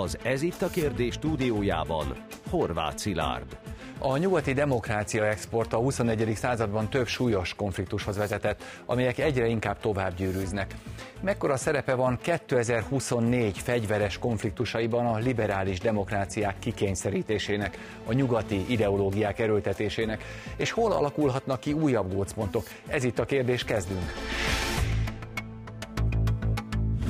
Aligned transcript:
Az 0.00 0.18
Ez 0.22 0.42
itt 0.42 0.62
a 0.62 0.68
kérdés 0.68 1.14
stúdiójában 1.14 2.06
Horváth 2.50 2.96
Szilárd. 2.96 3.56
A 3.98 4.16
nyugati 4.16 4.52
demokrácia 4.52 5.26
export 5.26 5.72
a 5.72 5.76
21. 5.76 6.32
században 6.36 6.88
több 6.88 7.06
súlyos 7.06 7.54
konfliktushoz 7.54 8.16
vezetett, 8.16 8.62
amelyek 8.86 9.18
egyre 9.18 9.46
inkább 9.46 9.80
tovább 9.80 10.14
gyűrűznek. 10.14 10.74
Mekkora 11.20 11.56
szerepe 11.56 11.94
van 11.94 12.18
2024 12.22 13.58
fegyveres 13.58 14.18
konfliktusaiban 14.18 15.06
a 15.06 15.16
liberális 15.16 15.80
demokráciák 15.80 16.58
kikényszerítésének, 16.58 17.78
a 18.06 18.12
nyugati 18.12 18.64
ideológiák 18.68 19.38
erőltetésének, 19.38 20.24
és 20.56 20.70
hol 20.70 20.92
alakulhatnak 20.92 21.60
ki 21.60 21.72
újabb 21.72 22.14
gócpontok? 22.14 22.64
Ez 22.86 23.04
itt 23.04 23.18
a 23.18 23.24
kérdés, 23.24 23.64
kezdünk! 23.64 24.12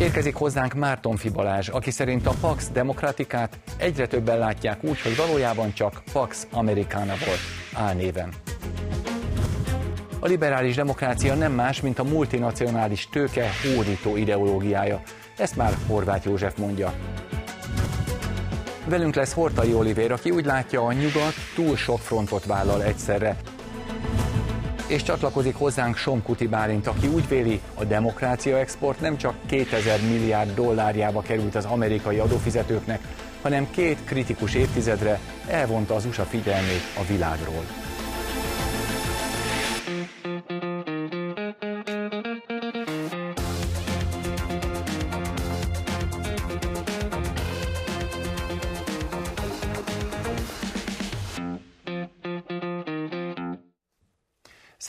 Érkezik 0.03 0.34
hozzánk 0.34 0.75
Márton 0.75 1.16
Fibalázs, 1.16 1.69
aki 1.69 1.91
szerint 1.91 2.27
a 2.27 2.34
Pax 2.41 2.71
Demokratikát 2.71 3.59
egyre 3.77 4.07
többen 4.07 4.39
látják 4.39 4.84
úgy, 4.84 5.01
hogy 5.01 5.16
valójában 5.16 5.73
csak 5.73 6.02
Pax 6.12 6.47
Americana 6.52 7.15
volt 7.27 7.41
álnéven. 7.74 8.33
A 10.20 10.27
liberális 10.27 10.74
demokrácia 10.74 11.34
nem 11.34 11.52
más, 11.52 11.80
mint 11.80 11.98
a 11.98 12.05
multinacionális 12.05 13.09
tőke 13.09 13.48
hódító 13.74 14.16
ideológiája. 14.16 15.02
Ezt 15.38 15.57
már 15.57 15.77
Horváth 15.87 16.27
József 16.27 16.57
mondja. 16.57 16.93
Velünk 18.87 19.15
lesz 19.15 19.32
Hortai 19.32 19.74
Olivér, 19.74 20.12
aki 20.12 20.30
úgy 20.30 20.45
látja, 20.45 20.82
a 20.82 20.93
nyugat 20.93 21.34
túl 21.55 21.77
sok 21.77 21.98
frontot 21.98 22.45
vállal 22.45 22.82
egyszerre, 22.82 23.37
és 24.92 25.02
csatlakozik 25.02 25.55
hozzánk 25.55 25.96
Somkuti 25.96 26.46
Bálint, 26.46 26.87
aki 26.87 27.06
úgy 27.06 27.28
véli, 27.28 27.60
a 27.74 27.84
demokrácia 27.84 28.59
export 28.59 29.01
nem 29.01 29.16
csak 29.16 29.34
2000 29.46 30.01
milliárd 30.01 30.55
dollárjába 30.55 31.23
került 31.23 31.55
az 31.55 31.65
amerikai 31.65 32.18
adófizetőknek, 32.18 33.01
hanem 33.42 33.70
két 33.70 33.98
kritikus 34.05 34.55
évtizedre 34.55 35.20
elvonta 35.46 35.95
az 35.95 36.05
USA 36.05 36.24
figyelmét 36.24 36.82
a 36.98 37.04
világról. 37.13 37.82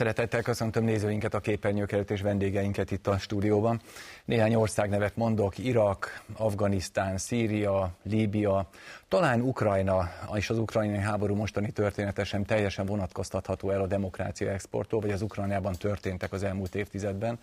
Szeretettel 0.04 0.42
köszöntöm 0.42 0.84
nézőinket, 0.84 1.34
a 1.34 1.40
képernyők 1.40 1.92
előtt 1.92 2.12
és 2.12 2.22
vendégeinket 2.22 2.92
itt 2.92 3.08
a 3.08 3.18
stúdióban. 3.18 3.82
Néhány 4.26 4.56
országnevet 4.56 5.16
mondok, 5.16 5.58
Irak, 5.58 6.23
Afganisztán, 6.38 7.18
Szíria, 7.18 7.92
Líbia, 8.02 8.70
talán 9.08 9.42
Ukrajna, 9.42 10.09
és 10.34 10.50
az 10.50 10.58
ukrajnai 10.58 10.98
háború 10.98 11.36
mostani 11.36 11.72
története 11.72 12.24
sem 12.24 12.44
teljesen 12.44 12.86
vonatkoztatható 12.86 13.70
el 13.70 13.81
a 13.81 13.88
demokrácia 13.88 14.52
exporttól, 14.52 15.00
vagy 15.00 15.12
az 15.12 15.22
Ukrajnában 15.22 15.74
történtek 15.74 16.31
az 16.31 16.44
elmúlt 16.44 16.76
évtizedben. 16.76 17.40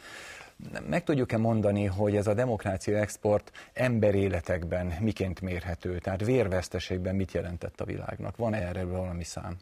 Meg 0.88 1.04
tudjuk-e 1.04 1.38
mondani, 1.38 1.84
hogy 1.84 2.16
ez 2.16 2.26
a 2.26 2.34
demokrácia 2.34 2.98
export 2.98 3.52
emberéletekben 3.72 4.94
miként 5.00 5.40
mérhető? 5.40 5.98
Tehát 5.98 6.24
vérveszteségben 6.24 7.14
mit 7.14 7.32
jelentett 7.32 7.80
a 7.80 7.84
világnak? 7.84 8.36
Van 8.36 8.54
-e 8.54 8.66
erre 8.66 8.84
valami 8.84 9.24
szám? 9.24 9.56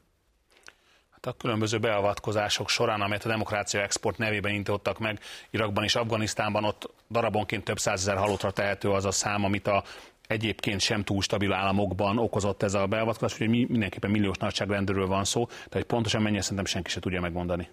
A 1.29 1.37
különböző 1.37 1.79
beavatkozások 1.79 2.69
során, 2.69 3.01
amelyet 3.01 3.25
a 3.25 3.29
demokrácia 3.29 3.81
export 3.81 4.19
nevében 4.19 4.53
indítottak 4.53 4.99
meg 4.99 5.21
Irakban 5.51 5.85
és 5.85 5.95
Afganisztánban, 5.95 6.65
ott 6.65 6.91
darabonként 7.11 7.65
több 7.65 7.79
százezer 7.79 8.17
halottra 8.17 8.51
tehető 8.51 8.91
az 8.91 9.05
a 9.05 9.11
szám, 9.11 9.45
amit 9.45 9.67
a 9.67 9.85
egyébként 10.27 10.81
sem 10.81 11.05
túl 11.05 11.23
stabil 11.23 11.53
államokban 11.53 12.19
okozott 12.19 12.63
ez 12.63 12.75
a 12.75 12.87
beavatkozás, 12.87 13.39
hogy 13.39 13.49
mindenképpen 13.49 14.11
milliós 14.11 14.37
nagyságrendről 14.37 15.07
van 15.07 15.25
szó, 15.25 15.49
hogy 15.71 15.85
pontosan 15.85 16.23
mennyi, 16.23 16.41
szerintem 16.41 16.65
senki 16.65 16.91
se 16.91 17.01
tudja 17.01 17.21
megmondani. 17.21 17.69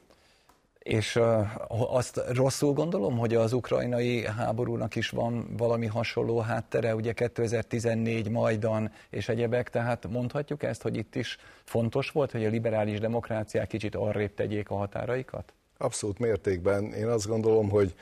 És 0.86 1.20
azt 1.68 2.22
rosszul 2.34 2.74
gondolom, 2.74 3.18
hogy 3.18 3.36
az 3.36 3.54
ukrajnai 3.54 4.26
háborúnak 4.26 4.96
is 4.96 5.10
van 5.10 5.48
valami 5.58 5.86
hasonló 5.86 6.40
háttere, 6.40 6.96
ugye 6.96 7.14
2014 7.14 8.30
Majdan 8.30 8.92
és 9.10 9.30
egyebek, 9.30 9.70
tehát 9.70 10.08
mondhatjuk 10.10 10.64
ezt, 10.64 10.82
hogy 10.82 10.96
itt 10.96 11.16
is 11.16 11.38
fontos 11.64 12.10
volt, 12.10 12.32
hogy 12.32 12.46
a 12.46 12.50
liberális 12.50 13.00
demokráciák 13.00 13.68
kicsit 13.68 13.96
arrébb 13.96 14.34
tegyék 14.34 14.70
a 14.70 14.76
határaikat? 14.76 15.54
Abszolút 15.78 16.20
mértékben. 16.20 16.84
Én 16.84 17.08
azt 17.08 17.28
gondolom, 17.28 17.70
hogy 17.70 17.94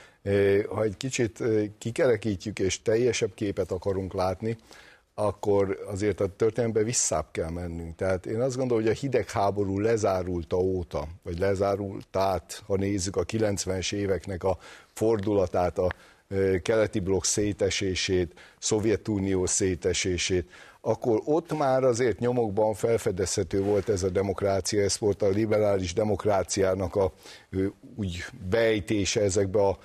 ha 0.70 0.84
egy 0.84 0.98
kicsit 0.98 1.44
kikerekítjük 1.78 2.60
és 2.60 2.82
teljesebb 2.82 3.34
képet 3.34 3.72
akarunk 3.72 4.14
látni, 4.14 4.58
akkor 5.16 5.80
azért 5.88 6.20
a 6.20 6.36
történelembe 6.36 6.84
visszább 6.84 7.26
kell 7.32 7.50
mennünk. 7.50 7.96
Tehát 7.96 8.26
én 8.26 8.42
azt 8.42 8.58
gondolom, 8.58 8.84
hogy 8.84 8.92
a 8.92 8.96
hidegháború 8.96 9.80
lezárulta 9.80 10.58
óta, 10.58 11.08
vagy 11.24 11.40
lezárult 11.40 12.16
át, 12.16 12.64
ha 12.66 12.76
nézzük 12.76 13.16
a 13.16 13.24
90-es 13.26 13.94
éveknek 13.94 14.44
a 14.44 14.58
fordulatát, 14.94 15.78
a 15.78 15.92
keleti 16.62 17.00
blokk 17.00 17.24
szétesését, 17.24 18.40
Szovjetunió 18.60 19.46
szétesését, 19.46 20.50
akkor 20.86 21.22
ott 21.26 21.58
már 21.58 21.84
azért 21.84 22.20
nyomokban 22.20 22.74
felfedezhető 22.74 23.62
volt 23.62 23.90
ez 23.90 24.04
a 24.04 24.10
demokrácia, 24.10 24.84
ez 24.84 24.98
volt 25.00 25.22
a 25.22 25.30
liberális 25.30 25.94
demokráciának 25.94 26.96
a 26.96 27.14
úgy 27.96 28.24
bejtése 28.50 29.22
ezekbe 29.22 29.62
a 29.68 29.78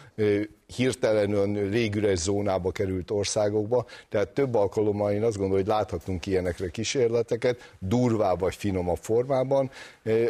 hirtelenül 0.67 1.69
légüres 1.69 2.19
zónába 2.19 2.71
került 2.71 3.11
országokba, 3.11 3.87
tehát 4.09 4.29
több 4.29 4.55
alkalommal 4.55 5.13
én 5.13 5.23
azt 5.23 5.37
gondolom, 5.37 5.63
hogy 5.63 5.73
láthatunk 5.73 6.27
ilyenekre 6.27 6.69
kísérleteket, 6.69 7.75
durvább 7.79 8.41
vagy 8.41 8.55
finomabb 8.55 8.99
formában, 9.01 9.71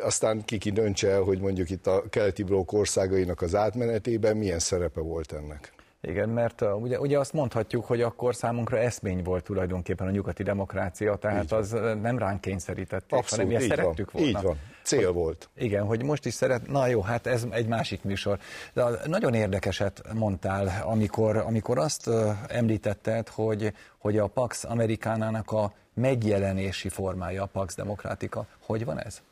aztán 0.02 0.44
kiki 0.44 0.70
döntse 0.70 1.08
el, 1.08 1.22
hogy 1.22 1.40
mondjuk 1.40 1.70
itt 1.70 1.86
a 1.86 2.02
keleti 2.10 2.42
blokk 2.42 2.72
országainak 2.72 3.42
az 3.42 3.54
átmenetében 3.54 4.36
milyen 4.36 4.58
szerepe 4.58 5.00
volt 5.00 5.32
ennek. 5.32 5.77
Igen, 6.00 6.28
mert 6.28 6.60
uh, 6.60 6.82
ugye, 6.82 7.00
ugye 7.00 7.18
azt 7.18 7.32
mondhatjuk, 7.32 7.84
hogy 7.84 8.00
akkor 8.00 8.34
számunkra 8.34 8.78
eszmény 8.78 9.22
volt 9.22 9.44
tulajdonképpen 9.44 10.06
a 10.06 10.10
nyugati 10.10 10.42
demokrácia, 10.42 11.16
tehát 11.16 11.44
így 11.44 11.52
az 11.52 11.72
van. 11.72 11.98
nem 11.98 12.18
ránk 12.18 12.40
kényszerítették, 12.40 13.18
Abszolút, 13.18 13.46
hanem 13.46 13.62
mi 13.62 13.68
szerettük 13.68 14.10
volna. 14.10 14.28
Így 14.28 14.42
van, 14.42 14.58
cél 14.82 15.04
hogy, 15.04 15.14
volt. 15.14 15.48
Igen, 15.56 15.84
hogy 15.84 16.02
most 16.02 16.24
is 16.26 16.34
szeret, 16.34 16.68
na 16.68 16.86
jó, 16.86 17.00
hát 17.00 17.26
ez 17.26 17.46
egy 17.50 17.66
másik 17.66 18.02
műsor. 18.02 18.38
De 18.72 18.84
nagyon 19.06 19.34
érdekeset 19.34 20.02
mondtál, 20.14 20.82
amikor, 20.84 21.36
amikor 21.36 21.78
azt 21.78 22.06
uh, 22.06 22.30
említetted, 22.48 23.28
hogy, 23.28 23.72
hogy 23.98 24.18
a 24.18 24.26
Pax 24.26 24.64
Amerikánának 24.64 25.50
a 25.50 25.72
megjelenési 25.94 26.88
formája, 26.88 27.42
a 27.42 27.46
Pax 27.46 27.74
Demokratika. 27.74 28.46
Hogy 28.66 28.84
van 28.84 29.00
ez? 29.00 29.22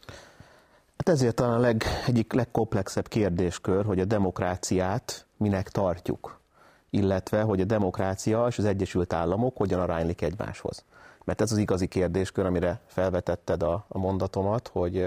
Hát 0.97 1.09
ezért 1.09 1.35
talán 1.35 1.53
a 1.53 1.59
leg, 1.59 1.85
egyik 2.07 2.33
legkomplexebb 2.33 3.09
kérdéskör, 3.09 3.85
hogy 3.85 4.01
a 4.01 4.05
demokráciát 4.05 5.27
minek 5.37 5.69
tartjuk 5.69 6.45
illetve 6.97 7.43
hogy 7.43 7.61
a 7.61 7.65
demokrácia 7.65 8.47
és 8.47 8.59
az 8.59 8.65
Egyesült 8.65 9.13
Államok 9.13 9.57
hogyan 9.57 9.81
aránylik 9.81 10.23
egymáshoz. 10.23 10.85
Mert 11.25 11.41
ez 11.41 11.53
az 11.53 11.59
igazi 11.59 11.87
kérdéskör, 11.87 12.47
amire 12.47 12.81
felvetetted 12.87 13.63
a, 13.63 13.85
a 13.89 13.99
mondatomat, 13.99 14.69
hogy 14.73 15.07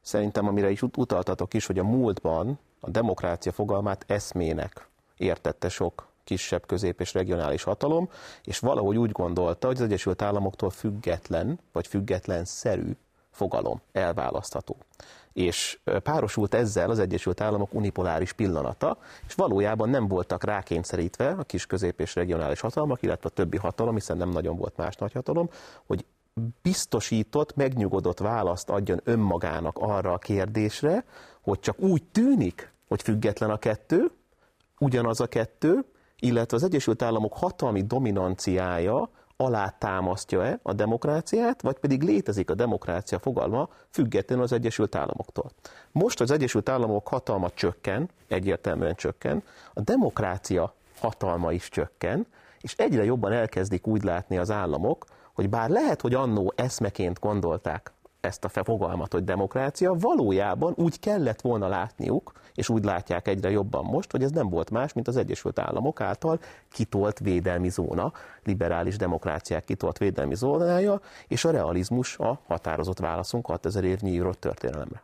szerintem 0.00 0.46
amire 0.46 0.70
is 0.70 0.82
utaltatok 0.82 1.54
is, 1.54 1.66
hogy 1.66 1.78
a 1.78 1.84
múltban 1.84 2.58
a 2.80 2.90
demokrácia 2.90 3.52
fogalmát 3.52 4.04
eszmének 4.08 4.88
értette 5.16 5.68
sok 5.68 6.06
kisebb, 6.24 6.66
közép 6.66 7.00
és 7.00 7.14
regionális 7.14 7.62
hatalom, 7.62 8.08
és 8.44 8.58
valahogy 8.58 8.96
úgy 8.96 9.10
gondolta, 9.10 9.66
hogy 9.66 9.76
az 9.76 9.82
Egyesült 9.82 10.22
Államoktól 10.22 10.70
független, 10.70 11.58
vagy 11.72 11.86
független 11.86 12.44
szerű 12.44 12.96
fogalom 13.30 13.80
elválasztható 13.92 14.76
és 15.34 15.78
párosult 16.02 16.54
ezzel 16.54 16.90
az 16.90 16.98
Egyesült 16.98 17.40
Államok 17.40 17.74
unipoláris 17.74 18.32
pillanata, 18.32 18.98
és 19.26 19.34
valójában 19.34 19.88
nem 19.88 20.08
voltak 20.08 20.44
rákényszerítve 20.44 21.28
a 21.38 21.42
kis 21.42 21.66
közép 21.66 22.00
és 22.00 22.14
regionális 22.14 22.60
hatalmak, 22.60 23.02
illetve 23.02 23.28
a 23.28 23.32
többi 23.32 23.56
hatalom, 23.56 23.94
hiszen 23.94 24.16
nem 24.16 24.28
nagyon 24.28 24.56
volt 24.56 24.76
más 24.76 24.96
nagyhatalom, 24.96 25.48
hogy 25.86 26.04
biztosított, 26.62 27.56
megnyugodott 27.56 28.18
választ 28.18 28.70
adjon 28.70 29.00
önmagának 29.04 29.78
arra 29.78 30.12
a 30.12 30.18
kérdésre, 30.18 31.04
hogy 31.40 31.60
csak 31.60 31.80
úgy 31.80 32.02
tűnik, 32.02 32.72
hogy 32.88 33.02
független 33.02 33.50
a 33.50 33.58
kettő, 33.58 34.10
ugyanaz 34.78 35.20
a 35.20 35.26
kettő, 35.26 35.84
illetve 36.18 36.56
az 36.56 36.62
Egyesült 36.62 37.02
Államok 37.02 37.36
hatalmi 37.36 37.82
dominanciája 37.82 39.10
alátámasztja-e 39.36 40.58
a 40.62 40.72
demokráciát, 40.72 41.62
vagy 41.62 41.78
pedig 41.78 42.02
létezik 42.02 42.50
a 42.50 42.54
demokrácia 42.54 43.18
fogalma 43.18 43.68
függetlenül 43.90 44.44
az 44.44 44.52
Egyesült 44.52 44.94
Államoktól. 44.94 45.50
Most 45.92 46.20
az 46.20 46.30
Egyesült 46.30 46.68
Államok 46.68 47.08
hatalma 47.08 47.50
csökken, 47.50 48.10
egyértelműen 48.28 48.94
csökken, 48.94 49.42
a 49.74 49.80
demokrácia 49.80 50.74
hatalma 50.98 51.52
is 51.52 51.68
csökken, 51.68 52.26
és 52.60 52.74
egyre 52.76 53.04
jobban 53.04 53.32
elkezdik 53.32 53.86
úgy 53.86 54.02
látni 54.02 54.38
az 54.38 54.50
államok, 54.50 55.04
hogy 55.32 55.48
bár 55.48 55.70
lehet, 55.70 56.00
hogy 56.00 56.14
annó 56.14 56.52
eszmeként 56.56 57.20
gondolták 57.20 57.92
ezt 58.24 58.44
a 58.44 58.48
fogalmat, 58.48 59.12
hogy 59.12 59.24
demokrácia, 59.24 59.94
valójában 59.94 60.72
úgy 60.76 61.00
kellett 61.00 61.40
volna 61.40 61.68
látniuk, 61.68 62.32
és 62.54 62.68
úgy 62.68 62.84
látják 62.84 63.28
egyre 63.28 63.50
jobban 63.50 63.84
most, 63.84 64.10
hogy 64.10 64.22
ez 64.22 64.30
nem 64.30 64.48
volt 64.48 64.70
más, 64.70 64.92
mint 64.92 65.08
az 65.08 65.16
Egyesült 65.16 65.58
Államok 65.58 66.00
által 66.00 66.40
kitolt 66.70 67.18
védelmi 67.18 67.68
zóna, 67.68 68.12
liberális 68.44 68.96
demokráciák 68.96 69.64
kitolt 69.64 69.98
védelmi 69.98 70.34
zónája, 70.34 71.00
és 71.28 71.44
a 71.44 71.50
realizmus 71.50 72.18
a 72.18 72.40
határozott 72.46 72.98
válaszunk 72.98 73.46
6000 73.46 73.84
évnyi 73.84 74.10
írott 74.10 74.40
történelemre. 74.40 75.02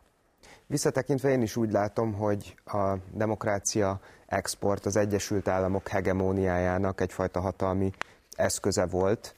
Visszatekintve 0.67 1.29
én 1.29 1.41
is 1.41 1.55
úgy 1.55 1.71
látom, 1.71 2.13
hogy 2.13 2.55
a 2.65 2.93
demokrácia 3.13 3.99
export 4.25 4.85
az 4.85 4.95
Egyesült 4.95 5.47
Államok 5.47 5.87
hegemóniájának 5.87 7.01
egyfajta 7.01 7.39
hatalmi 7.39 7.91
eszköze 8.35 8.85
volt, 8.85 9.33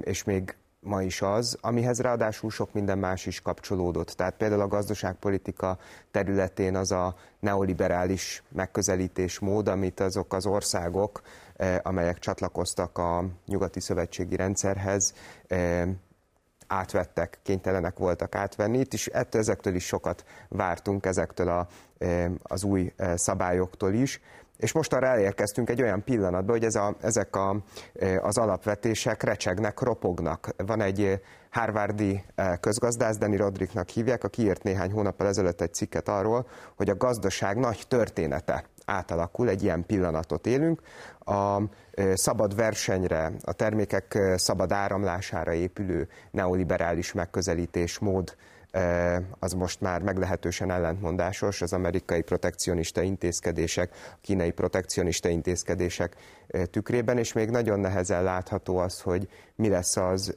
és 0.00 0.24
még 0.24 0.56
ma 0.88 1.02
is 1.02 1.22
az, 1.22 1.58
amihez 1.60 2.00
ráadásul 2.00 2.50
sok 2.50 2.72
minden 2.72 2.98
más 2.98 3.26
is 3.26 3.40
kapcsolódott. 3.40 4.08
Tehát 4.08 4.34
például 4.36 4.60
a 4.60 4.68
gazdaságpolitika 4.68 5.78
területén 6.10 6.76
az 6.76 6.92
a 6.92 7.14
neoliberális 7.40 8.42
megközelítésmód, 8.48 9.68
amit 9.68 10.00
azok 10.00 10.32
az 10.32 10.46
országok, 10.46 11.22
amelyek 11.82 12.18
csatlakoztak 12.18 12.98
a 12.98 13.24
nyugati 13.46 13.80
szövetségi 13.80 14.36
rendszerhez, 14.36 15.14
átvettek, 16.66 17.38
kénytelenek 17.42 17.98
voltak 17.98 18.34
átvenni. 18.34 18.78
Itt 18.78 18.92
is 18.92 19.06
ettől, 19.06 19.40
ezektől 19.40 19.74
is 19.74 19.84
sokat 19.84 20.24
vártunk, 20.48 21.06
ezektől 21.06 21.48
a, 21.48 21.68
az 22.42 22.64
új 22.64 22.92
szabályoktól 23.14 23.92
is. 23.92 24.20
És 24.58 24.72
most 24.72 24.92
arra 24.92 25.06
elérkeztünk 25.06 25.70
egy 25.70 25.82
olyan 25.82 26.04
pillanatba, 26.04 26.52
hogy 26.52 26.64
ez 26.64 26.74
a, 26.74 26.96
ezek 27.00 27.36
a, 27.36 27.56
az 28.20 28.38
alapvetések 28.38 29.22
recsegnek, 29.22 29.80
ropognak. 29.80 30.48
Van 30.56 30.80
egy 30.80 31.20
Harvardi 31.50 32.24
közgazdász, 32.60 33.16
Danny 33.16 33.36
Rodricknak 33.36 33.88
hívják, 33.88 34.24
aki 34.24 34.42
írt 34.42 34.62
néhány 34.62 34.92
hónappal 34.92 35.26
ezelőtt 35.26 35.60
egy 35.60 35.74
cikket 35.74 36.08
arról, 36.08 36.46
hogy 36.76 36.90
a 36.90 36.96
gazdaság 36.96 37.56
nagy 37.56 37.82
története 37.88 38.64
átalakul, 38.84 39.48
egy 39.48 39.62
ilyen 39.62 39.86
pillanatot 39.86 40.46
élünk. 40.46 40.80
A 41.18 41.62
szabad 42.14 42.56
versenyre, 42.56 43.32
a 43.44 43.52
termékek 43.52 44.18
szabad 44.36 44.72
áramlására 44.72 45.52
épülő 45.52 46.08
neoliberális 46.30 47.12
megközelítés 47.12 47.98
mód 47.98 48.36
az 49.38 49.52
most 49.52 49.80
már 49.80 50.02
meglehetősen 50.02 50.70
ellentmondásos, 50.70 51.62
az 51.62 51.72
amerikai 51.72 52.22
protekcionista 52.22 53.02
intézkedések, 53.02 53.90
a 54.12 54.18
kínai 54.20 54.50
protekcionista 54.50 55.28
intézkedések 55.28 56.16
tükrében, 56.70 57.18
és 57.18 57.32
még 57.32 57.50
nagyon 57.50 57.80
nehezen 57.80 58.22
látható 58.22 58.78
az, 58.78 59.00
hogy 59.00 59.28
mi 59.54 59.68
lesz 59.68 59.96
az, 59.96 60.36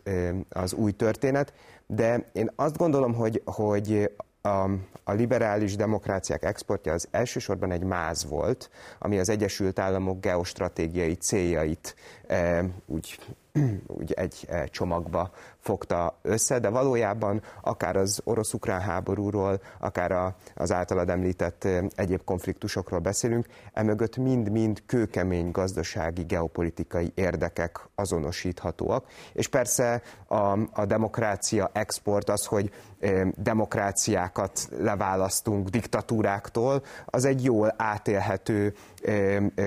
az 0.50 0.74
új 0.74 0.92
történet. 0.92 1.54
De 1.88 2.30
én 2.32 2.52
azt 2.56 2.78
gondolom, 2.78 3.14
hogy, 3.14 3.42
hogy 3.46 4.12
a, 4.42 4.70
a 5.04 5.12
liberális 5.12 5.76
demokráciák 5.76 6.44
exportja 6.44 6.94
az 6.94 7.08
elsősorban 7.12 7.72
egy 7.72 7.84
máz 7.84 8.26
volt, 8.26 8.70
ami 9.00 9.20
az 9.20 9.30
Egyesült 9.30 9.80
Államok 9.80 10.20
geostratégiai 10.20 11.14
céljait 11.14 11.96
e, 12.28 12.66
úgy 12.86 13.20
úgy 14.00 14.12
egy 14.12 14.45
eh, 14.50 14.63
csomagba 14.65 15.31
fogta 15.59 16.19
össze, 16.21 16.59
de 16.59 16.69
valójában 16.69 17.42
akár 17.62 17.95
az 17.95 18.21
orosz-ukrán 18.24 18.81
háborúról, 18.81 19.62
akár 19.80 20.33
az 20.56 20.71
általad 20.71 21.09
említett 21.09 21.63
eh, 21.63 21.86
egyéb 21.95 22.24
konfliktusokról 22.24 23.00
beszélünk, 23.00 23.45
emögött 23.74 24.18
mind-mind 24.18 24.83
kőkemény 24.86 25.51
gazdasági, 25.51 26.24
geopolitikai 26.24 27.12
érdekek 27.15 27.80
azonosíthatóak. 27.95 29.06
És 29.33 29.48
persze 29.48 30.01
a, 30.27 30.57
a 30.74 30.86
demokrácia 30.86 31.69
export 31.74 32.30
az, 32.30 32.45
hogy 32.45 32.71
eh, 33.00 33.27
demokráciákat 33.36 34.68
leválasztunk 34.77 35.69
diktatúráktól, 35.69 36.83
az 37.06 37.25
egy 37.25 37.44
jól 37.44 37.74
átélhető 37.77 38.74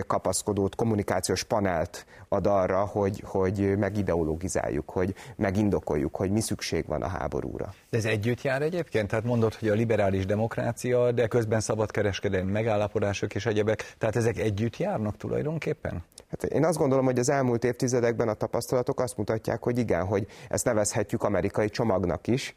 kapaszkodót, 0.07 0.75
kommunikációs 0.75 1.43
panelt 1.43 2.07
ad 2.29 2.47
arra, 2.47 2.85
hogy, 2.85 3.23
hogy 3.27 3.79
megideologizáljuk, 3.79 4.91
hogy 4.91 5.15
megindokoljuk, 5.37 6.17
hogy 6.17 6.31
mi 6.31 6.41
szükség 6.41 6.87
van 6.87 7.03
a 7.03 7.09
háborúra. 7.09 7.75
De 7.91 7.97
ez 7.97 8.05
együtt 8.05 8.43
jár 8.43 8.63
egyébként? 8.63 9.09
Tehát 9.09 9.25
mondod, 9.25 9.55
hogy 9.55 9.69
a 9.69 9.75
liberális 9.75 10.27
demokrácia, 10.27 11.13
de 11.13 11.27
közben 11.27 11.61
szabadkereskedelmi 11.61 12.51
megállapodások 12.51 13.35
és 13.35 13.47
egyebek, 13.47 13.95
tehát 13.99 14.17
ezek 14.17 14.39
együtt 14.39 14.77
járnak 14.77 15.17
tulajdonképpen? 15.17 16.03
Hát 16.31 16.45
én 16.45 16.65
azt 16.65 16.79
gondolom, 16.79 17.05
hogy 17.05 17.19
az 17.19 17.29
elmúlt 17.29 17.65
évtizedekben 17.65 18.29
a 18.29 18.35
tapasztalatok 18.35 19.01
azt 19.01 19.17
mutatják, 19.17 19.63
hogy 19.63 19.79
igen, 19.79 20.05
hogy 20.05 20.27
ezt 20.49 20.65
nevezhetjük 20.65 21.23
amerikai 21.23 21.69
csomagnak 21.69 22.27
is. 22.27 22.55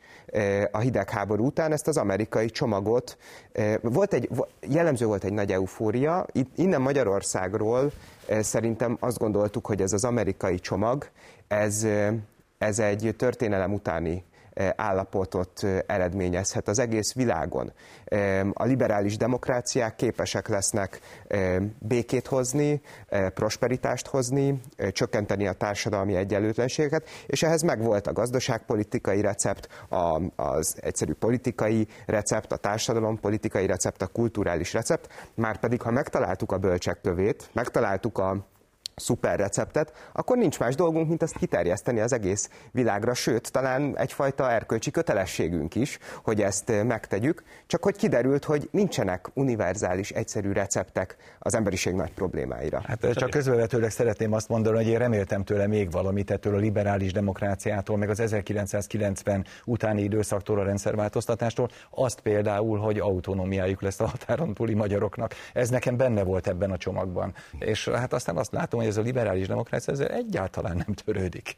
A 0.71 0.79
hidegháború 0.79 1.45
után 1.45 1.71
ezt 1.71 1.87
az 1.87 1.97
amerikai 1.97 2.49
csomagot, 2.49 3.17
volt 3.81 4.13
egy, 4.13 4.29
jellemző 4.67 5.05
volt 5.05 5.23
egy 5.23 5.33
nagy 5.33 5.51
eufória, 5.51 6.25
innen 6.67 6.81
Magyarországról 6.81 7.91
szerintem 8.39 8.97
azt 8.99 9.17
gondoltuk, 9.17 9.65
hogy 9.65 9.81
ez 9.81 9.93
az 9.93 10.03
amerikai 10.03 10.59
csomag, 10.59 11.09
ez, 11.47 11.87
ez 12.57 12.79
egy 12.79 13.13
történelem 13.17 13.73
utáni 13.73 14.23
állapotot 14.75 15.63
eredményezhet 15.85 16.67
az 16.67 16.79
egész 16.79 17.13
világon. 17.13 17.71
A 18.53 18.63
liberális 18.63 19.17
demokráciák 19.17 19.95
képesek 19.95 20.47
lesznek 20.47 20.99
békét 21.79 22.27
hozni, 22.27 22.81
prosperitást 23.33 24.07
hozni, 24.07 24.61
csökkenteni 24.91 25.47
a 25.47 25.53
társadalmi 25.53 26.15
egyenlőtlenségeket, 26.15 27.09
és 27.25 27.43
ehhez 27.43 27.61
megvolt 27.61 28.07
a 28.07 28.13
gazdaságpolitikai 28.13 29.21
recept, 29.21 29.67
az 30.35 30.75
egyszerű 30.81 31.13
politikai 31.13 31.87
recept, 32.05 32.51
a 32.51 32.57
társadalompolitikai 32.57 33.65
recept, 33.65 34.01
a 34.01 34.07
kulturális 34.07 34.73
recept, 34.73 35.07
már 35.33 35.59
pedig 35.59 35.81
ha 35.81 35.91
megtaláltuk 35.91 36.51
a 36.51 36.57
bölcsek 36.57 37.01
kövét, 37.01 37.49
megtaláltuk 37.53 38.17
a 38.17 38.45
szuper 38.99 39.39
receptet, 39.39 39.93
akkor 40.13 40.37
nincs 40.37 40.59
más 40.59 40.75
dolgunk, 40.75 41.07
mint 41.07 41.23
ezt 41.23 41.37
kiterjeszteni 41.37 41.99
az 41.99 42.13
egész 42.13 42.49
világra, 42.71 43.13
sőt, 43.13 43.51
talán 43.51 43.97
egyfajta 43.97 44.51
erkölcsi 44.51 44.91
kötelességünk 44.91 45.75
is, 45.75 45.99
hogy 46.23 46.41
ezt 46.41 46.71
megtegyük, 46.83 47.43
csak 47.67 47.83
hogy 47.83 47.95
kiderült, 47.95 48.43
hogy 48.43 48.69
nincsenek 48.71 49.29
univerzális, 49.33 50.11
egyszerű 50.11 50.51
receptek 50.51 51.15
az 51.39 51.55
emberiség 51.55 51.93
nagy 51.93 52.11
problémáira. 52.11 52.81
Hát 52.85 53.13
csak 53.13 53.29
közvetőleg 53.29 53.91
szeretném 53.91 54.33
azt 54.33 54.49
mondani, 54.49 54.75
hogy 54.75 54.87
én 54.87 54.97
reméltem 54.97 55.43
tőle 55.43 55.67
még 55.67 55.91
valamit 55.91 56.31
ettől 56.31 56.55
a 56.55 56.57
liberális 56.57 57.11
demokráciától, 57.11 57.97
meg 57.97 58.09
az 58.09 58.19
1990 58.19 59.45
utáni 59.65 60.01
időszaktól 60.01 60.59
a 60.59 60.63
rendszerváltoztatástól, 60.63 61.69
azt 61.89 62.19
például, 62.19 62.79
hogy 62.79 62.99
autonómiájuk 62.99 63.81
lesz 63.81 63.99
a 63.99 64.07
határon 64.07 64.53
túli 64.53 64.73
magyaroknak. 64.73 65.33
Ez 65.53 65.69
nekem 65.69 65.97
benne 65.97 66.23
volt 66.23 66.47
ebben 66.47 66.71
a 66.71 66.77
csomagban. 66.77 67.33
És 67.59 67.87
hát 67.87 68.13
aztán 68.13 68.37
azt 68.37 68.51
látom, 68.51 68.79
hogy 68.79 68.86
hogy 68.87 68.95
ez 68.95 69.03
a 69.03 69.07
liberális 69.07 69.47
demokrácia 69.47 69.93
ezzel 69.93 70.07
egyáltalán 70.07 70.75
nem 70.75 70.93
törődik. 70.93 71.57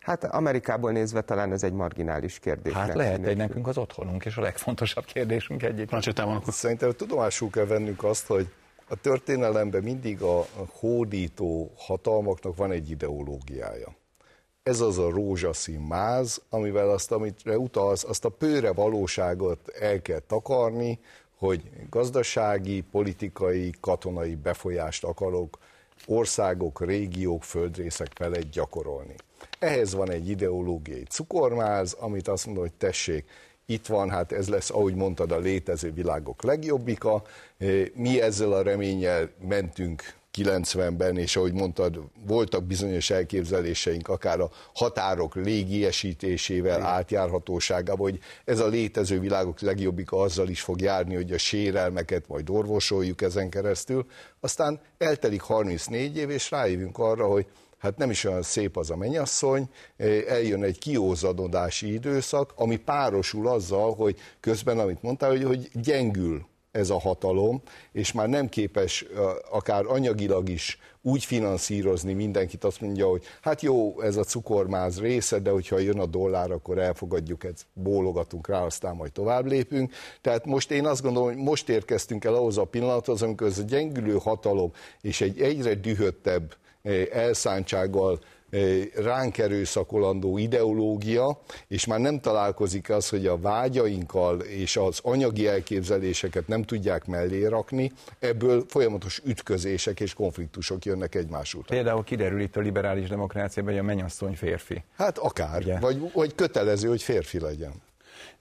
Hát 0.00 0.24
Amerikából 0.24 0.92
nézve 0.92 1.20
talán 1.20 1.52
ez 1.52 1.62
egy 1.62 1.72
marginális 1.72 2.38
kérdés. 2.38 2.72
Hát 2.72 2.94
lehet 2.94 3.26
egy 3.26 3.36
nekünk 3.36 3.66
az 3.66 3.78
otthonunk, 3.78 4.24
és 4.24 4.36
a 4.36 4.40
legfontosabb 4.40 5.04
kérdésünk 5.04 5.62
egyik. 5.62 5.90
Szerintem 6.46 6.92
tudomásul 6.92 7.50
kell 7.50 7.64
vennünk 7.64 8.04
azt, 8.04 8.26
hogy 8.26 8.48
a 8.88 8.96
történelemben 8.96 9.82
mindig 9.82 10.22
a 10.22 10.46
hódító 10.68 11.72
hatalmaknak 11.76 12.56
van 12.56 12.72
egy 12.72 12.90
ideológiája. 12.90 13.94
Ez 14.62 14.80
az 14.80 14.98
a 14.98 15.10
rózsaszín 15.10 15.80
máz, 15.80 16.42
amivel 16.48 16.90
azt, 16.90 17.12
amit 17.12 17.40
utalsz, 17.44 18.04
azt 18.04 18.24
a 18.24 18.28
pőre 18.28 18.72
valóságot 18.72 19.68
el 19.68 20.02
kell 20.02 20.18
takarni, 20.18 20.98
hogy 21.38 21.70
gazdasági, 21.90 22.80
politikai, 22.80 23.74
katonai 23.80 24.34
befolyást 24.34 25.04
akarok 25.04 25.58
országok, 26.06 26.84
régiók, 26.84 27.42
földrészek 27.42 28.10
felett 28.14 28.50
gyakorolni. 28.50 29.14
Ehhez 29.58 29.94
van 29.94 30.10
egy 30.10 30.28
ideológiai 30.28 31.02
cukormáz, 31.02 31.92
amit 31.92 32.28
azt 32.28 32.44
mondja, 32.44 32.62
hogy 32.62 32.74
tessék, 32.74 33.24
itt 33.66 33.86
van, 33.86 34.10
hát 34.10 34.32
ez 34.32 34.48
lesz, 34.48 34.70
ahogy 34.70 34.94
mondtad, 34.94 35.32
a 35.32 35.38
létező 35.38 35.92
világok 35.92 36.42
legjobbika. 36.42 37.22
Mi 37.94 38.20
ezzel 38.20 38.52
a 38.52 38.62
reménnyel 38.62 39.30
mentünk 39.48 40.02
90-ben, 40.36 41.16
és 41.16 41.36
ahogy 41.36 41.52
mondtad, 41.52 42.00
voltak 42.26 42.64
bizonyos 42.64 43.10
elképzeléseink, 43.10 44.08
akár 44.08 44.40
a 44.40 44.50
határok 44.74 45.34
légiesítésével, 45.34 46.78
Igen. 46.78 46.90
átjárhatóságával, 46.90 48.10
hogy 48.10 48.18
ez 48.44 48.60
a 48.60 48.66
létező 48.66 49.20
világok 49.20 49.60
legjobbika 49.60 50.16
azzal 50.16 50.48
is 50.48 50.60
fog 50.60 50.80
járni, 50.80 51.14
hogy 51.14 51.32
a 51.32 51.38
sérelmeket 51.38 52.28
majd 52.28 52.50
orvosoljuk 52.50 53.22
ezen 53.22 53.50
keresztül. 53.50 54.06
Aztán 54.40 54.80
eltelik 54.98 55.40
34 55.40 56.16
év, 56.16 56.30
és 56.30 56.50
rájövünk 56.50 56.98
arra, 56.98 57.26
hogy 57.26 57.46
hát 57.78 57.96
nem 57.96 58.10
is 58.10 58.24
olyan 58.24 58.42
szép 58.42 58.76
az 58.76 58.90
a 58.90 58.96
mennyasszony, 58.96 59.68
eljön 60.28 60.62
egy 60.62 60.78
kiózadodási 60.78 61.92
időszak, 61.92 62.52
ami 62.56 62.76
párosul 62.76 63.48
azzal, 63.48 63.94
hogy 63.94 64.18
közben, 64.40 64.78
amit 64.78 65.02
mondtál, 65.02 65.30
hogy, 65.30 65.44
hogy 65.44 65.68
gyengül 65.72 66.48
ez 66.70 66.90
a 66.90 66.98
hatalom, 66.98 67.62
és 67.92 68.12
már 68.12 68.28
nem 68.28 68.48
képes 68.48 69.06
akár 69.50 69.84
anyagilag 69.86 70.48
is 70.48 70.78
úgy 71.02 71.24
finanszírozni 71.24 72.12
mindenkit, 72.12 72.64
azt 72.64 72.80
mondja, 72.80 73.06
hogy 73.08 73.22
hát 73.40 73.62
jó, 73.62 74.00
ez 74.00 74.16
a 74.16 74.24
cukormáz 74.24 75.00
része, 75.00 75.38
de 75.38 75.50
hogyha 75.50 75.78
jön 75.78 75.98
a 75.98 76.06
dollár, 76.06 76.50
akkor 76.50 76.78
elfogadjuk, 76.78 77.44
ezt 77.44 77.66
bólogatunk 77.72 78.48
rá, 78.48 78.64
aztán 78.64 78.96
majd 78.96 79.12
tovább 79.12 79.46
lépünk. 79.46 79.92
Tehát 80.20 80.46
most 80.46 80.70
én 80.70 80.86
azt 80.86 81.02
gondolom, 81.02 81.28
hogy 81.28 81.42
most 81.42 81.68
érkeztünk 81.68 82.24
el 82.24 82.34
ahhoz 82.34 82.58
a 82.58 82.64
pillanathoz, 82.64 83.22
amikor 83.22 83.46
ez 83.46 83.58
a 83.58 83.62
gyengülő 83.62 84.16
hatalom 84.18 84.72
és 85.00 85.20
egy 85.20 85.40
egyre 85.40 85.74
dühöttebb 85.74 86.54
elszántsággal 87.12 88.20
ránk 88.94 89.38
erőszakolandó 89.38 90.38
ideológia, 90.38 91.40
és 91.68 91.86
már 91.86 91.98
nem 91.98 92.20
találkozik 92.20 92.90
az, 92.90 93.08
hogy 93.08 93.26
a 93.26 93.38
vágyainkkal 93.38 94.40
és 94.40 94.76
az 94.76 95.00
anyagi 95.02 95.46
elképzeléseket 95.46 96.48
nem 96.48 96.62
tudják 96.62 97.06
mellé 97.06 97.46
rakni, 97.46 97.92
ebből 98.18 98.64
folyamatos 98.68 99.20
ütközések 99.24 100.00
és 100.00 100.14
konfliktusok 100.14 100.84
jönnek 100.84 101.14
egymás 101.14 101.54
után. 101.54 101.76
Például 101.76 102.04
kiderül 102.04 102.40
itt 102.40 102.56
a 102.56 102.60
liberális 102.60 103.08
demokráciában, 103.08 103.72
hogy 103.72 103.80
a 103.80 103.84
mennyasszony 103.84 104.36
férfi. 104.36 104.82
Hát 104.96 105.18
akár, 105.18 105.62
Ugye? 105.62 105.78
vagy, 105.78 106.12
vagy 106.12 106.34
kötelező, 106.34 106.88
hogy 106.88 107.02
férfi 107.02 107.40
legyen. 107.40 107.72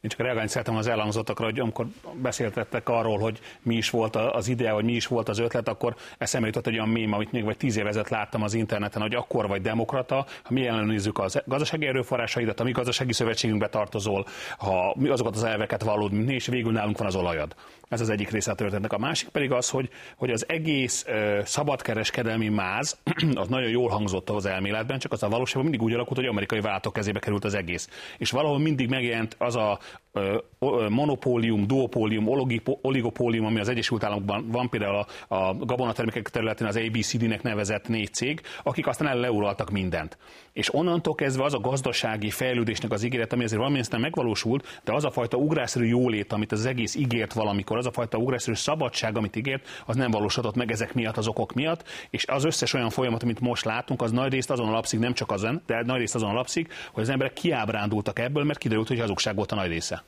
Én 0.02 0.10
csak 0.10 0.20
reagálni 0.20 0.50
szeretem 0.50 0.76
az 0.76 0.88
elhangzottakra, 0.88 1.46
hogy 1.46 1.60
amikor 1.60 1.86
beszéltettek 2.14 2.90
arról, 2.90 3.18
hogy 3.18 3.40
mi 3.62 3.76
is 3.76 3.90
volt 3.90 4.16
az 4.16 4.48
ide, 4.48 4.72
vagy 4.72 4.84
mi 4.84 4.94
is 4.94 5.08
volt 5.08 5.30
az 5.30 5.40
ötlet, 5.40 5.68
akkor 5.68 5.96
eszembe 6.18 6.48
jutott 6.48 6.68
egy 6.68 6.74
olyan 6.74 6.90
mém, 6.90 7.14
amit 7.14 7.32
még 7.32 7.44
vagy 7.44 7.58
tíz 7.58 7.78
évezet 7.78 8.10
láttam 8.10 8.44
az 8.44 8.54
interneten, 8.54 9.02
hogy 9.02 9.16
akkor 9.16 9.48
vagy 9.48 9.62
demokrata, 9.62 10.26
ha 10.44 10.54
mi 10.54 10.68
ellenőrizzük 10.68 11.20
az 11.20 11.42
gazdasági 11.46 11.86
erőforrásaidat, 11.86 12.60
a 12.60 12.64
mi 12.64 12.72
gazdasági 12.72 13.14
szövetségünkbe 13.14 13.70
tartozol, 13.70 14.26
ha 14.58 14.94
mi 14.98 15.10
azokat 15.10 15.36
az 15.36 15.44
elveket 15.44 15.84
vallod, 15.84 16.12
mint 16.12 16.26
mi, 16.26 16.34
és 16.34 16.48
végül 16.48 16.72
nálunk 16.72 16.98
van 16.98 17.08
az 17.08 17.16
olajad. 17.16 17.56
Ez 17.90 18.02
az 18.02 18.10
egyik 18.10 18.30
része 18.30 18.52
a 18.52 18.56
történetnek. 18.56 18.94
A 18.94 18.98
másik 18.98 19.30
pedig 19.30 19.52
az, 19.52 19.70
hogy, 19.70 19.90
hogy 20.16 20.30
az 20.30 20.46
egész 20.50 21.06
uh, 21.08 21.44
szabadkereskedelmi 21.44 22.50
máz, 22.50 22.98
az 23.34 23.48
nagyon 23.48 23.70
jól 23.70 23.90
hangzott 23.90 24.30
az 24.30 24.46
elméletben, 24.46 25.00
csak 25.00 25.12
az 25.12 25.24
a 25.24 25.30
valóságban 25.30 25.64
mindig 25.64 25.82
úgy 25.82 25.94
alakult, 25.94 26.20
hogy 26.20 26.28
amerikai 26.28 26.60
vállalatok 26.60 26.94
kezébe 26.94 27.20
került 27.20 27.46
az 27.46 27.54
egész. 27.54 27.90
És 28.18 28.32
valahol 28.32 28.60
mindig 28.60 28.90
megjelent 28.90 29.36
az 29.38 29.56
a 29.56 29.80
monopólium, 30.90 31.68
duopólium, 31.68 32.28
oligopólium, 32.82 33.46
ami 33.46 33.60
az 33.60 33.70
Egyesült 33.70 34.04
Államokban 34.04 34.48
van, 34.48 34.70
például 34.70 35.06
a, 35.28 35.36
a 35.36 35.56
gabonatermékek 35.56 36.30
területén 36.30 36.68
az 36.68 36.76
ABCD-nek 36.76 37.42
nevezett 37.42 37.88
négy 37.88 38.14
cég, 38.14 38.42
akik 38.64 38.88
aztán 38.88 39.08
elleuraltak 39.08 39.70
mindent. 39.70 40.18
És 40.54 40.74
onnantól 40.74 41.16
kezdve 41.16 41.44
az 41.44 41.54
a 41.54 41.60
gazdasági 41.60 42.30
fejlődésnek 42.30 42.92
az 42.92 43.04
ígéret, 43.04 43.34
ami 43.34 43.44
azért 43.44 43.60
valamilyen 43.60 43.86
nem 43.90 44.02
megvalósult, 44.02 44.82
de 44.84 44.94
az 44.94 45.06
a 45.06 45.12
fajta 45.12 45.38
ugrásszerű 45.38 45.86
jólét, 45.86 46.34
amit 46.34 46.52
az 46.52 46.66
egész 46.66 46.96
ígért 46.96 47.34
valamikor, 47.34 47.78
az 47.78 47.86
a 47.86 47.92
fajta 47.92 48.18
ugrásszerű 48.18 48.56
szabadság, 48.56 49.18
amit 49.18 49.36
ígért, 49.36 49.68
az 49.86 49.96
nem 49.96 50.12
valósodott 50.12 50.56
meg 50.56 50.72
ezek 50.72 50.94
miatt, 50.94 51.18
az 51.18 51.28
okok 51.28 51.54
miatt, 51.54 51.84
és 52.10 52.28
az 52.28 52.44
összes 52.44 52.74
olyan 52.74 52.90
folyamat, 52.90 53.24
amit 53.24 53.40
most 53.40 53.66
látunk, 53.66 54.02
az 54.02 54.12
nagy 54.12 54.32
részt 54.32 54.50
azon 54.50 54.68
alapszik, 54.68 55.00
nem 55.00 55.14
csak 55.14 55.32
azon, 55.32 55.62
de 55.66 55.84
nagy 55.86 55.98
részt 55.98 56.16
azon 56.16 56.30
alapszik, 56.30 56.74
hogy 56.92 57.04
az 57.04 57.10
emberek 57.10 57.34
kiábrándultak 57.34 58.20
ebből, 58.20 58.44
mert 58.44 58.60
kiderült, 58.60 58.88
hogy 58.88 59.00
hazugság 59.00 59.36
volt 59.36 59.52
a 59.52 59.56
nagy 59.56 59.70
része. 59.80 60.04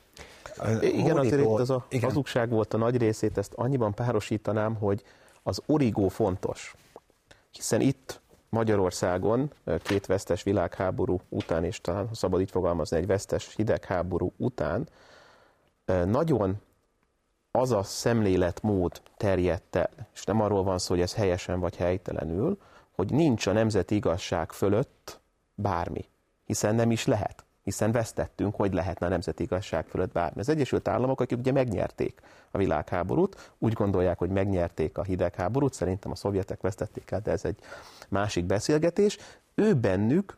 Igen, 0.80 1.18
azért 1.18 1.40
itt 1.40 1.46
az 1.46 1.70
a 1.70 1.86
igen. 1.88 2.08
hazugság 2.08 2.50
volt 2.50 2.74
a 2.74 2.76
nagy 2.76 2.96
részét, 2.96 3.38
ezt 3.38 3.52
annyiban 3.54 3.94
párosítanám, 3.94 4.74
hogy 4.74 5.02
az 5.42 5.62
origó 5.66 6.08
fontos. 6.08 6.74
Hiszen 7.50 7.80
itt 7.80 8.20
Magyarországon 8.48 9.52
két 9.82 10.06
vesztes 10.06 10.42
világháború 10.42 11.20
után, 11.28 11.64
és 11.64 11.80
talán, 11.80 12.08
ha 12.08 12.14
szabad 12.14 12.40
így 12.40 12.50
fogalmazni, 12.50 12.96
egy 12.96 13.06
vesztes 13.06 13.54
hidegháború 13.54 14.32
után 14.36 14.88
nagyon 16.04 16.60
az 17.50 17.72
a 17.72 17.82
szemléletmód 17.82 19.02
terjedt 19.16 19.76
el, 19.76 19.90
és 20.14 20.24
nem 20.24 20.40
arról 20.40 20.62
van 20.62 20.78
szó, 20.78 20.94
hogy 20.94 21.02
ez 21.02 21.14
helyesen 21.14 21.60
vagy 21.60 21.76
helytelenül, 21.76 22.58
hogy 22.90 23.10
nincs 23.10 23.46
a 23.46 23.52
nemzeti 23.52 23.94
igazság 23.94 24.52
fölött 24.52 25.20
bármi, 25.54 26.04
hiszen 26.44 26.74
nem 26.74 26.90
is 26.90 27.06
lehet 27.06 27.44
hiszen 27.62 27.92
vesztettünk, 27.92 28.54
hogy 28.54 28.72
lehetne 28.72 29.06
a 29.06 29.08
nemzeti 29.08 29.42
igazság 29.42 29.86
fölött 29.86 30.12
bármi. 30.12 30.40
Az 30.40 30.48
Egyesült 30.48 30.88
Államok, 30.88 31.20
akik 31.20 31.38
ugye 31.38 31.52
megnyerték 31.52 32.20
a 32.50 32.58
világháborút, 32.58 33.52
úgy 33.58 33.72
gondolják, 33.72 34.18
hogy 34.18 34.30
megnyerték 34.30 34.98
a 34.98 35.02
hidegháborút, 35.02 35.72
szerintem 35.72 36.10
a 36.10 36.14
szovjetek 36.14 36.60
vesztették 36.60 37.10
el, 37.10 37.20
de 37.20 37.30
ez 37.30 37.44
egy 37.44 37.58
másik 38.08 38.44
beszélgetés. 38.44 39.18
Ő 39.54 39.74
bennük, 39.74 40.36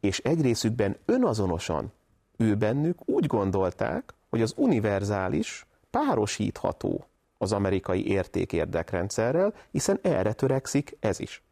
és 0.00 0.18
egy 0.18 0.40
részükben 0.40 0.96
önazonosan 1.04 1.92
ő 2.38 2.54
bennük 2.54 2.98
úgy 3.04 3.26
gondolták, 3.26 4.14
hogy 4.30 4.42
az 4.42 4.54
univerzális 4.56 5.66
párosítható 5.90 7.06
az 7.38 7.52
amerikai 7.52 8.06
érték-érdekrendszerrel, 8.06 9.54
hiszen 9.70 9.98
erre 10.02 10.32
törekszik 10.32 10.96
ez 11.00 11.20
is. 11.20 11.42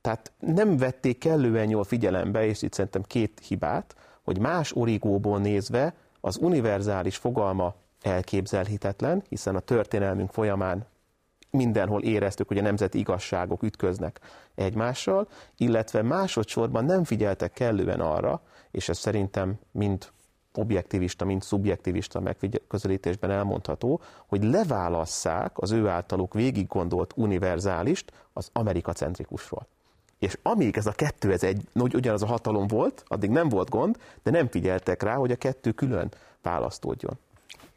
Tehát 0.00 0.32
nem 0.38 0.76
vették 0.76 1.18
kellően 1.18 1.68
jól 1.68 1.84
figyelembe, 1.84 2.44
és 2.46 2.62
itt 2.62 2.72
szerintem 2.72 3.02
két 3.02 3.40
hibát, 3.46 3.94
hogy 4.22 4.38
más 4.38 4.72
origóból 4.76 5.38
nézve 5.38 5.94
az 6.20 6.36
univerzális 6.36 7.16
fogalma 7.16 7.74
elképzelhetetlen, 8.02 9.22
hiszen 9.28 9.56
a 9.56 9.60
történelmünk 9.60 10.30
folyamán 10.30 10.86
mindenhol 11.50 12.02
éreztük, 12.02 12.48
hogy 12.48 12.58
a 12.58 12.62
nemzeti 12.62 12.98
igazságok 12.98 13.62
ütköznek 13.62 14.20
egymással, 14.54 15.28
illetve 15.56 16.02
másodszorban 16.02 16.84
nem 16.84 17.04
figyeltek 17.04 17.52
kellően 17.52 18.00
arra, 18.00 18.42
és 18.70 18.88
ez 18.88 18.98
szerintem 18.98 19.58
mind 19.70 20.08
objektivista, 20.54 21.24
mind 21.24 21.42
szubjektivista 21.42 22.20
megközelítésben 22.20 23.30
elmondható, 23.30 24.00
hogy 24.26 24.44
leválasszák 24.44 25.58
az 25.58 25.70
ő 25.70 25.88
általuk 25.88 26.34
végig 26.34 26.66
gondolt 26.66 27.12
univerzálist 27.16 28.12
az 28.32 28.50
amerikacentrikusról. 28.52 29.66
És 30.22 30.38
amíg 30.42 30.76
ez 30.76 30.86
a 30.86 30.92
kettő, 30.92 31.32
ez 31.32 31.42
egy, 31.42 31.62
ugyanaz 31.74 32.22
a 32.22 32.26
hatalom 32.26 32.66
volt, 32.66 33.04
addig 33.06 33.30
nem 33.30 33.48
volt 33.48 33.70
gond, 33.70 33.96
de 34.22 34.30
nem 34.30 34.48
figyeltek 34.48 35.02
rá, 35.02 35.14
hogy 35.14 35.30
a 35.30 35.36
kettő 35.36 35.70
külön 35.70 36.10
választódjon. 36.42 37.18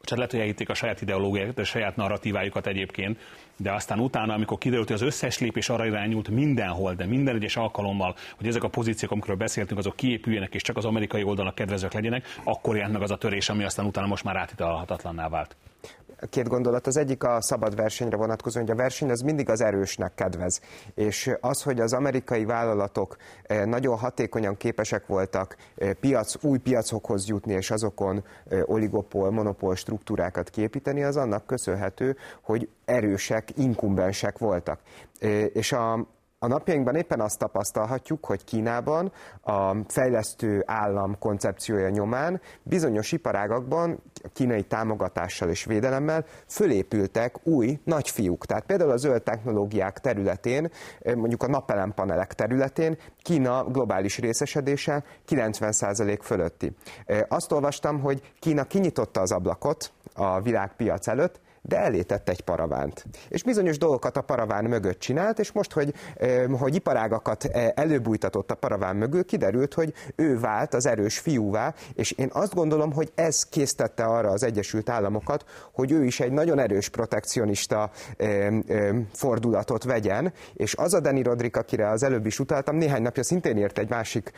Csak 0.00 0.16
lehet, 0.16 0.32
hogy 0.32 0.40
elhitték 0.40 0.68
a 0.68 0.74
saját 0.74 1.00
ideológiájukat, 1.00 1.58
a 1.58 1.64
saját 1.64 1.96
narratívájukat 1.96 2.66
egyébként, 2.66 3.18
de 3.56 3.72
aztán 3.72 3.98
utána, 3.98 4.34
amikor 4.34 4.58
kiderült, 4.58 4.86
hogy 4.86 4.96
az 4.96 5.02
összes 5.02 5.38
lépés 5.38 5.68
arra 5.68 5.86
irányult 5.86 6.28
mindenhol, 6.28 6.94
de 6.94 7.06
minden 7.06 7.34
egyes 7.34 7.56
alkalommal, 7.56 8.16
hogy 8.36 8.46
ezek 8.46 8.62
a 8.62 8.68
pozíciók, 8.68 9.10
amikről 9.10 9.36
beszéltünk, 9.36 9.78
azok 9.78 9.96
kiépüljenek, 9.96 10.54
és 10.54 10.62
csak 10.62 10.76
az 10.76 10.84
amerikai 10.84 11.22
oldalnak 11.22 11.54
kedvezők 11.54 11.92
legyenek, 11.92 12.26
akkor 12.44 12.76
jelent 12.76 12.92
meg 12.92 13.02
az 13.02 13.10
a 13.10 13.16
törés, 13.16 13.48
ami 13.48 13.64
aztán 13.64 13.86
utána 13.86 14.06
most 14.06 14.24
már 14.24 14.36
átitalhatatlanná 14.36 15.28
vált 15.28 15.56
két 16.30 16.48
gondolat. 16.48 16.86
Az 16.86 16.96
egyik 16.96 17.24
a 17.24 17.40
szabad 17.40 17.76
versenyre 17.76 18.16
vonatkozó, 18.16 18.60
hogy 18.60 18.70
a 18.70 18.74
verseny 18.74 19.10
az 19.10 19.20
mindig 19.20 19.50
az 19.50 19.60
erősnek 19.60 20.14
kedvez. 20.14 20.60
És 20.94 21.30
az, 21.40 21.62
hogy 21.62 21.80
az 21.80 21.92
amerikai 21.92 22.44
vállalatok 22.44 23.16
eh, 23.42 23.64
nagyon 23.64 23.96
hatékonyan 23.96 24.56
képesek 24.56 25.06
voltak 25.06 25.56
eh, 25.76 25.92
piac, 25.92 26.44
új 26.44 26.58
piacokhoz 26.58 27.28
jutni, 27.28 27.52
és 27.52 27.70
azokon 27.70 28.24
eh, 28.48 28.62
oligopol, 28.68 29.30
monopól 29.30 29.76
struktúrákat 29.76 30.50
képíteni, 30.50 31.02
az 31.02 31.16
annak 31.16 31.46
köszönhető, 31.46 32.16
hogy 32.42 32.68
erősek, 32.84 33.48
inkumbensek 33.56 34.38
voltak. 34.38 34.80
És 35.52 35.72
a, 35.72 36.06
a 36.46 36.48
napjainkban 36.48 36.94
éppen 36.94 37.20
azt 37.20 37.38
tapasztalhatjuk, 37.38 38.24
hogy 38.24 38.44
Kínában 38.44 39.12
a 39.42 39.76
fejlesztő 39.88 40.62
állam 40.66 41.18
koncepciója 41.18 41.88
nyomán 41.88 42.40
bizonyos 42.62 43.12
iparágakban 43.12 44.02
kínai 44.32 44.62
támogatással 44.62 45.48
és 45.48 45.64
védelemmel 45.64 46.24
fölépültek 46.48 47.46
új 47.46 47.80
nagyfiúk. 47.84 48.46
Tehát 48.46 48.64
például 48.64 48.90
a 48.90 48.96
zöld 48.96 49.22
technológiák 49.22 49.98
területén, 49.98 50.70
mondjuk 51.14 51.42
a 51.42 51.48
napelempanelek 51.48 52.34
területén 52.34 52.98
Kína 53.22 53.64
globális 53.64 54.18
részesedése 54.18 55.04
90% 55.28 56.18
fölötti. 56.22 56.76
Azt 57.28 57.52
olvastam, 57.52 58.00
hogy 58.00 58.32
Kína 58.38 58.64
kinyitotta 58.64 59.20
az 59.20 59.32
ablakot 59.32 59.92
a 60.14 60.40
világpiac 60.40 61.06
előtt, 61.06 61.40
de 61.68 61.78
elétett 61.78 62.28
egy 62.28 62.40
paravánt. 62.40 63.04
És 63.28 63.42
bizonyos 63.42 63.78
dolgokat 63.78 64.16
a 64.16 64.22
paraván 64.22 64.64
mögött 64.64 64.98
csinált, 64.98 65.38
és 65.38 65.52
most, 65.52 65.72
hogy, 65.72 65.94
hogy 66.58 66.74
iparágakat 66.74 67.44
előbújtatott 67.74 68.50
a 68.50 68.54
paraván 68.54 68.96
mögül, 68.96 69.24
kiderült, 69.24 69.74
hogy 69.74 69.92
ő 70.16 70.38
vált 70.40 70.74
az 70.74 70.86
erős 70.86 71.18
fiúvá, 71.18 71.74
és 71.94 72.10
én 72.10 72.30
azt 72.32 72.54
gondolom, 72.54 72.92
hogy 72.92 73.12
ez 73.14 73.42
késztette 73.48 74.04
arra 74.04 74.30
az 74.30 74.42
Egyesült 74.42 74.88
Államokat, 74.88 75.44
hogy 75.72 75.92
ő 75.92 76.04
is 76.04 76.20
egy 76.20 76.32
nagyon 76.32 76.58
erős 76.58 76.88
protekcionista 76.88 77.90
fordulatot 79.12 79.84
vegyen, 79.84 80.32
és 80.54 80.74
az 80.74 80.94
a 80.94 81.00
Danny 81.00 81.22
Rodrik, 81.22 81.56
akire 81.56 81.90
az 81.90 82.02
előbb 82.02 82.26
is 82.26 82.38
utaltam, 82.38 82.76
néhány 82.76 83.02
napja 83.02 83.22
szintén 83.22 83.56
írt 83.56 83.78
egy 83.78 83.88
másik 83.88 84.30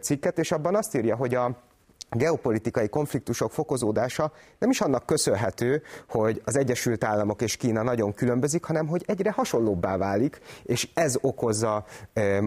cikket, 0.00 0.38
és 0.38 0.52
abban 0.52 0.74
azt 0.74 0.96
írja, 0.96 1.16
hogy 1.16 1.34
a 1.34 1.70
geopolitikai 2.12 2.88
konfliktusok 2.88 3.52
fokozódása 3.52 4.32
nem 4.58 4.70
is 4.70 4.80
annak 4.80 5.06
köszönhető, 5.06 5.82
hogy 6.08 6.42
az 6.44 6.56
Egyesült 6.56 7.04
Államok 7.04 7.42
és 7.42 7.56
Kína 7.56 7.82
nagyon 7.82 8.14
különbözik, 8.14 8.64
hanem 8.64 8.86
hogy 8.86 9.02
egyre 9.06 9.30
hasonlóbbá 9.30 9.96
válik, 9.96 10.40
és 10.62 10.88
ez 10.94 11.16
okozza 11.20 11.84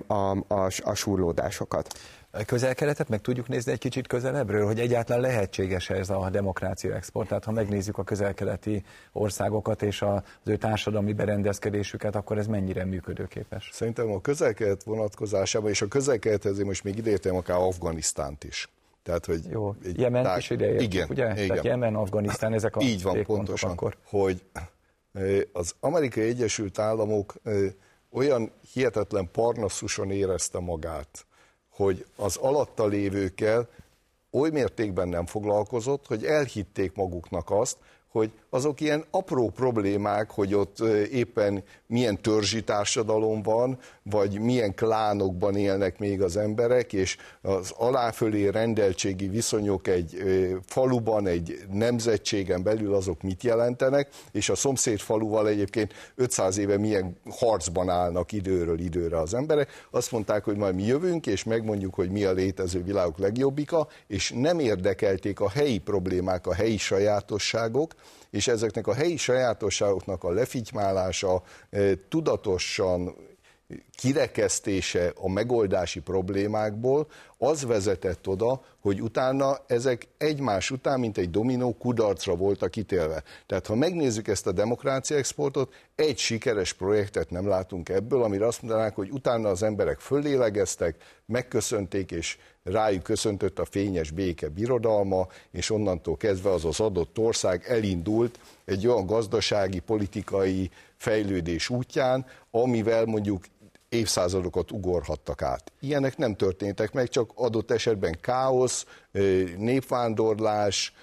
a, 0.08 0.14
a, 0.14 0.70
a 0.84 0.94
surlódásokat. 0.94 2.00
közel-keletet 2.46 3.10
meg 3.10 3.22
tudjuk 3.22 3.48
nézni 3.48 3.72
egy 3.72 3.80
kicsit 3.80 4.08
közelebbről, 4.08 4.66
hogy 4.66 4.80
egyáltalán 4.80 5.22
lehetséges 5.22 5.90
ez 5.90 6.10
a 6.10 6.30
demokrácia 6.32 6.96
export. 6.96 7.28
Tehát 7.28 7.44
ha 7.44 7.52
megnézzük 7.52 7.98
a 7.98 8.04
közel-keleti 8.04 8.84
országokat 9.12 9.82
és 9.82 10.02
az 10.02 10.22
ő 10.44 10.58
társadalmi 10.58 11.14
berendezkedésüket, 11.14 12.16
akkor 12.16 12.38
ez 12.38 12.48
mennyire 12.48 12.86
működőképes? 12.86 13.70
Szerintem 13.74 14.12
a 14.12 14.22
közel-kelet 14.22 14.84
vonatkozásában, 14.84 15.70
és 15.70 15.82
a 15.82 15.88
közel-kelethez 15.88 16.60
most 16.60 16.84
még 16.84 16.98
idértem 16.98 17.36
akár 17.36 17.58
Afganisztánt 17.58 18.44
is. 18.44 18.70
Tehát, 19.06 19.26
hogy 19.26 19.46
Jó, 19.50 19.76
egy 19.84 20.00
Jemen 20.00 20.24
tág... 20.24 20.38
is 20.38 20.50
ide 20.50 20.82
igen, 20.82 21.10
ugye? 21.10 21.32
Igen. 21.34 21.48
Tehát 21.48 21.64
Jemen, 21.64 21.96
Afganisztán, 21.96 22.54
ezek 22.54 22.76
a 22.76 22.82
Így 22.82 23.04
van, 23.04 23.24
pontosan, 23.24 23.72
akkor. 23.72 23.98
hogy 24.06 24.44
az 25.52 25.76
Amerikai 25.80 26.24
Egyesült 26.28 26.80
Államok 26.80 27.34
olyan 28.12 28.52
hihetetlen 28.74 29.32
parnaszuson 29.32 30.12
érezte 30.12 30.60
magát, 30.60 31.26
hogy 31.70 32.06
az 32.16 32.38
alatta 32.38 32.86
lévőkkel 32.86 33.70
oly 34.32 34.50
mértékben 34.50 35.08
nem 35.08 35.26
foglalkozott, 35.26 36.08
hogy 36.08 36.26
elhitték 36.26 36.96
maguknak 36.96 37.52
azt, 37.52 37.78
hogy 38.16 38.32
azok 38.50 38.82
ilyen 38.82 39.06
apró 39.12 39.50
problémák, 39.50 40.32
hogy 40.32 40.54
ott 40.54 40.80
éppen 41.12 41.64
milyen 41.88 42.22
törzsi 42.22 42.64
társadalom 42.64 43.42
van, 43.42 43.78
vagy 44.04 44.40
milyen 44.40 44.74
klánokban 44.76 45.56
élnek 45.56 46.00
még 46.00 46.22
az 46.22 46.38
emberek, 46.38 46.94
és 46.94 47.18
az 47.42 47.74
aláfölé 47.78 48.48
rendeltségi 48.48 49.28
viszonyok 49.28 49.88
egy 49.88 50.24
faluban, 50.66 51.28
egy 51.28 51.60
nemzetségen 51.72 52.64
belül 52.64 52.94
azok 52.94 53.22
mit 53.22 53.44
jelentenek, 53.44 54.10
és 54.32 54.50
a 54.50 54.56
szomszéd 54.56 55.00
faluval 55.00 55.48
egyébként 55.48 55.94
500 56.16 56.58
éve 56.58 56.78
milyen 56.78 57.18
harcban 57.30 57.90
állnak 57.90 58.32
időről 58.32 58.80
időre 58.80 59.20
az 59.20 59.34
emberek. 59.34 59.88
Azt 59.92 60.12
mondták, 60.12 60.44
hogy 60.44 60.58
majd 60.58 60.76
mi 60.76 60.84
jövünk, 60.84 61.28
és 61.28 61.44
megmondjuk, 61.44 61.94
hogy 61.94 62.10
mi 62.10 62.24
a 62.24 62.32
létező 62.32 62.84
világok 62.84 63.18
legjobbika, 63.18 63.88
és 64.08 64.34
nem 64.36 64.60
érdekelték 64.60 65.40
a 65.40 65.50
helyi 65.50 65.78
problémák, 65.78 66.48
a 66.48 66.54
helyi 66.54 66.78
sajátosságok, 66.78 67.94
és 68.36 68.48
ezeknek 68.48 68.88
a 68.88 68.94
helyi 68.94 69.18
sajátosságoknak 69.18 70.24
a 70.24 70.32
lefigymálása 70.32 71.44
eh, 71.70 71.92
tudatosan 72.10 73.16
kirekesztése 73.96 75.14
a 75.16 75.30
megoldási 75.30 76.00
problémákból, 76.00 77.08
az 77.38 77.66
vezetett 77.66 78.28
oda, 78.28 78.62
hogy 78.82 79.02
utána 79.02 79.58
ezek 79.68 80.08
egymás 80.18 80.72
után, 80.72 81.00
mint 81.00 81.18
egy 81.18 81.30
dominó, 81.30 81.78
kudarcra 81.78 82.36
voltak 82.36 82.76
ítélve. 82.76 83.24
Tehát 83.46 83.68
ha 83.68 83.76
megnézzük 83.76 84.28
ezt 84.28 84.48
a 84.48 84.52
demokrácia 84.52 85.18
exportot, 85.18 85.74
egy 85.96 86.18
sikeres 86.18 86.74
projektet 86.74 87.30
nem 87.30 87.48
látunk 87.48 87.90
ebből, 87.90 88.24
amire 88.24 88.46
azt 88.46 88.62
mondanák, 88.62 88.96
hogy 88.96 89.10
utána 89.10 89.50
az 89.50 89.64
emberek 89.64 90.00
föllélegeztek, 90.00 90.96
megköszönték, 91.26 92.12
és 92.12 92.38
rájuk 92.66 93.04
köszöntött 93.04 93.60
a 93.60 93.66
fényes 93.66 94.12
béke 94.12 94.50
birodalma, 94.50 95.28
és 95.52 95.70
onnantól 95.70 96.18
kezdve 96.18 96.52
az 96.52 96.66
az 96.66 96.80
adott 96.80 97.18
ország 97.18 97.66
elindult 97.68 98.40
egy 98.66 98.88
olyan 98.88 99.06
gazdasági, 99.06 99.80
politikai 99.80 100.70
fejlődés 100.98 101.70
útján, 101.70 102.26
amivel 102.52 103.06
mondjuk 103.06 103.44
évszázadokat 103.90 104.72
ugorhattak 104.72 105.42
át. 105.42 105.72
Ilyenek 105.80 106.18
nem 106.18 106.36
történtek 106.36 106.94
meg, 106.94 107.10
csak 107.10 107.32
adott 107.36 107.72
esetben 107.72 108.18
káosz, 108.22 108.86
népvándorlás, 109.58 110.94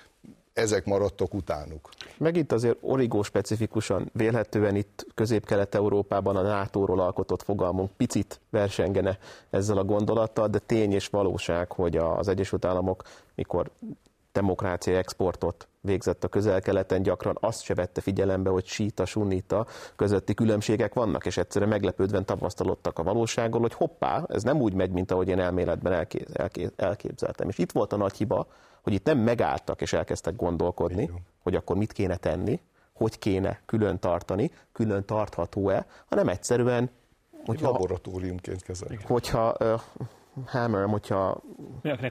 ezek 0.52 0.84
maradtak 0.84 1.34
utánuk. 1.34 1.88
Megint 2.18 2.52
azért 2.52 2.76
origó 2.80 3.22
specifikusan 3.22 4.10
vélhetően 4.12 4.76
itt 4.76 5.06
közép-kelet-európában 5.14 6.36
a 6.36 6.42
NATO-ról 6.42 7.00
alkotott 7.00 7.42
fogalmunk 7.42 7.90
picit 7.96 8.40
versengene 8.50 9.18
ezzel 9.50 9.78
a 9.78 9.84
gondolattal, 9.84 10.48
de 10.48 10.58
tény 10.58 10.92
és 10.92 11.06
valóság, 11.06 11.72
hogy 11.72 11.96
az 11.96 12.28
Egyesült 12.28 12.64
Államok, 12.64 13.02
mikor 13.34 13.70
demokrácia 14.32 14.96
exportot 14.96 15.68
végzett 15.80 16.24
a 16.24 16.28
közel-keleten, 16.28 17.02
gyakran 17.02 17.36
azt 17.40 17.62
se 17.62 17.74
vette 17.74 18.00
figyelembe, 18.00 18.50
hogy 18.50 18.66
síta, 18.66 19.04
sunnita 19.04 19.66
közötti 19.96 20.34
különbségek 20.34 20.94
vannak, 20.94 21.26
és 21.26 21.36
egyszerűen 21.36 21.70
meglepődve 21.70 22.22
tapasztalottak 22.22 22.98
a 22.98 23.02
valósággal, 23.02 23.60
hogy 23.60 23.74
hoppá, 23.74 24.24
ez 24.28 24.42
nem 24.42 24.60
úgy 24.60 24.74
megy, 24.74 24.90
mint 24.90 25.10
ahogy 25.10 25.28
én 25.28 25.40
elméletben 25.40 25.92
elkép, 25.92 26.28
elkép, 26.32 26.72
elképzeltem. 26.76 27.48
És 27.48 27.58
itt 27.58 27.72
volt 27.72 27.92
a 27.92 27.96
nagy 27.96 28.16
hiba, 28.16 28.46
hogy 28.82 28.92
itt 28.92 29.04
nem 29.04 29.18
megálltak 29.18 29.80
és 29.80 29.92
elkezdtek 29.92 30.36
gondolkodni, 30.36 31.10
hogy 31.42 31.54
akkor 31.54 31.76
mit 31.76 31.92
kéne 31.92 32.16
tenni, 32.16 32.60
hogy 32.92 33.18
kéne 33.18 33.60
külön 33.66 33.98
tartani, 33.98 34.50
külön 34.72 35.04
tartható-e, 35.04 35.86
hanem 36.08 36.28
egyszerűen 36.28 36.90
Hogyha, 37.44 37.70
laboratóriumként 37.70 38.62
kezelik. 38.62 39.06
Hogyha 39.06 39.56
hammer, 40.46 40.86
hogyha 40.86 41.42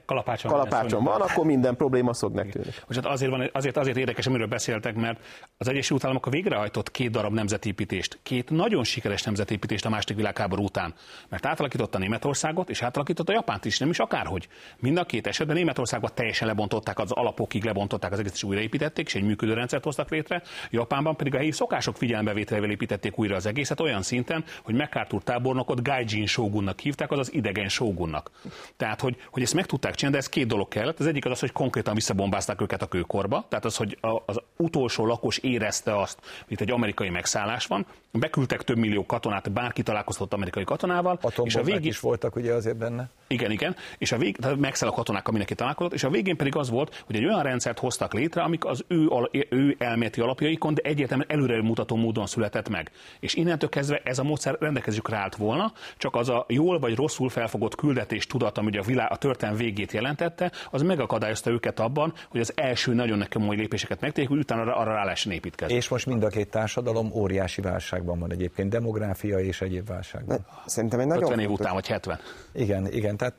kalapácson, 0.05 0.51
kalapácson 0.51 1.03
van, 1.03 1.21
akkor 1.21 1.45
minden 1.45 1.75
probléma 1.75 2.13
szok 2.13 2.31
tűnik. 2.31 2.83
Most 2.87 2.99
hát 2.99 3.05
azért, 3.05 3.31
van, 3.31 3.49
azért, 3.53 3.77
azért 3.77 3.97
érdekes, 3.97 4.27
amiről 4.27 4.47
beszéltek, 4.47 4.95
mert 4.95 5.19
az 5.57 5.67
Egyesült 5.67 6.03
Államok 6.03 6.25
a 6.25 6.29
végrehajtott 6.29 6.91
két 6.91 7.11
darab 7.11 7.33
nemzetépítést, 7.33 8.19
két 8.23 8.49
nagyon 8.49 8.83
sikeres 8.83 9.23
nemzetépítést 9.23 9.85
a 9.85 9.89
második 9.89 10.15
világháború 10.15 10.63
után, 10.63 10.93
mert 11.29 11.45
átalakította 11.45 11.97
Németországot, 11.97 12.69
és 12.69 12.81
átalakította 12.81 13.31
Japánt 13.31 13.65
is, 13.65 13.79
nem 13.79 13.89
is 13.89 13.99
akárhogy. 13.99 14.47
Mind 14.79 14.97
a 14.97 15.03
két 15.03 15.27
esetben 15.27 15.55
Németországban 15.55 16.11
teljesen 16.13 16.47
lebontották, 16.47 16.99
az 16.99 17.11
alapokig 17.11 17.63
lebontották 17.63 18.11
az 18.11 18.19
egészet, 18.19 18.37
és 18.37 18.43
újraépítették, 18.43 19.05
és 19.05 19.15
egy 19.15 19.23
működő 19.23 19.53
rendszert 19.53 19.83
hoztak 19.83 20.09
létre. 20.09 20.41
Japánban 20.69 21.15
pedig 21.15 21.33
a 21.33 21.37
helyi 21.37 21.51
szokások 21.51 21.97
figyelembevételével 21.97 22.69
építették 22.69 23.17
újra 23.17 23.35
az 23.35 23.45
egészet 23.45 23.79
olyan 23.79 24.01
szinten, 24.01 24.43
hogy 24.63 24.75
MacArthur 24.75 25.23
tábornokot 25.23 25.83
Gaijin 25.83 26.25
shogunnak 26.25 26.79
hívták, 26.79 27.11
azaz 27.11 27.33
idegen 27.33 27.69
shogun 27.69 28.10
vannak. 28.11 28.31
Tehát, 28.77 29.01
hogy, 29.01 29.17
hogy 29.31 29.41
ezt 29.41 29.53
meg 29.53 29.65
tudták 29.65 29.95
csinálni, 29.95 30.17
de 30.17 30.23
ez 30.23 30.29
két 30.29 30.47
dolog 30.47 30.67
kellett. 30.67 30.99
Az 30.99 31.05
egyik 31.05 31.25
az 31.25 31.31
az, 31.31 31.39
hogy 31.39 31.51
konkrétan 31.51 31.95
visszabombázták 31.95 32.61
őket 32.61 32.81
a 32.81 32.87
kőkorba, 32.87 33.45
tehát 33.49 33.65
az, 33.65 33.75
hogy 33.75 33.97
az 34.25 34.41
utolsó 34.57 35.05
lakos 35.05 35.37
érezte 35.37 35.99
azt, 35.99 36.19
hogy 36.47 36.61
egy 36.61 36.71
amerikai 36.71 37.09
megszállás 37.09 37.65
van, 37.65 37.85
beküldtek 38.11 38.61
több 38.61 38.77
millió 38.77 39.05
katonát, 39.05 39.51
bárki 39.51 39.83
találkoztott 39.83 40.33
amerikai 40.33 40.63
katonával. 40.63 41.19
és 41.43 41.55
a 41.55 41.63
végén 41.63 41.89
is 41.89 41.99
voltak 41.99 42.35
ugye 42.35 42.53
azért 42.53 42.77
benne. 42.77 43.09
Igen, 43.27 43.51
igen, 43.51 43.75
és 43.97 44.11
a 44.11 44.17
vég, 44.17 44.37
tehát 44.37 44.57
megszáll 44.57 44.89
a 44.89 44.93
katonák, 44.93 45.27
mindenki 45.27 45.55
találkozott, 45.55 45.93
és 45.93 46.03
a 46.03 46.09
végén 46.09 46.37
pedig 46.37 46.55
az 46.55 46.69
volt, 46.69 47.03
hogy 47.05 47.15
egy 47.15 47.25
olyan 47.25 47.43
rendszert 47.43 47.79
hoztak 47.79 48.13
létre, 48.13 48.41
amik 48.41 48.65
az 48.65 48.83
ő, 48.87 49.09
ő 49.49 49.75
elméleti 49.77 50.21
alapjaikon, 50.21 50.73
de 50.73 50.81
egyértelműen 50.81 51.29
előremutató 51.31 51.95
módon 51.95 52.25
született 52.25 52.69
meg. 52.69 52.91
És 53.19 53.33
innentől 53.33 53.69
kezdve 53.69 54.01
ez 54.03 54.19
a 54.19 54.23
módszer 54.23 54.57
rendelkezésükre 54.59 55.17
állt 55.17 55.35
volna, 55.35 55.73
csak 55.97 56.15
az 56.15 56.29
a 56.29 56.45
jól 56.47 56.79
vagy 56.79 56.95
rosszul 56.95 57.29
felfogott 57.29 57.75
küldetés 57.75 58.27
tudat, 58.27 58.57
ami 58.57 58.67
ugye 58.67 58.79
a, 58.79 58.83
világ, 58.83 59.11
a 59.11 59.15
történelem 59.15 59.59
végét 59.59 59.91
jelentette, 59.91 60.51
az 60.71 60.81
megakadályozta 60.81 61.49
őket 61.49 61.79
abban, 61.79 62.13
hogy 62.29 62.39
az 62.39 62.53
első 62.55 62.93
nagyon 62.93 63.25
komoly 63.29 63.55
lépéseket 63.55 64.01
megtegyék, 64.01 64.29
hogy 64.29 64.39
utána 64.39 64.75
arra, 64.75 64.93
rá 64.93 65.03
lehessen 65.03 65.31
építkezni. 65.31 65.75
És 65.75 65.87
most 65.87 66.05
mind 66.05 66.23
a 66.23 66.27
két 66.27 66.49
társadalom 66.49 67.11
óriási 67.13 67.61
válságban 68.01 68.19
van 68.19 68.31
egyébként, 68.31 68.69
demográfia 68.69 69.39
és 69.39 69.61
egyéb 69.61 69.87
válságban. 69.87 70.45
Szerintem 70.65 70.99
egy 70.99 71.07
nagyon 71.07 71.23
50 71.23 71.39
év 71.39 71.49
után, 71.49 71.73
vagy 71.73 71.87
70. 71.87 72.19
Igen, 72.53 72.87
igen, 72.91 73.17
tehát 73.17 73.35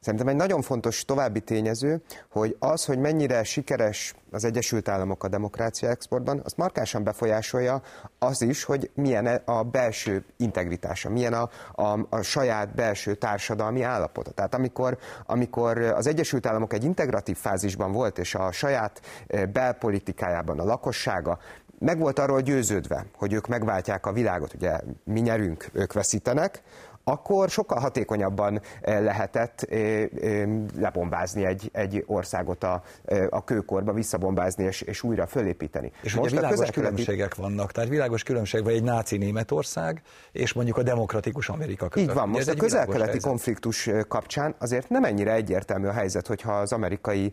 Szerintem 0.00 0.28
egy 0.28 0.36
nagyon 0.36 0.62
fontos 0.62 1.04
további 1.04 1.40
tényező, 1.40 2.02
hogy 2.30 2.56
az, 2.58 2.84
hogy 2.84 2.98
mennyire 2.98 3.44
sikeres 3.44 4.14
az 4.30 4.44
Egyesült 4.44 4.88
Államok 4.88 5.24
a 5.24 5.28
demokrácia 5.28 5.88
exportban, 5.88 6.40
azt 6.44 6.56
markásan 6.56 7.04
befolyásolja 7.04 7.82
az 8.18 8.42
is, 8.42 8.64
hogy 8.64 8.90
milyen 8.94 9.26
a 9.44 9.62
belső 9.62 10.24
integritása, 10.36 11.10
milyen 11.10 11.32
a, 11.32 11.48
a, 11.72 12.06
a 12.08 12.22
saját 12.22 12.74
belső 12.74 13.14
társadalmi 13.14 13.82
állapota. 13.82 14.30
Tehát 14.30 14.54
amikor, 14.54 14.98
amikor 15.26 15.78
az 15.78 16.06
Egyesült 16.06 16.46
Államok 16.46 16.72
egy 16.72 16.84
integratív 16.84 17.36
fázisban 17.36 17.92
volt, 17.92 18.18
és 18.18 18.34
a 18.34 18.52
saját 18.52 19.00
eh, 19.26 19.46
belpolitikájában 19.46 20.60
a 20.60 20.64
lakossága 20.64 21.38
meg 21.78 21.98
volt 21.98 22.18
arról 22.18 22.40
győződve, 22.40 23.06
hogy 23.16 23.32
ők 23.32 23.46
megváltják 23.46 24.06
a 24.06 24.12
világot, 24.12 24.54
ugye 24.54 24.80
mi 25.04 25.20
nyerünk, 25.20 25.68
ők 25.72 25.92
veszítenek, 25.92 26.62
akkor 27.08 27.48
sokkal 27.48 27.80
hatékonyabban 27.80 28.60
eh, 28.80 29.00
lehetett 29.00 29.62
eh, 29.62 30.02
eh, 30.02 30.48
lebombázni 30.78 31.44
egy, 31.44 31.70
egy 31.72 32.04
országot 32.06 32.64
a, 32.64 32.82
a 33.30 33.44
kőkorba, 33.44 33.92
visszabombázni 33.92 34.64
és, 34.64 34.80
és 34.80 35.02
újra 35.02 35.26
fölépíteni. 35.26 35.92
És 36.02 36.14
Most 36.14 36.32
ugye 36.32 36.40
világos 36.40 36.70
különbségek 36.70 37.34
vannak, 37.34 37.72
tehát 37.72 37.88
világos 37.88 38.22
különbség 38.22 38.64
van 38.64 38.72
egy 38.72 38.82
náci 38.82 39.16
Németország 39.16 40.02
és 40.32 40.52
mondjuk 40.52 40.76
a 40.76 40.82
demokratikus 40.82 41.48
Amerika 41.48 41.88
között. 41.88 42.08
Így 42.08 42.14
van, 42.14 42.28
most 42.28 42.48
a 42.48 42.54
közel-keleti 42.54 43.18
konfliktus 43.18 43.90
kapcsán 44.08 44.54
azért 44.58 44.88
nem 44.88 45.04
ennyire 45.04 45.32
egyértelmű 45.32 45.86
a 45.86 45.92
helyzet, 45.92 46.26
hogyha 46.26 46.52
az 46.52 46.72
amerikai 46.72 47.32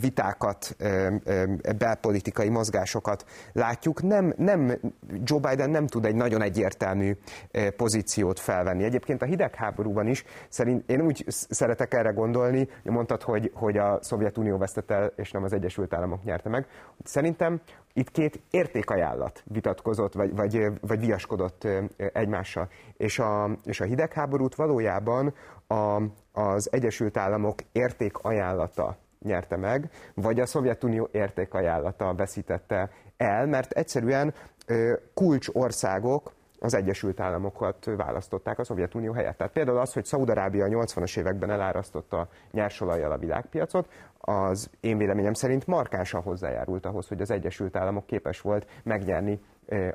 vitákat, 0.00 0.76
belpolitikai 1.78 2.48
mozgásokat 2.48 3.24
látjuk, 3.52 4.02
nem, 4.02 4.34
nem 4.36 4.78
Joe 5.22 5.40
Biden 5.40 5.70
nem 5.70 5.86
tud 5.86 6.04
egy 6.04 6.14
nagyon 6.14 6.42
egyértelmű 6.42 7.16
pozíciót 7.76 8.40
felvenni. 8.40 8.84
Egyébként 8.84 9.05
egyébként 9.06 9.22
a 9.22 9.36
hidegháborúban 9.36 10.06
is, 10.06 10.24
szerint 10.48 10.90
én 10.90 11.00
úgy 11.00 11.24
szeretek 11.28 11.94
erre 11.94 12.10
gondolni, 12.10 12.68
mondtad, 12.82 13.22
hogy, 13.22 13.50
hogy 13.54 13.78
a 13.78 13.98
Szovjetunió 14.02 14.56
vesztett 14.56 14.90
el, 14.90 15.12
és 15.16 15.30
nem 15.30 15.42
az 15.42 15.52
Egyesült 15.52 15.94
Államok 15.94 16.24
nyerte 16.24 16.48
meg. 16.48 16.66
Szerintem 17.04 17.60
itt 17.92 18.10
két 18.10 18.40
értékajánlat 18.50 19.42
vitatkozott, 19.44 20.12
vagy, 20.12 20.34
vagy, 20.34 20.66
vagy 20.80 21.00
viaskodott 21.00 21.66
egymással. 21.96 22.68
És 22.96 23.18
a, 23.18 23.50
és 23.64 23.80
a 23.80 23.84
hidegháborút 23.84 24.54
valójában 24.54 25.34
a, 25.66 26.02
az 26.32 26.72
Egyesült 26.72 27.16
Államok 27.16 27.58
értékajánlata 27.72 28.96
nyerte 29.22 29.56
meg, 29.56 29.90
vagy 30.14 30.40
a 30.40 30.46
Szovjetunió 30.46 31.08
értékajánlata 31.12 32.14
veszítette 32.14 32.90
el, 33.16 33.46
mert 33.46 33.72
egyszerűen 33.72 34.34
kulcsországok 35.14 36.34
az 36.66 36.74
Egyesült 36.74 37.20
Államokat 37.20 37.90
választották 37.96 38.58
a 38.58 38.64
Szovjetunió 38.64 39.12
helyett. 39.12 39.36
Tehát 39.36 39.52
például 39.52 39.78
az, 39.78 39.92
hogy 39.92 40.04
Szaudarábia 40.04 40.64
a 40.64 40.68
80-as 40.68 41.18
években 41.18 41.50
elárasztotta 41.50 42.28
nyersolajjal 42.50 43.12
a 43.12 43.18
világpiacot, 43.18 43.88
az 44.28 44.70
én 44.80 44.98
véleményem 44.98 45.34
szerint 45.34 45.66
markánsan 45.66 46.22
hozzájárult 46.22 46.86
ahhoz, 46.86 47.08
hogy 47.08 47.20
az 47.20 47.30
Egyesült 47.30 47.76
Államok 47.76 48.06
képes 48.06 48.40
volt 48.40 48.66
megnyerni 48.82 49.40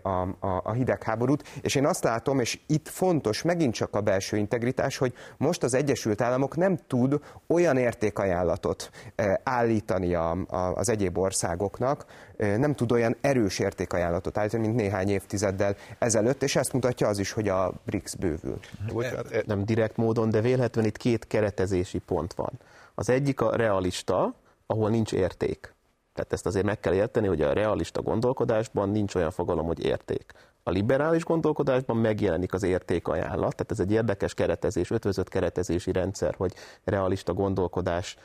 a, 0.01 0.09
a, 0.09 0.61
a 0.63 0.71
hidegháborút, 0.71 1.47
és 1.61 1.75
én 1.75 1.85
azt 1.85 2.03
látom, 2.03 2.39
és 2.39 2.59
itt 2.67 2.87
fontos 2.87 3.41
megint 3.41 3.73
csak 3.73 3.95
a 3.95 4.01
belső 4.01 4.37
integritás, 4.37 4.97
hogy 4.97 5.13
most 5.37 5.63
az 5.63 5.73
Egyesült 5.73 6.21
Államok 6.21 6.55
nem 6.55 6.77
tud 6.87 7.19
olyan 7.47 7.77
értékajánlatot 7.77 8.89
állítani 9.43 10.13
a, 10.13 10.31
a, 10.31 10.55
az 10.55 10.89
egyéb 10.89 11.17
országoknak, 11.17 12.05
nem 12.37 12.73
tud 12.73 12.91
olyan 12.91 13.15
erős 13.21 13.59
értékajánlatot 13.59 14.37
állítani, 14.37 14.65
mint 14.65 14.75
néhány 14.75 15.09
évtizeddel 15.09 15.75
ezelőtt, 15.99 16.43
és 16.43 16.55
ezt 16.55 16.73
mutatja 16.73 17.07
az 17.07 17.19
is, 17.19 17.31
hogy 17.31 17.47
a 17.47 17.73
BRICS 17.85 18.15
bővül. 18.15 18.59
Nem 19.45 19.65
direkt 19.65 19.97
módon, 19.97 20.29
de 20.29 20.41
véletlenül 20.41 20.89
itt 20.89 20.97
két 20.97 21.27
keretezési 21.27 21.99
pont 21.99 22.33
van. 22.33 22.51
Az 22.95 23.09
egyik 23.09 23.41
a 23.41 23.55
realista, 23.55 24.33
ahol 24.65 24.89
nincs 24.89 25.13
érték. 25.13 25.73
Tehát 26.13 26.33
ezt 26.33 26.45
azért 26.45 26.65
meg 26.65 26.79
kell 26.79 26.93
érteni, 26.93 27.27
hogy 27.27 27.41
a 27.41 27.53
realista 27.53 28.01
gondolkodásban 28.01 28.89
nincs 28.89 29.15
olyan 29.15 29.31
fogalom, 29.31 29.65
hogy 29.65 29.85
érték. 29.85 30.33
A 30.63 30.69
liberális 30.69 31.23
gondolkodásban 31.23 31.97
megjelenik 31.97 32.53
az 32.53 32.63
értékajánlat, 32.63 33.55
tehát 33.55 33.71
ez 33.71 33.79
egy 33.79 33.91
érdekes 33.91 34.33
keretezés, 34.33 34.91
ötvözött 34.91 35.29
keretezési 35.29 35.91
rendszer, 35.91 36.35
hogy 36.37 36.53
realista 36.83 37.33
gondolkodás 37.33 38.17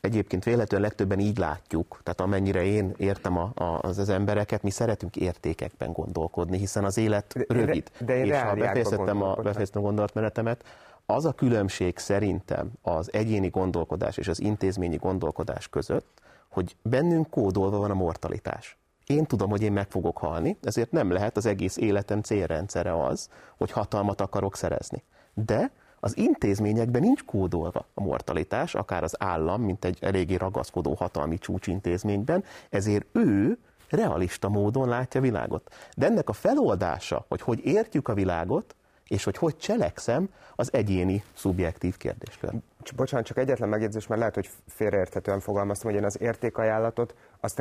egyébként 0.00 0.44
véletlenül 0.44 0.86
legtöbben 0.86 1.18
így 1.18 1.38
látjuk, 1.38 2.00
tehát 2.02 2.20
amennyire 2.20 2.64
én 2.64 2.94
értem 2.96 3.38
a, 3.38 3.52
a, 3.54 3.78
az, 3.80 3.98
az 3.98 4.08
embereket, 4.08 4.62
mi 4.62 4.70
szeretünk 4.70 5.16
értékekben 5.16 5.92
gondolkodni, 5.92 6.58
hiszen 6.58 6.84
az 6.84 6.96
élet 6.96 7.34
rövid. 7.48 7.90
De, 7.98 8.04
de 8.04 8.24
és 8.24 8.40
ha 8.40 8.54
befejeztem 8.54 9.22
a, 9.22 9.34
befejeztem 9.34 9.82
a 9.82 9.84
gondolatmenetemet, 9.84 10.64
az 11.06 11.24
a 11.24 11.32
különbség 11.32 11.98
szerintem 11.98 12.72
az 12.82 13.12
egyéni 13.12 13.48
gondolkodás 13.48 14.16
és 14.16 14.28
az 14.28 14.40
intézményi 14.40 14.96
gondolkodás 14.96 15.68
között, 15.68 16.20
hogy 16.48 16.76
bennünk 16.82 17.30
kódolva 17.30 17.78
van 17.78 17.90
a 17.90 17.94
mortalitás. 17.94 18.78
Én 19.06 19.24
tudom, 19.24 19.50
hogy 19.50 19.62
én 19.62 19.72
meg 19.72 19.90
fogok 19.90 20.18
halni, 20.18 20.56
ezért 20.62 20.90
nem 20.90 21.10
lehet 21.10 21.36
az 21.36 21.46
egész 21.46 21.76
életem 21.76 22.20
célrendszere 22.20 23.04
az, 23.04 23.28
hogy 23.56 23.70
hatalmat 23.70 24.20
akarok 24.20 24.56
szerezni. 24.56 25.02
De 25.34 25.70
az 26.00 26.16
intézményekben 26.16 27.00
nincs 27.00 27.24
kódolva 27.24 27.86
a 27.94 28.02
mortalitás, 28.02 28.74
akár 28.74 29.02
az 29.02 29.14
állam, 29.18 29.62
mint 29.62 29.84
egy 29.84 29.98
eléggé 30.00 30.34
ragaszkodó 30.34 30.94
hatalmi 30.94 31.38
csúcsintézményben, 31.38 32.44
ezért 32.70 33.06
ő 33.12 33.58
realista 33.88 34.48
módon 34.48 34.88
látja 34.88 35.20
világot. 35.20 35.74
De 35.96 36.06
ennek 36.06 36.28
a 36.28 36.32
feloldása, 36.32 37.24
hogy 37.28 37.40
hogy 37.40 37.60
értjük 37.64 38.08
a 38.08 38.14
világot, 38.14 38.74
és 39.08 39.24
hogy 39.24 39.36
hogy 39.36 39.56
cselekszem, 39.56 40.28
az 40.56 40.72
egyéni, 40.72 41.22
szubjektív 41.34 41.96
kérdéskör. 41.96 42.50
Bocsánat, 42.96 43.26
csak 43.26 43.38
egyetlen 43.38 43.68
megjegyzés, 43.68 44.06
mert 44.06 44.20
lehet, 44.20 44.34
hogy 44.34 44.50
félreérthetően 44.66 45.40
fogalmaztam, 45.40 45.90
hogy 45.90 46.00
én 46.00 46.06
az 46.06 46.20
értékajánlatot 46.20 47.14
azt 47.40 47.58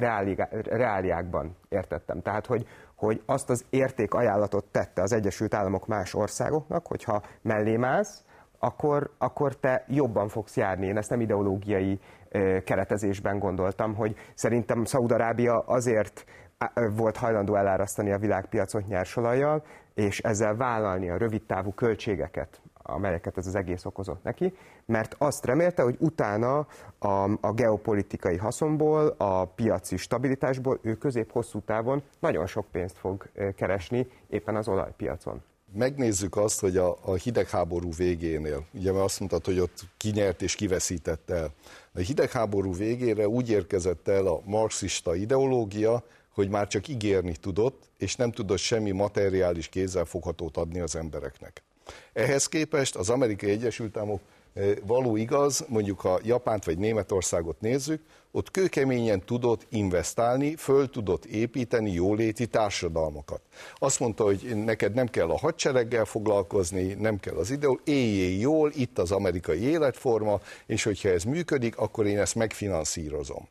reáliákban 0.63 1.55
értettem. 1.69 2.21
Tehát, 2.21 2.45
hogy, 2.45 2.67
hogy 2.95 3.21
azt 3.25 3.49
az 3.49 3.65
értékajánlatot 3.69 4.65
tette 4.65 5.01
az 5.01 5.11
Egyesült 5.11 5.53
Államok 5.53 5.87
más 5.87 6.13
országoknak, 6.13 6.87
hogyha 6.87 7.21
mellé 7.41 7.77
mász, 7.77 8.23
akkor, 8.59 9.13
akkor 9.17 9.55
te 9.55 9.85
jobban 9.87 10.27
fogsz 10.27 10.57
járni. 10.57 10.85
Én 10.85 10.97
ezt 10.97 11.09
nem 11.09 11.21
ideológiai 11.21 11.99
keretezésben 12.63 13.39
gondoltam, 13.39 13.95
hogy 13.95 14.15
szerintem 14.33 14.85
Szaudarábia 14.85 15.59
azért 15.59 16.25
volt 16.95 17.17
hajlandó 17.17 17.55
elárasztani 17.55 18.11
a 18.11 18.17
világpiacot 18.17 18.87
nyersolajjal, 18.87 19.63
és 19.93 20.19
ezzel 20.19 20.55
vállalni 20.55 21.09
a 21.09 21.17
rövidtávú 21.17 21.73
költségeket, 21.73 22.61
amelyeket 22.73 23.37
ez 23.37 23.47
az 23.47 23.55
egész 23.55 23.85
okozott 23.85 24.23
neki, 24.23 24.53
mert 24.85 25.15
azt 25.17 25.45
remélte, 25.45 25.81
hogy 25.81 25.95
utána 25.99 26.67
a, 26.99 27.29
a 27.41 27.53
geopolitikai 27.53 28.37
haszonból, 28.37 29.15
a 29.17 29.45
piaci 29.45 29.97
stabilitásból 29.97 30.79
ő 30.81 30.97
közép-hosszú 30.97 31.59
távon 31.59 32.03
nagyon 32.19 32.47
sok 32.47 32.65
pénzt 32.71 32.97
fog 32.97 33.29
keresni 33.55 34.07
éppen 34.29 34.55
az 34.55 34.67
olajpiacon 34.67 35.41
megnézzük 35.75 36.37
azt, 36.37 36.59
hogy 36.59 36.77
a, 36.77 36.97
a 37.01 37.13
hidegháború 37.13 37.89
végénél, 37.97 38.65
ugye 38.73 38.91
mert 38.91 39.03
azt 39.03 39.19
mondtad, 39.19 39.45
hogy 39.45 39.59
ott 39.59 39.79
kinyert 39.97 40.41
és 40.41 40.55
kiveszített 40.55 41.29
el. 41.29 41.53
A 41.93 41.99
hidegháború 41.99 42.73
végére 42.73 43.27
úgy 43.27 43.49
érkezett 43.49 44.07
el 44.07 44.27
a 44.27 44.41
marxista 44.45 45.15
ideológia, 45.15 46.03
hogy 46.33 46.49
már 46.49 46.67
csak 46.67 46.87
ígérni 46.87 47.35
tudott, 47.35 47.89
és 47.97 48.15
nem 48.15 48.31
tudott 48.31 48.57
semmi 48.57 48.91
materiális 48.91 49.67
kézzelfoghatót 49.67 50.57
adni 50.57 50.79
az 50.79 50.95
embereknek. 50.95 51.63
Ehhez 52.13 52.47
képest 52.47 52.95
az 52.95 53.09
Amerikai 53.09 53.49
Egyesült 53.49 53.97
Államok 53.97 54.21
eh, 54.53 54.71
való 54.85 55.15
igaz, 55.15 55.65
mondjuk 55.67 55.99
ha 55.99 56.19
Japánt 56.23 56.65
vagy 56.65 56.77
Németországot 56.77 57.61
nézzük, 57.61 58.01
ott 58.35 58.51
kőkeményen 58.51 59.25
tudott 59.25 59.65
investálni, 59.69 60.55
föl 60.55 60.89
tudott 60.89 61.25
építeni 61.25 61.91
jóléti 61.91 62.47
társadalmakat. 62.47 63.41
Azt 63.75 63.99
mondta, 63.99 64.23
hogy 64.23 64.63
neked 64.65 64.93
nem 64.93 65.07
kell 65.07 65.29
a 65.29 65.37
hadsereggel 65.37 66.05
foglalkozni, 66.05 66.93
nem 66.93 67.19
kell 67.19 67.35
az 67.35 67.51
idő, 67.51 67.69
éljél 67.83 68.39
jól, 68.39 68.71
itt 68.75 68.99
az 68.99 69.11
amerikai 69.11 69.61
életforma, 69.61 70.39
és 70.65 70.83
hogyha 70.83 71.09
ez 71.09 71.23
működik, 71.23 71.77
akkor 71.77 72.05
én 72.05 72.19
ezt 72.19 72.35
megfinanszírozom. 72.35 73.47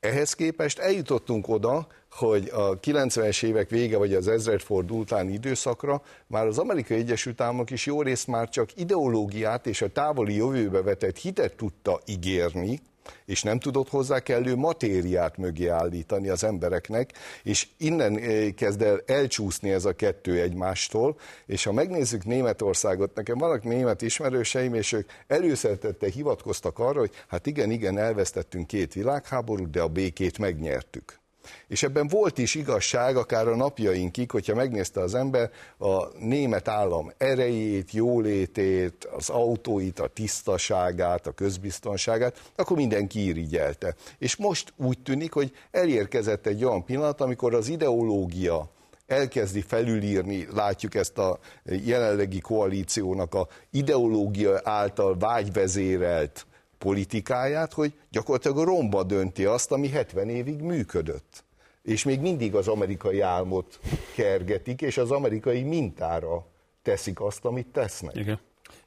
Ehhez 0.00 0.34
képest 0.34 0.78
eljutottunk 0.78 1.48
oda, 1.48 1.86
hogy 2.12 2.48
a 2.52 2.80
90-es 2.80 3.42
évek 3.42 3.70
vége, 3.70 3.96
vagy 3.96 4.14
az 4.14 4.28
ezredforduló 4.28 5.00
utáni 5.00 5.32
időszakra 5.32 6.02
már 6.26 6.46
az 6.46 6.58
Amerikai 6.58 6.96
Egyesült 6.96 7.40
Államok 7.40 7.70
is 7.70 7.86
jó 7.86 8.02
részt 8.02 8.26
már 8.26 8.48
csak 8.48 8.76
ideológiát 8.76 9.66
és 9.66 9.82
a 9.82 9.88
távoli 9.88 10.36
jövőbe 10.36 10.82
vetett 10.82 11.18
hitet 11.18 11.56
tudta 11.56 12.00
ígérni, 12.06 12.80
és 13.24 13.42
nem 13.42 13.58
tudott 13.58 13.88
hozzá 13.88 14.18
kellő 14.20 14.56
matériát 14.56 15.36
mögé 15.36 15.66
állítani 15.66 16.28
az 16.28 16.44
embereknek, 16.44 17.12
és 17.42 17.68
innen 17.76 18.18
eh, 18.18 18.50
kezd 18.50 18.82
el 18.82 19.02
elcsúszni 19.06 19.70
ez 19.70 19.84
a 19.84 19.92
kettő 19.92 20.40
egymástól, 20.40 21.18
és 21.46 21.64
ha 21.64 21.72
megnézzük 21.72 22.24
Németországot, 22.24 23.14
nekem 23.14 23.38
vannak 23.38 23.62
német 23.62 24.02
ismerőseim, 24.02 24.74
és 24.74 24.92
ők 24.92 25.10
előszeretette 25.26 26.10
hivatkoztak 26.10 26.78
arra, 26.78 26.98
hogy 26.98 27.12
hát 27.28 27.46
igen, 27.46 27.70
igen, 27.70 27.98
elvesztettünk 27.98 28.66
két 28.66 28.92
világháborút, 28.92 29.70
de 29.70 29.80
a 29.80 29.88
békét 29.88 30.38
megnyertük. 30.38 31.21
És 31.68 31.82
ebben 31.82 32.08
volt 32.08 32.38
is 32.38 32.54
igazság, 32.54 33.16
akár 33.16 33.48
a 33.48 33.56
napjainkig, 33.56 34.30
hogyha 34.30 34.54
megnézte 34.54 35.00
az 35.00 35.14
ember 35.14 35.50
a 35.78 36.18
német 36.18 36.68
állam 36.68 37.12
erejét, 37.18 37.92
jólétét, 37.92 39.04
az 39.16 39.28
autóit, 39.28 40.00
a 40.00 40.06
tisztaságát, 40.06 41.26
a 41.26 41.32
közbiztonságát, 41.32 42.50
akkor 42.56 42.76
mindenki 42.76 43.24
irigyelte. 43.26 43.94
És 44.18 44.36
most 44.36 44.72
úgy 44.76 44.98
tűnik, 44.98 45.32
hogy 45.32 45.52
elérkezett 45.70 46.46
egy 46.46 46.64
olyan 46.64 46.84
pillanat, 46.84 47.20
amikor 47.20 47.54
az 47.54 47.68
ideológia 47.68 48.70
elkezdi 49.06 49.60
felülírni, 49.60 50.46
látjuk 50.54 50.94
ezt 50.94 51.18
a 51.18 51.38
jelenlegi 51.64 52.40
koalíciónak 52.40 53.34
a 53.34 53.48
ideológia 53.70 54.60
által 54.64 55.16
vágyvezérelt 55.18 56.46
politikáját, 56.82 57.72
hogy 57.72 57.92
gyakorlatilag 58.10 58.58
a 58.58 58.64
romba 58.64 59.02
dönti 59.02 59.44
azt, 59.44 59.72
ami 59.72 59.88
70 59.88 60.28
évig 60.28 60.60
működött. 60.60 61.44
És 61.82 62.04
még 62.04 62.20
mindig 62.20 62.54
az 62.54 62.68
amerikai 62.68 63.20
álmot 63.20 63.80
kergetik, 64.14 64.82
és 64.82 64.98
az 64.98 65.10
amerikai 65.10 65.62
mintára 65.62 66.46
teszik 66.82 67.20
azt, 67.20 67.44
amit 67.44 67.66
tesznek. 67.66 68.16
Igen. 68.16 68.38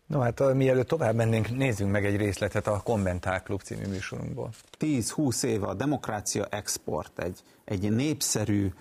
No 0.08 0.20
hát 0.20 0.54
mielőtt 0.54 0.88
tovább 0.88 1.16
mennénk, 1.16 1.58
nézzünk 1.58 1.92
meg 1.92 2.06
egy 2.06 2.16
részletet 2.16 2.68
a 2.68 2.82
Kommentár 2.84 3.44
Klub 3.44 3.62
című 3.62 3.88
műsorunkból. 3.88 4.50
10-20 4.80 5.44
éve 5.44 5.68
a 5.68 5.74
demokrácia 5.74 6.46
export 6.50 7.20
egy, 7.20 7.40
egy 7.66 7.92
népszerű, 7.92 8.72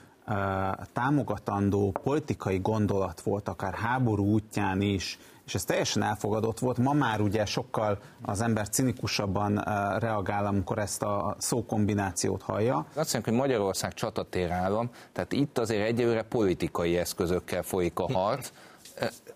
támogatandó 0.92 1.90
politikai 2.03 2.59
gondolat 2.59 3.20
volt, 3.20 3.48
akár 3.48 3.74
háború 3.74 4.24
útján 4.24 4.81
is, 4.81 5.18
és 5.46 5.54
ez 5.54 5.64
teljesen 5.64 6.02
elfogadott 6.02 6.59
volt. 6.59 6.78
Ma 6.78 6.92
már 6.92 7.20
ugye 7.20 7.44
sokkal 7.44 7.98
az 8.22 8.40
ember 8.40 8.68
cinikusabban 8.68 9.62
reagál, 9.98 10.46
amikor 10.46 10.78
ezt 10.78 11.02
a 11.02 11.37
szókombinációt 11.38 12.42
hallja. 12.42 12.76
Azt 12.76 13.12
mondjuk, 13.12 13.24
hogy 13.24 13.48
Magyarország 13.48 13.94
csatatér 13.94 14.50
állam, 14.50 14.90
tehát 15.12 15.33
itt 15.33 15.59
azért 15.59 15.87
egyelőre 15.87 16.22
politikai 16.22 16.96
eszközökkel 16.96 17.62
folyik 17.62 17.98
a 17.98 18.12
harc, 18.12 18.50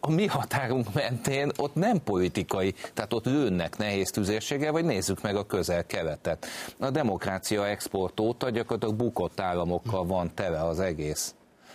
a 0.01 0.11
mi 0.11 0.27
határunk 0.27 0.95
mentén 0.95 1.51
ott 1.57 1.75
nem 1.75 2.03
politikai, 2.05 2.75
tehát 2.95 3.13
ott 3.13 3.25
lőnnek 3.25 3.77
nehéz 3.77 4.11
tüzérséggel, 4.11 4.73
vagy 4.73 4.85
nézzük 4.85 5.23
meg 5.23 5.37
a 5.37 5.47
közel-keletet. 5.47 6.47
A 6.79 6.91
demokrácia 6.91 7.67
export 7.67 8.21
óta 8.21 8.51
gyakorlatilag 8.51 8.95
bukott 8.95 9.41
államokkal 9.41 10.07
van 10.07 10.35
tele 10.35 10.65
az 10.65 10.81
egész. 10.81 11.35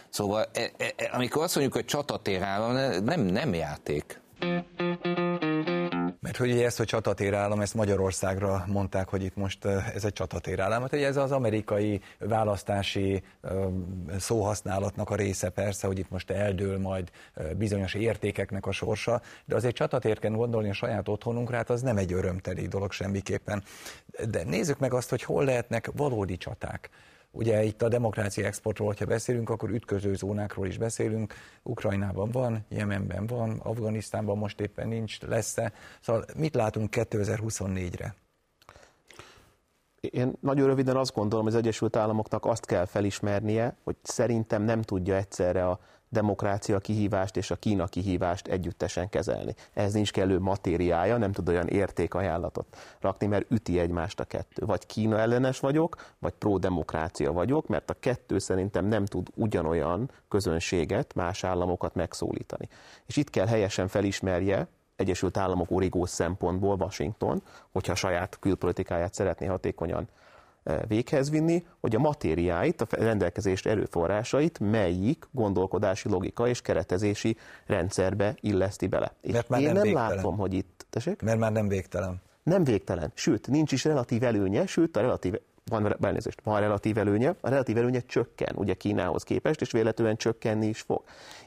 Szóval 0.10 0.46
e, 0.54 0.72
e, 0.78 0.93
e 0.96 1.10
amikor 1.13 1.43
azt 1.43 1.56
mondjuk, 1.56 1.76
hogy 1.76 1.86
csatatér 1.86 2.41
állam, 2.41 3.04
nem, 3.04 3.22
nem 3.22 3.54
játék. 3.54 4.22
Mert 6.20 6.38
hogy 6.38 6.62
ezt, 6.62 6.78
hogy 6.78 6.86
csatatérállam, 6.86 7.62
ezt 7.62 7.74
Magyarországra 7.74 8.64
mondták, 8.68 9.10
hogy 9.10 9.24
itt 9.24 9.36
most 9.36 9.66
ez 9.66 10.06
egy 10.06 10.14
csatatérállam. 10.14 10.82
Hát 10.82 10.94
ez 10.94 11.18
az 11.18 11.32
amerikai 11.32 12.02
választási 12.20 13.24
szóhasználatnak 14.18 15.10
a 15.10 15.16
része 15.16 15.50
persze, 15.50 15.88
hogy 15.88 16.00
itt 16.00 16.10
most 16.10 16.30
eldől 16.30 16.80
majd 16.80 17.12
bizonyos 17.58 17.94
értékeknek 17.94 18.66
a 18.66 18.72
sorsa, 18.72 19.22
de 19.46 19.56
azért 19.56 19.76
csatatér 19.76 20.20
kell 20.20 20.32
gondolni 20.32 20.70
a 20.70 20.74
saját 20.74 21.08
otthonunkra, 21.08 21.56
hát 21.56 21.70
az 21.70 21.82
nem 21.82 21.98
egy 21.98 22.14
örömteli 22.14 22.68
dolog 22.68 22.92
semmiképpen. 22.92 23.64
De 24.30 24.44
nézzük 24.44 24.80
meg 24.80 24.94
azt, 24.94 25.10
hogy 25.10 25.24
hol 25.24 25.46
lehetnek 25.46 25.90
valódi 25.96 26.38
csaták. 26.38 26.90
Ugye 27.36 27.63
itt 27.63 27.82
a 27.82 27.88
demokrácia 27.88 28.46
exportról, 28.46 28.93
ha 29.00 29.06
beszélünk, 29.06 29.50
akkor 29.50 29.69
ütköző 29.69 30.15
zónákról 30.15 30.67
is 30.67 30.78
beszélünk. 30.78 31.34
Ukrajnában 31.63 32.30
van, 32.32 32.65
Jemenben 32.69 33.28
van, 33.28 33.60
Afganisztánban 33.63 34.38
most 34.38 34.60
éppen 34.60 34.88
nincs, 34.88 35.22
lesz-e. 35.22 35.74
Szóval 36.02 36.26
mit 36.36 36.56
látunk 36.56 36.89
2024-re? 36.91 38.15
Én 40.00 40.34
nagyon 40.39 40.67
röviden 40.67 40.96
azt 40.96 41.13
gondolom, 41.13 41.46
hogy 41.46 41.54
az 41.54 41.60
Egyesült 41.60 41.96
Államoknak 41.96 42.46
azt 42.46 42.65
kell 42.65 42.86
felismernie, 42.86 43.76
hogy 43.84 43.96
szerintem 44.02 44.63
nem 44.63 44.82
tudja 44.82 45.15
egyszerre 45.15 45.67
a 45.67 45.80
demokrácia 46.13 46.80
kihívást 46.80 47.38
és 47.38 47.52
a 47.52 47.56
Kína 47.56 47.86
kihívást 47.86 48.47
együttesen 48.47 49.10
kezelni. 49.10 49.56
Ez 49.73 49.93
nincs 49.93 50.12
kellő 50.12 50.39
matériája, 50.39 51.17
nem 51.17 51.32
tud 51.32 51.49
olyan 51.49 51.67
értékajánlatot 51.67 52.78
rakni, 52.99 53.28
mert 53.28 53.52
üti 53.52 53.80
egymást 53.80 54.19
a 54.19 54.23
kettő. 54.23 54.65
Vagy 54.65 54.86
Kína 54.86 55.19
ellenes 55.19 55.60
vagyok, 55.60 55.95
vagy 56.19 56.34
pro-demokrácia 56.34 57.32
vagyok, 57.32 57.67
mert 57.67 57.89
a 57.89 57.95
kettő 57.99 58.39
szerintem 58.39 58.86
nem 58.86 59.06
tud 59.06 59.28
ugyanolyan 59.36 60.12
közönséget, 60.30 61.13
más 61.15 61.43
államokat 61.43 61.95
megszólítani. 61.95 62.69
És 63.06 63.17
itt 63.17 63.30
kell 63.30 63.47
helyesen 63.47 63.88
felismerje, 63.88 64.67
Egyesült 64.95 65.38
Államok 65.38 65.71
origós 65.71 66.10
szempontból 66.10 66.76
Washington, 66.76 67.41
hogyha 67.71 67.91
a 67.91 67.95
saját 67.95 68.38
külpolitikáját 68.39 69.13
szeretné 69.13 69.45
hatékonyan 69.45 70.08
véghez 70.88 71.30
vinni, 71.30 71.65
hogy 71.80 71.95
a 71.95 71.99
matériáit, 71.99 72.82
a 72.82 72.88
rendelkezést 72.89 73.67
erőforrásait 73.67 74.60
melyik 74.60 75.28
gondolkodási 75.32 76.10
logika 76.10 76.47
és 76.47 76.62
keretezési 76.62 77.38
rendszerbe 77.65 78.36
illeszti 78.39 78.88
bele. 78.88 79.13
Mert 79.32 79.49
már 79.49 79.60
én 79.60 79.65
nem, 79.65 79.76
nem 79.76 79.84
végtelen. 79.84 80.15
látom, 80.15 80.38
hogy 80.38 80.54
itt... 80.54 80.86
Tessék? 80.89 81.21
Mert 81.21 81.39
már 81.39 81.52
nem 81.52 81.67
végtelen. 81.67 82.21
Nem 82.43 82.63
végtelen, 82.63 83.12
sőt, 83.13 83.47
nincs 83.47 83.71
is 83.71 83.84
relatív 83.84 84.23
előnye, 84.23 84.65
sőt, 84.65 84.97
a 84.97 85.02
relatív 85.02 85.34
van, 85.65 86.04
elnézést, 86.04 86.41
van 86.43 86.60
relatív 86.60 86.97
előnye, 86.97 87.36
a 87.41 87.49
relatív 87.49 87.78
előnye 87.78 87.99
csökken, 87.99 88.56
ugye 88.56 88.73
Kínához 88.73 89.23
képest, 89.23 89.62
és 89.62 89.71
véletlenül 89.71 90.15
csökkenni 90.15 90.67
is 90.67 90.82
fog. 90.82 91.04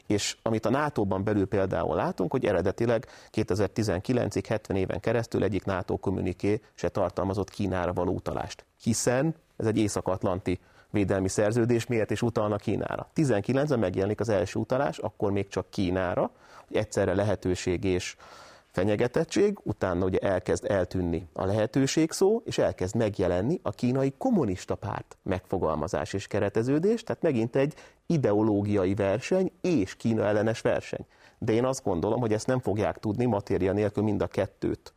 És 0.07 0.37
amit 0.41 0.65
a 0.65 0.69
NATO-ban 0.69 1.23
belül 1.23 1.47
például 1.47 1.95
látunk, 1.95 2.31
hogy 2.31 2.45
eredetileg 2.45 3.07
2019-ig 3.33 4.43
70 4.47 4.77
éven 4.77 4.99
keresztül 4.99 5.43
egyik 5.43 5.65
NATO 5.65 5.97
kommuniké 5.97 6.61
se 6.73 6.89
tartalmazott 6.89 7.49
Kínára 7.49 7.93
való 7.93 8.13
utalást. 8.13 8.65
Hiszen 8.81 9.35
ez 9.57 9.65
egy 9.65 9.77
észak-atlanti 9.77 10.59
védelmi 10.89 11.27
szerződés, 11.27 11.85
miért 11.85 12.11
is 12.11 12.21
utalnak 12.21 12.61
Kínára. 12.61 13.09
19-ben 13.15 13.79
megjelenik 13.79 14.19
az 14.19 14.29
első 14.29 14.59
utalás, 14.59 14.97
akkor 14.97 15.31
még 15.31 15.47
csak 15.47 15.69
Kínára, 15.69 16.31
hogy 16.67 16.77
egyszerre 16.77 17.13
lehetőség 17.13 17.83
és 17.83 18.15
fenyegetettség, 18.77 19.57
utána 19.63 20.05
ugye 20.05 20.17
elkezd 20.17 20.65
eltűnni 20.71 21.27
a 21.33 21.45
lehetőség 21.45 22.11
szó, 22.11 22.41
és 22.45 22.57
elkezd 22.57 22.95
megjelenni 22.95 23.59
a 23.63 23.71
kínai 23.71 24.13
kommunista 24.17 24.75
párt 24.75 25.17
megfogalmazás 25.23 26.13
és 26.13 26.27
kereteződés, 26.27 27.03
tehát 27.03 27.21
megint 27.21 27.55
egy 27.55 27.73
ideológiai 28.05 28.93
verseny 28.93 29.51
és 29.61 29.95
Kína 29.95 30.25
ellenes 30.25 30.61
verseny. 30.61 31.05
De 31.37 31.53
én 31.53 31.65
azt 31.65 31.83
gondolom, 31.83 32.19
hogy 32.19 32.33
ezt 32.33 32.47
nem 32.47 32.59
fogják 32.59 32.97
tudni 32.97 33.25
matéria 33.25 33.73
nélkül 33.73 34.03
mind 34.03 34.21
a 34.21 34.27
kettőt 34.27 34.93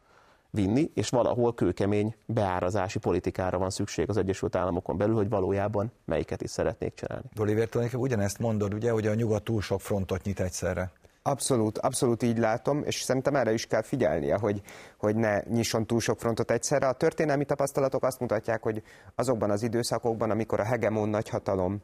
vinni, 0.51 0.91
és 0.95 1.09
valahol 1.09 1.55
kőkemény 1.55 2.15
beárazási 2.27 2.99
politikára 2.99 3.59
van 3.59 3.71
szükség 3.71 4.09
az 4.09 4.17
Egyesült 4.17 4.57
Államokon 4.57 4.97
belül, 4.97 5.15
hogy 5.15 5.29
valójában 5.29 5.93
melyiket 6.05 6.43
is 6.43 6.51
szeretnék 6.51 6.95
csinálni. 6.95 7.29
Oliver, 7.39 7.69
tulajdonképpen 7.69 8.13
ugyanezt 8.13 8.39
mondod, 8.39 8.75
ugye, 8.75 8.91
hogy 8.91 9.07
a 9.07 9.15
nyugat 9.15 9.43
túl 9.43 9.61
sok 9.61 9.81
frontot 9.81 10.23
nyit 10.23 10.41
egyszerre. 10.41 10.93
Abszolút, 11.23 11.79
abszolút 11.79 12.23
így 12.23 12.39
látom, 12.39 12.83
és 12.85 13.01
szerintem 13.01 13.37
erre 13.37 13.53
is 13.53 13.67
kell 13.67 13.83
figyelnie, 13.83 14.37
hogy, 14.37 14.61
hogy 14.97 15.17
ne 15.17 15.43
nyisson 15.43 15.87
túl 15.87 16.01
sok 16.01 16.19
frontot 16.19 16.51
egyszerre. 16.51 16.89
A 16.89 16.93
történelmi 16.93 17.45
tapasztalatok 17.45 18.03
azt 18.03 18.21
mutatják, 18.21 18.63
hogy 18.63 18.83
azokban 19.15 19.51
az 19.51 19.63
időszakokban, 19.63 20.31
amikor 20.31 20.61
a 20.61 20.65
hegemon 20.65 21.09
nagyhatalom 21.09 21.83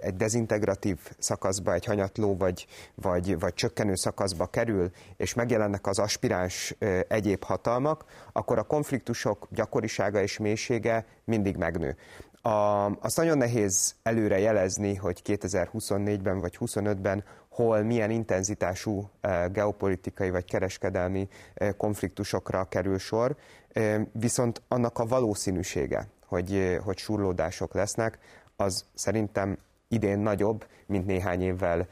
egy 0.00 0.16
dezintegratív 0.16 0.98
szakaszba, 1.18 1.72
egy 1.72 1.84
hanyatló 1.84 2.36
vagy, 2.36 2.66
vagy, 2.94 3.38
vagy 3.38 3.54
csökkenő 3.54 3.94
szakaszba 3.94 4.46
kerül, 4.46 4.90
és 5.16 5.34
megjelennek 5.34 5.86
az 5.86 5.98
aspiráns 5.98 6.76
egyéb 7.08 7.44
hatalmak, 7.44 8.04
akkor 8.32 8.58
a 8.58 8.62
konfliktusok 8.62 9.48
gyakorisága 9.50 10.22
és 10.22 10.38
mélysége 10.38 11.06
mindig 11.24 11.56
megnő. 11.56 11.96
A, 12.42 12.84
azt 13.00 13.16
nagyon 13.16 13.38
nehéz 13.38 13.94
előre 14.02 14.38
jelezni, 14.38 14.94
hogy 14.94 15.22
2024-ben 15.24 16.40
vagy 16.40 16.56
2025-ben 16.60 17.24
hol 17.50 17.82
milyen 17.82 18.10
intenzitású 18.10 19.10
eh, 19.20 19.48
geopolitikai 19.52 20.30
vagy 20.30 20.44
kereskedelmi 20.44 21.28
eh, 21.54 21.72
konfliktusokra 21.76 22.64
kerül 22.64 22.98
sor, 22.98 23.36
eh, 23.72 24.00
viszont 24.12 24.62
annak 24.68 24.98
a 24.98 25.06
valószínűsége, 25.06 26.08
hogy, 26.26 26.78
hogy 26.84 26.98
surlódások 26.98 27.74
lesznek, 27.74 28.18
az 28.56 28.84
szerintem 28.94 29.58
idén 29.88 30.18
nagyobb, 30.18 30.66
mint 30.86 31.06
néhány 31.06 31.42
évvel 31.42 31.86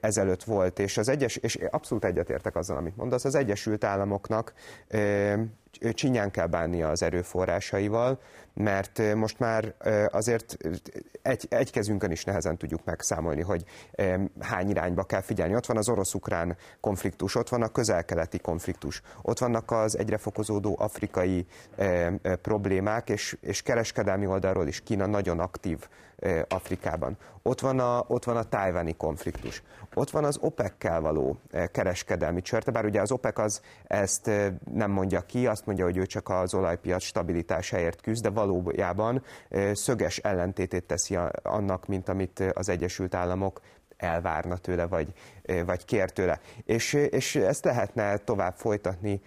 ezelőtt 0.00 0.44
volt, 0.44 0.78
és 0.78 0.98
az 0.98 1.08
egyes, 1.08 1.36
és 1.36 1.58
abszolút 1.70 2.04
egyetértek 2.04 2.56
azzal, 2.56 2.76
amit 2.76 2.96
mondasz, 2.96 3.24
az 3.24 3.34
Egyesült 3.34 3.84
Államoknak 3.84 4.52
csinyán 5.92 6.30
kell 6.30 6.46
bánnia 6.46 6.88
az 6.88 7.02
erőforrásaival, 7.02 8.20
mert 8.60 9.14
most 9.14 9.38
már 9.38 9.74
azért 10.10 10.56
egy, 11.22 11.46
egy 11.48 11.70
kezünkön 11.70 12.10
is 12.10 12.24
nehezen 12.24 12.56
tudjuk 12.56 12.84
megszámolni, 12.84 13.42
hogy 13.42 13.64
hány 14.40 14.70
irányba 14.70 15.04
kell 15.04 15.20
figyelni. 15.20 15.54
Ott 15.54 15.66
van 15.66 15.76
az 15.76 15.88
orosz-ukrán 15.88 16.56
konfliktus, 16.80 17.34
ott 17.34 17.48
van 17.48 17.62
a 17.62 17.68
közel-keleti 17.68 18.38
konfliktus, 18.38 19.02
ott 19.22 19.38
vannak 19.38 19.70
az 19.70 19.98
egyre 19.98 20.18
fokozódó 20.18 20.76
afrikai 20.78 21.46
problémák, 22.42 23.08
és, 23.08 23.36
és 23.40 23.62
kereskedelmi 23.62 24.26
oldalról 24.26 24.66
is 24.66 24.80
Kína 24.80 25.06
nagyon 25.06 25.38
aktív 25.38 25.88
Afrikában. 26.48 27.16
Ott 27.42 27.60
van 27.60 27.78
a, 27.78 28.04
ott 28.06 28.24
van 28.24 28.36
a 28.36 28.42
tájváni 28.42 28.96
konfliktus. 28.96 29.62
Ott 29.94 30.10
van 30.10 30.24
az 30.24 30.38
OPEC-kel 30.40 31.00
való 31.00 31.40
kereskedelmi 31.72 32.42
csörte, 32.42 32.70
bár 32.70 32.84
ugye 32.84 33.00
az 33.00 33.12
OPEC 33.12 33.38
az 33.38 33.60
ezt 33.86 34.30
nem 34.74 34.90
mondja 34.90 35.20
ki, 35.20 35.46
azt 35.46 35.66
mondja, 35.66 35.84
hogy 35.84 35.96
ő 35.96 36.06
csak 36.06 36.28
az 36.28 36.54
olajpiac 36.54 37.02
stabilitásáért 37.02 38.00
küzd, 38.00 38.22
de 38.22 38.28
valójában 38.50 39.22
szöges 39.72 40.18
ellentétét 40.18 40.84
teszi 40.84 41.18
annak, 41.42 41.86
mint 41.86 42.08
amit 42.08 42.40
az 42.52 42.68
Egyesült 42.68 43.14
Államok 43.14 43.60
elvárna 43.96 44.56
tőle, 44.56 44.86
vagy, 44.86 45.12
vagy 45.66 45.84
kér 45.84 46.10
tőle. 46.10 46.40
És, 46.64 46.92
és 46.92 47.36
ezt 47.36 47.64
lehetne 47.64 48.16
tovább 48.16 48.54
folytatni, 48.56 49.20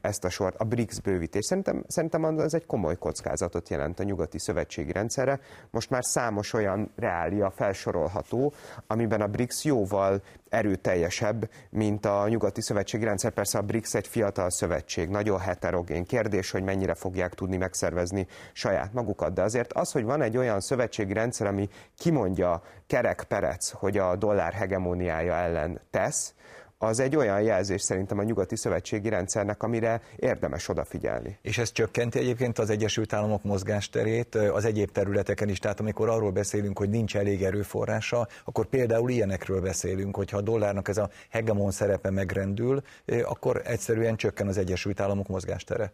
ezt 0.00 0.24
a 0.24 0.30
sort, 0.30 0.56
a 0.58 0.64
BRICS 0.64 1.00
bővítés. 1.00 1.44
Szerintem, 1.44 1.84
szerintem 1.88 2.24
ez 2.24 2.54
egy 2.54 2.66
komoly 2.66 2.96
kockázatot 2.96 3.68
jelent 3.68 4.00
a 4.00 4.02
nyugati 4.02 4.38
szövetségi 4.38 4.92
rendszerre. 4.92 5.40
Most 5.70 5.90
már 5.90 6.04
számos 6.04 6.52
olyan 6.52 6.92
reália 6.96 7.50
felsorolható, 7.50 8.52
amiben 8.86 9.20
a 9.20 9.26
BRICS 9.26 9.64
jóval 9.64 10.22
erőteljesebb, 10.48 11.50
mint 11.70 12.06
a 12.06 12.28
nyugati 12.28 12.60
szövetségi 12.60 13.04
rendszer. 13.04 13.30
Persze 13.30 13.58
a 13.58 13.62
BRICS 13.62 13.94
egy 13.94 14.06
fiatal 14.06 14.50
szövetség, 14.50 15.08
nagyon 15.08 15.38
heterogén 15.38 16.04
kérdés, 16.04 16.50
hogy 16.50 16.62
mennyire 16.62 16.94
fogják 16.94 17.34
tudni 17.34 17.56
megszervezni 17.56 18.26
saját 18.52 18.92
magukat. 18.92 19.32
De 19.32 19.42
azért 19.42 19.72
az, 19.72 19.92
hogy 19.92 20.04
van 20.04 20.22
egy 20.22 20.36
olyan 20.36 20.60
szövetségi 20.60 21.12
rendszer, 21.12 21.46
ami 21.46 21.68
kimondja 21.98 22.62
kerek 22.86 23.24
perec, 23.28 23.70
hogy 23.70 23.98
a 23.98 24.16
dollár 24.16 24.52
hegemóniája 24.52 25.34
ellen 25.34 25.51
tesz, 25.90 26.34
az 26.78 27.00
egy 27.00 27.16
olyan 27.16 27.42
jelzés 27.42 27.82
szerintem 27.82 28.18
a 28.18 28.22
nyugati 28.22 28.56
szövetségi 28.56 29.08
rendszernek, 29.08 29.62
amire 29.62 30.02
érdemes 30.16 30.68
odafigyelni. 30.68 31.38
És 31.42 31.58
ez 31.58 31.72
csökkenti 31.72 32.18
egyébként 32.18 32.58
az 32.58 32.70
Egyesült 32.70 33.12
Államok 33.12 33.42
mozgásterét 33.42 34.34
az 34.34 34.64
egyéb 34.64 34.90
területeken 34.90 35.48
is, 35.48 35.58
tehát 35.58 35.80
amikor 35.80 36.08
arról 36.08 36.30
beszélünk, 36.30 36.78
hogy 36.78 36.88
nincs 36.88 37.16
elég 37.16 37.42
erőforrása, 37.42 38.28
akkor 38.44 38.66
például 38.66 39.10
ilyenekről 39.10 39.60
beszélünk, 39.60 40.16
hogyha 40.16 40.36
a 40.36 40.40
dollárnak 40.40 40.88
ez 40.88 40.96
a 40.96 41.10
hegemon 41.30 41.70
szerepe 41.70 42.10
megrendül, 42.10 42.82
akkor 43.24 43.62
egyszerűen 43.64 44.16
csökken 44.16 44.48
az 44.48 44.56
Egyesült 44.58 45.00
Államok 45.00 45.28
mozgástere. 45.28 45.92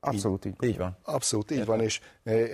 Abszolút 0.00 0.44
így. 0.44 0.56
Így 0.60 0.76
van. 0.76 0.96
Abszolút 1.02 1.50
így 1.50 1.64
van, 1.64 1.80
és 1.80 2.00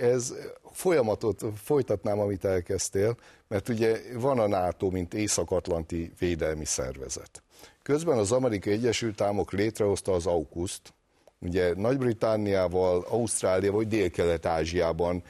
ez 0.01 0.33
folyamatot 0.75 1.45
folytatnám, 1.63 2.19
amit 2.19 2.45
elkezdtél, 2.45 3.17
mert 3.47 3.69
ugye 3.69 3.99
van 4.13 4.39
a 4.39 4.47
NATO, 4.47 4.89
mint 4.89 5.13
Észak-Atlanti 5.13 6.11
Védelmi 6.19 6.65
Szervezet. 6.65 7.43
Közben 7.83 8.17
az 8.17 8.31
Amerikai 8.31 8.73
Egyesült 8.73 9.21
Államok 9.21 9.51
létrehozta 9.51 10.11
az 10.11 10.25
AUKUS-t, 10.25 10.93
ugye 11.39 11.73
Nagy-Britániával, 11.75 13.05
Ausztráliával, 13.09 13.79
vagy 13.79 13.87
Dél-Kelet-Ázsiában, 13.87 15.23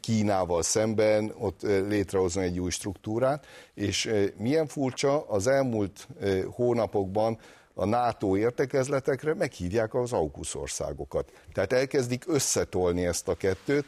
Kínával 0.00 0.62
szemben 0.62 1.32
ott 1.38 1.62
létrehozni 1.62 2.42
egy 2.42 2.60
új 2.60 2.70
struktúrát, 2.70 3.46
és 3.74 4.10
milyen 4.36 4.66
furcsa, 4.66 5.28
az 5.28 5.46
elmúlt 5.46 6.08
hónapokban 6.50 7.38
a 7.74 7.84
NATO 7.84 8.36
értekezletekre 8.36 9.34
meghívják 9.34 9.94
az 9.94 10.12
AUKUS 10.12 10.54
országokat. 10.54 11.32
Tehát 11.52 11.72
elkezdik 11.72 12.24
összetolni 12.26 13.06
ezt 13.06 13.28
a 13.28 13.34
kettőt, 13.34 13.84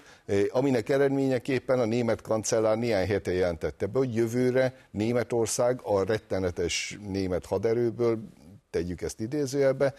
aminek 0.49 0.89
eredményeképpen 0.89 1.79
a 1.79 1.85
német 1.85 2.21
kancellár 2.21 2.79
néhány 2.79 3.07
hete 3.07 3.33
jelentette 3.33 3.87
be, 3.87 3.99
hogy 3.99 4.15
jövőre 4.15 4.75
Németország 4.91 5.81
a 5.83 6.05
rettenetes 6.05 6.99
német 7.09 7.47
haderőből 7.47 8.19
tegyük 8.71 9.03
ezt 9.03 9.21
idézőjelbe, 9.21 9.95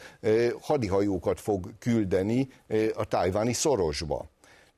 hadihajókat 0.61 1.39
fog 1.39 1.69
küldeni 1.79 2.47
a 2.93 3.05
tájváni 3.05 3.53
szorosba. 3.53 4.31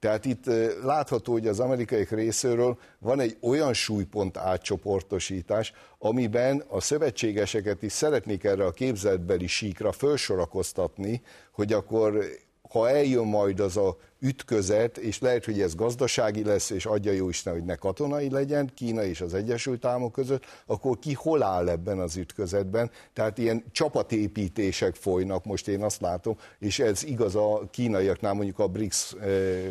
Tehát 0.05 0.25
itt 0.25 0.45
látható, 0.83 1.31
hogy 1.31 1.47
az 1.47 1.59
amerikaiak 1.59 2.09
részéről 2.09 2.77
van 2.99 3.19
egy 3.19 3.37
olyan 3.41 3.73
súlypont 3.73 4.37
átcsoportosítás, 4.37 5.73
amiben 5.99 6.63
a 6.67 6.81
szövetségeseket 6.81 7.83
is 7.83 7.91
szeretnék 7.91 8.43
erre 8.43 8.65
a 8.65 8.71
képzetbeli 8.71 9.47
síkra 9.47 9.91
felsorakoztatni, 9.91 11.21
hogy 11.51 11.73
akkor 11.73 12.25
ha 12.69 12.89
eljön 12.89 13.25
majd 13.25 13.59
az 13.59 13.77
a 13.77 13.97
ütközet, 14.19 14.97
és 14.97 15.19
lehet, 15.19 15.45
hogy 15.45 15.61
ez 15.61 15.75
gazdasági 15.75 16.43
lesz, 16.43 16.69
és 16.69 16.85
adja 16.85 17.11
jó 17.11 17.29
Isten, 17.29 17.53
hogy 17.53 17.63
ne 17.63 17.75
katonai 17.75 18.29
legyen, 18.29 18.71
Kína 18.75 19.03
és 19.03 19.21
az 19.21 19.33
Egyesült 19.33 19.85
Államok 19.85 20.11
között, 20.11 20.45
akkor 20.65 20.99
ki 20.99 21.13
hol 21.13 21.43
áll 21.43 21.69
ebben 21.69 21.99
az 21.99 22.15
ütközetben? 22.15 22.91
Tehát 23.13 23.37
ilyen 23.37 23.63
csapatépítések 23.71 24.95
folynak, 24.95 25.45
most 25.45 25.67
én 25.67 25.83
azt 25.83 26.01
látom, 26.01 26.37
és 26.59 26.79
ez 26.79 27.03
igaz 27.03 27.35
a 27.35 27.61
kínaiaknál, 27.71 28.33
mondjuk 28.33 28.59
a 28.59 28.67
BRICS 28.67 29.13
eh, 29.13 29.29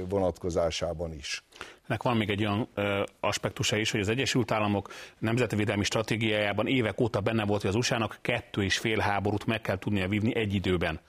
vonatkozásában 0.08 1.12
is. 1.12 1.44
Ennek 1.88 2.02
van 2.02 2.16
még 2.16 2.30
egy 2.30 2.44
olyan 2.44 2.68
ö, 2.74 3.02
aspektusa 3.20 3.76
is, 3.76 3.90
hogy 3.90 4.00
az 4.00 4.08
Egyesült 4.08 4.50
Államok 4.50 4.92
nemzetvédelmi 5.18 5.84
stratégiájában 5.84 6.66
évek 6.66 7.00
óta 7.00 7.20
benne 7.20 7.44
volt, 7.44 7.60
hogy 7.60 7.70
az 7.70 7.76
USA-nak 7.76 8.18
kettő 8.20 8.62
és 8.62 8.78
fél 8.78 8.98
háborút 8.98 9.46
meg 9.46 9.60
kell 9.60 9.78
tudnia 9.78 10.08
vívni 10.08 10.36
egy 10.36 10.54
időben 10.54 11.00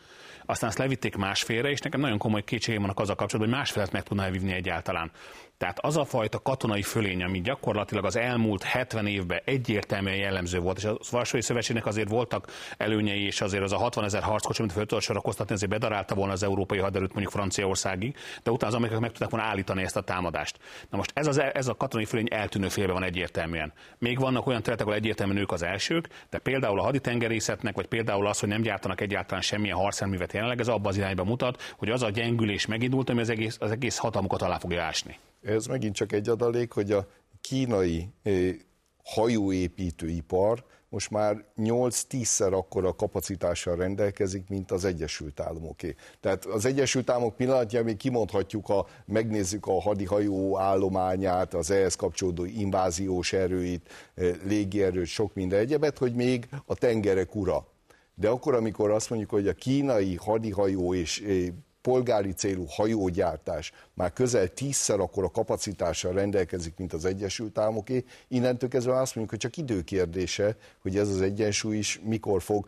aztán 0.46 0.70
azt 0.70 0.78
levitték 0.78 1.16
másfélre, 1.16 1.70
és 1.70 1.80
nekem 1.80 2.00
nagyon 2.00 2.18
komoly 2.18 2.44
kétségeim 2.44 2.82
vannak 2.82 3.00
azzal 3.00 3.16
kapcsolatban, 3.16 3.54
hogy 3.54 3.64
másfélet 3.64 3.92
meg 3.92 4.04
tudná 4.04 4.30
vívni 4.30 4.54
egyáltalán. 4.54 5.12
Tehát 5.58 5.80
az 5.80 5.98
a 5.98 6.06
fajta 6.06 6.40
katonai 6.40 6.82
fölény, 6.82 7.24
ami 7.24 7.42
gyakorlatilag 7.42 8.06
az 8.06 8.16
elmúlt 8.16 8.64
70 8.64 9.08
évben 9.08 9.42
egyértelműen 9.46 10.16
jellemző 10.16 10.60
volt, 10.60 10.78
és 10.78 10.84
a 10.84 10.98
Varsói 11.12 11.42
Szövetségnek 11.42 11.86
azért 11.86 12.10
voltak 12.10 12.52
előnyei, 12.78 13.26
és 13.26 13.42
azért 13.42 13.64
az 13.64 13.72
a 13.72 13.78
60 13.78 14.04
ezer 14.04 14.24
harckocsi, 14.24 14.62
amit 14.62 14.74
föl 14.74 14.86
tudott 14.86 15.04
sorakoztatni, 15.04 15.54
azért 15.54 15.72
bedarálta 15.72 16.16
volna 16.16 16.34
az 16.34 16.44
európai 16.44 16.78
haderőt 16.78 17.14
mondjuk 17.14 17.32
Franciaországig, 17.32 18.16
de 18.44 18.52
utána 18.52 18.68
az 18.68 18.74
amerikaiak 18.74 19.02
meg 19.02 19.12
tudták 19.12 19.30
volna 19.30 19.46
állítani 19.46 19.84
ezt 19.84 19.96
a 19.96 20.02
támadást. 20.02 20.60
Na 20.90 20.98
most 20.98 21.12
ez, 21.14 21.28
az, 21.28 21.42
ez 21.54 21.68
a 21.68 21.76
katonai 21.76 22.06
fölény 22.06 22.28
eltűnő 22.32 22.68
félbe 22.68 22.94
van 22.94 23.04
egyértelműen. 23.04 23.74
Még 23.98 24.20
vannak 24.20 24.48
olyan 24.48 24.60
területek, 24.62 24.88
ahol 24.88 25.00
egyértelműen 25.00 25.40
ők 25.40 25.52
az 25.52 25.64
elsők, 25.64 26.08
de 26.30 26.38
például 26.38 26.80
a 26.80 26.84
haditengerészetnek, 26.84 27.76
vagy 27.76 27.88
például 27.88 28.28
az, 28.28 28.40
hogy 28.40 28.50
nem 28.50 28.62
gyártanak 28.62 29.02
egyáltalán 29.02 29.42
semmilyen 29.42 29.78
harcszerművet 29.78 30.34
jelenleg, 30.34 30.60
ez 30.60 30.68
abban 30.68 30.92
az 30.92 30.98
irányba 30.98 31.24
mutat, 31.24 31.74
hogy 31.78 31.90
az 31.90 32.04
a 32.04 32.10
gyengülés 32.10 32.66
megindult, 32.66 33.10
ami 33.10 33.20
az 33.20 33.30
egész, 33.30 33.58
az 33.60 33.72
egész 33.72 33.98
hatalmukat 33.98 34.42
alá 34.42 34.58
fogja 34.58 34.84
ásni. 34.84 35.20
Ez 35.46 35.66
megint 35.66 35.96
csak 35.96 36.12
egy 36.12 36.30
adalék, 36.30 36.72
hogy 36.72 36.92
a 36.92 37.08
kínai 37.42 38.10
hajóépítőipar 39.04 40.64
most 40.90 41.10
már 41.10 41.46
8-10-szer 41.58 42.52
akkora 42.52 42.94
kapacitással 42.96 43.76
rendelkezik, 43.76 44.50
mint 44.50 44.72
az 44.72 44.86
Egyesült 44.86 45.40
Államoké. 45.40 45.96
Tehát 46.20 46.46
az 46.46 46.66
Egyesült 46.66 47.10
Államok 47.10 47.36
pillanatján 47.36 47.84
még 47.84 47.98
kimondhatjuk, 47.98 48.66
ha 48.66 48.88
megnézzük 49.06 49.66
a 49.66 49.82
hadihajó 49.82 50.58
állományát, 50.58 51.54
az 51.54 51.72
ehhez 51.72 51.96
kapcsolódó 51.96 52.46
inváziós 52.46 53.34
erőit, 53.34 53.90
légierőt, 54.44 55.06
sok 55.06 55.34
minden 55.34 55.60
egyebet, 55.60 55.98
hogy 55.98 56.14
még 56.14 56.48
a 56.66 56.76
tengerek 56.76 57.36
ura. 57.36 57.68
De 58.16 58.30
akkor, 58.30 58.54
amikor 58.54 58.92
azt 58.92 59.10
mondjuk, 59.10 59.32
hogy 59.32 59.48
a 59.48 59.54
kínai 59.54 60.16
hadihajó 60.16 60.94
és 60.94 61.24
polgári 61.86 62.32
célú 62.32 62.66
hajógyártás 62.68 63.72
már 63.94 64.14
közel 64.14 64.48
tízszer 64.48 65.00
akkor 65.00 65.24
a 65.24 65.32
kapacitással 65.32 66.14
rendelkezik, 66.14 66.78
mint 66.78 66.94
az 66.94 67.06
Egyesült 67.06 67.58
Államoké, 67.58 68.04
innentől 68.28 68.70
kezdve 68.70 68.92
azt 68.92 69.16
mondjuk, 69.16 69.30
hogy 69.30 69.52
csak 69.52 69.58
időkérdése, 69.58 70.58
hogy 70.82 70.98
ez 70.98 71.10
az 71.10 71.22
egyensúly 71.22 71.78
is 71.78 72.00
mikor 72.04 72.42
fog 72.42 72.68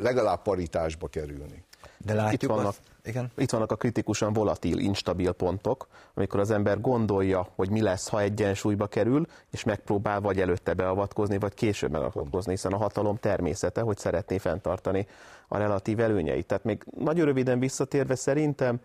legalább 0.00 0.42
paritásba 0.42 1.08
kerülni. 1.08 1.64
De 2.04 2.14
látjuk 2.14 2.42
Itt 2.42 2.48
vannak, 2.48 2.66
azt, 2.66 2.80
igen. 3.04 3.30
Itt 3.36 3.50
vannak 3.50 3.72
a 3.72 3.76
kritikusan 3.76 4.32
volatil, 4.32 4.78
instabil 4.78 5.32
pontok, 5.32 5.86
amikor 6.14 6.40
az 6.40 6.50
ember 6.50 6.80
gondolja, 6.80 7.48
hogy 7.54 7.70
mi 7.70 7.80
lesz, 7.80 8.08
ha 8.08 8.20
egyensúlyba 8.20 8.86
kerül, 8.86 9.26
és 9.50 9.64
megpróbál 9.64 10.20
vagy 10.20 10.40
előtte 10.40 10.74
beavatkozni, 10.74 11.38
vagy 11.38 11.54
később 11.54 11.90
beavatkozni, 11.90 12.50
hiszen 12.50 12.72
a 12.72 12.76
hatalom 12.76 13.16
természete, 13.16 13.80
hogy 13.80 13.98
szeretné 13.98 14.38
fenntartani 14.38 15.06
a 15.48 15.58
relatív 15.58 16.00
előnyeit. 16.00 16.46
Tehát 16.46 16.64
még 16.64 16.84
nagyon 16.98 17.24
röviden 17.24 17.58
visszatérve 17.58 18.14
szerintem 18.14 18.80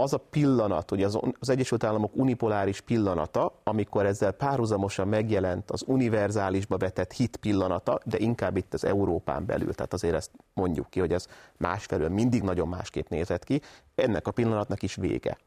az 0.00 0.12
a 0.12 0.18
pillanat, 0.18 0.90
hogy 0.90 1.02
az, 1.02 1.18
az 1.38 1.48
Egyesült 1.48 1.84
Államok 1.84 2.16
unipoláris 2.16 2.80
pillanata, 2.80 3.60
amikor 3.64 4.06
ezzel 4.06 4.32
párhuzamosan 4.32 5.08
megjelent 5.08 5.70
az 5.70 5.84
univerzálisba 5.86 6.76
vetett 6.76 7.12
hit 7.12 7.36
pillanata, 7.36 8.00
de 8.04 8.18
inkább 8.18 8.56
itt 8.56 8.74
az 8.74 8.84
Európán 8.84 9.46
belül, 9.46 9.74
tehát 9.74 9.92
azért 9.92 10.14
ezt 10.14 10.30
mondjuk 10.54 10.90
ki, 10.90 11.00
hogy 11.00 11.12
ez 11.12 11.26
másfelől 11.56 12.08
mindig 12.08 12.42
nagyon 12.42 12.68
másképp 12.68 13.08
nézett 13.08 13.44
ki, 13.44 13.60
ennek 13.94 14.26
a 14.26 14.30
pillanatnak 14.30 14.82
is 14.82 14.94
vége. 14.94 15.38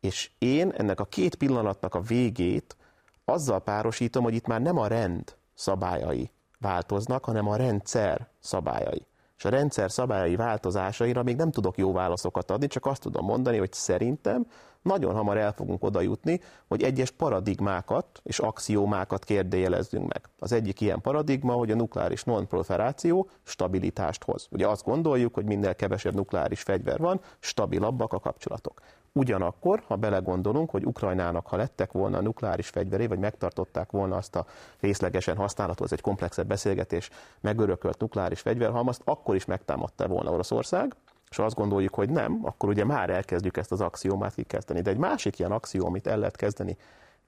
És 0.00 0.30
én 0.38 0.70
ennek 0.70 1.00
a 1.00 1.04
két 1.04 1.34
pillanatnak 1.34 1.94
a 1.94 2.00
végét 2.00 2.76
azzal 3.24 3.60
párosítom, 3.60 4.22
hogy 4.22 4.34
itt 4.34 4.46
már 4.46 4.60
nem 4.62 4.78
a 4.78 4.86
rend 4.86 5.36
szabályai 5.54 6.30
változnak, 6.58 7.24
hanem 7.24 7.48
a 7.48 7.56
rendszer 7.56 8.28
szabályai 8.40 9.06
és 9.36 9.44
a 9.44 9.48
rendszer 9.48 9.90
szabályai 9.90 10.36
változásaira 10.36 11.22
még 11.22 11.36
nem 11.36 11.50
tudok 11.50 11.78
jó 11.78 11.92
válaszokat 11.92 12.50
adni, 12.50 12.66
csak 12.66 12.86
azt 12.86 13.02
tudom 13.02 13.24
mondani, 13.24 13.58
hogy 13.58 13.72
szerintem 13.72 14.46
nagyon 14.86 15.14
hamar 15.14 15.36
el 15.36 15.52
fogunk 15.52 15.84
oda 15.84 16.00
jutni, 16.00 16.40
hogy 16.68 16.82
egyes 16.82 17.10
paradigmákat 17.10 18.20
és 18.22 18.38
axiómákat 18.38 19.24
kérdőjelezzünk 19.24 20.12
meg. 20.12 20.22
Az 20.38 20.52
egyik 20.52 20.80
ilyen 20.80 21.00
paradigma, 21.00 21.52
hogy 21.52 21.70
a 21.70 21.74
nukleáris 21.74 22.24
non-proliferáció 22.24 23.28
stabilitást 23.42 24.24
hoz. 24.24 24.48
Ugye 24.50 24.66
azt 24.66 24.84
gondoljuk, 24.84 25.34
hogy 25.34 25.44
minél 25.44 25.74
kevesebb 25.74 26.14
nukleáris 26.14 26.62
fegyver 26.62 26.98
van, 26.98 27.20
stabilabbak 27.38 28.12
a 28.12 28.20
kapcsolatok. 28.20 28.80
Ugyanakkor, 29.12 29.82
ha 29.86 29.96
belegondolunk, 29.96 30.70
hogy 30.70 30.86
Ukrajnának, 30.86 31.46
ha 31.46 31.56
lettek 31.56 31.92
volna 31.92 32.18
a 32.18 32.20
nukleáris 32.20 32.68
fegyveré, 32.68 33.06
vagy 33.06 33.18
megtartották 33.18 33.90
volna 33.90 34.16
azt 34.16 34.36
a 34.36 34.46
részlegesen 34.80 35.36
használatot, 35.36 35.92
egy 35.92 36.00
komplexebb 36.00 36.46
beszélgetés, 36.46 37.10
megörökölt 37.40 37.98
nukleáris 37.98 38.40
fegyverhalmazt, 38.40 39.02
akkor 39.04 39.34
is 39.34 39.44
megtámadta 39.44 40.06
volna 40.06 40.30
Oroszország, 40.30 40.94
és 41.30 41.38
azt 41.38 41.54
gondoljuk, 41.54 41.94
hogy 41.94 42.10
nem, 42.10 42.40
akkor 42.42 42.68
ugye 42.68 42.84
már 42.84 43.10
elkezdjük 43.10 43.56
ezt 43.56 43.72
az 43.72 43.80
axiómát 43.80 44.34
kikezdeni. 44.34 44.80
De 44.80 44.90
egy 44.90 44.96
másik 44.96 45.38
ilyen 45.38 45.52
axió, 45.52 45.86
amit 45.86 46.06
el 46.06 46.18
lehet 46.18 46.36
kezdeni 46.36 46.76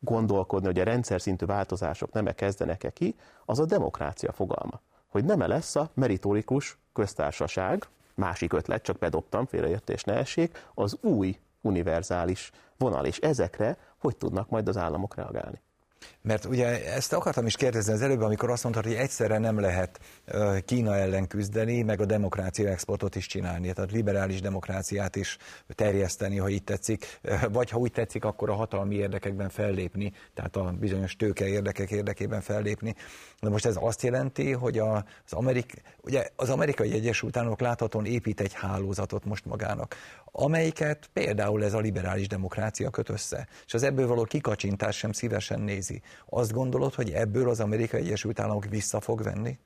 gondolkodni, 0.00 0.66
hogy 0.66 0.78
a 0.78 0.84
rendszer 0.84 1.20
szintű 1.20 1.46
változások 1.46 2.12
nem-e 2.12 2.32
kezdenek-e 2.32 2.90
ki, 2.90 3.14
az 3.44 3.58
a 3.58 3.64
demokrácia 3.64 4.32
fogalma. 4.32 4.80
Hogy 5.08 5.24
nem-e 5.24 5.46
lesz 5.46 5.76
a 5.76 5.90
meritorikus 5.94 6.78
köztársaság, 6.92 7.87
másik 8.14 8.52
ötlet, 8.52 8.82
csak 8.82 8.98
bedobtam, 8.98 9.46
félreértés 9.46 10.04
ne 10.04 10.14
essék, 10.14 10.66
az 10.74 10.98
új 11.00 11.38
univerzális 11.61 12.50
vonal, 12.76 13.04
és 13.04 13.18
ezekre 13.18 13.76
hogy 13.98 14.16
tudnak 14.16 14.48
majd 14.48 14.68
az 14.68 14.76
államok 14.76 15.14
reagálni? 15.14 15.61
Mert 16.22 16.44
ugye 16.44 16.94
ezt 16.94 17.12
akartam 17.12 17.46
is 17.46 17.56
kérdezni 17.56 17.92
az 17.92 18.02
előbb, 18.02 18.20
amikor 18.20 18.50
azt 18.50 18.62
mondtad, 18.62 18.84
hogy 18.84 18.94
egyszerre 18.94 19.38
nem 19.38 19.61
lehet 19.61 20.00
Kína 20.64 20.96
ellen 20.96 21.26
küzdeni, 21.26 21.82
meg 21.82 22.00
a 22.00 22.04
demokrácia 22.04 22.68
exportot 22.68 23.16
is 23.16 23.26
csinálni, 23.26 23.72
tehát 23.72 23.92
liberális 23.92 24.40
demokráciát 24.40 25.16
is 25.16 25.37
terjeszteni, 25.68 26.37
ha 26.37 26.48
így 26.48 26.64
tetszik, 26.64 27.20
vagy 27.50 27.70
ha 27.70 27.78
úgy 27.78 27.92
tetszik, 27.92 28.24
akkor 28.24 28.50
a 28.50 28.54
hatalmi 28.54 28.94
érdekekben 28.94 29.48
fellépni, 29.48 30.12
tehát 30.34 30.56
a 30.56 30.74
bizonyos 30.80 31.16
tőke 31.16 31.46
érdekek 31.46 31.90
érdekében 31.90 32.40
fellépni. 32.40 32.94
De 33.40 33.48
most 33.48 33.66
ez 33.66 33.76
azt 33.80 34.02
jelenti, 34.02 34.52
hogy 34.52 34.78
az, 34.78 35.02
Amerik, 35.30 35.82
ugye 36.00 36.28
az 36.37 36.50
amerikai 36.50 36.92
Egyesült 36.92 37.37
Államok 37.37 37.61
láthatóan 37.61 38.06
épít 38.06 38.40
egy 38.40 38.52
hálózatot 38.52 39.24
most 39.24 39.44
magának, 39.44 39.96
amelyiket 40.32 41.11
például 41.12 41.64
ez 41.64 41.72
a 41.72 41.78
liberális 41.78 42.28
demokrácia 42.28 42.90
köt 42.90 43.08
össze, 43.08 43.48
és 43.66 43.74
az 43.74 43.82
ebből 43.82 44.06
való 44.06 44.22
kikacsintás 44.22 44.96
sem 44.96 45.12
szívesen 45.12 45.61
nézi. 45.88 46.03
Azt 46.27 46.53
gondolod, 46.53 46.94
hogy 46.94 47.11
ebből 47.11 47.48
az 47.48 47.61
Amerikai 47.61 48.01
Egyesült 48.01 48.40
Államok 48.40 48.64
vissza 48.64 49.01
fog 49.01 49.22
venni? 49.22 49.59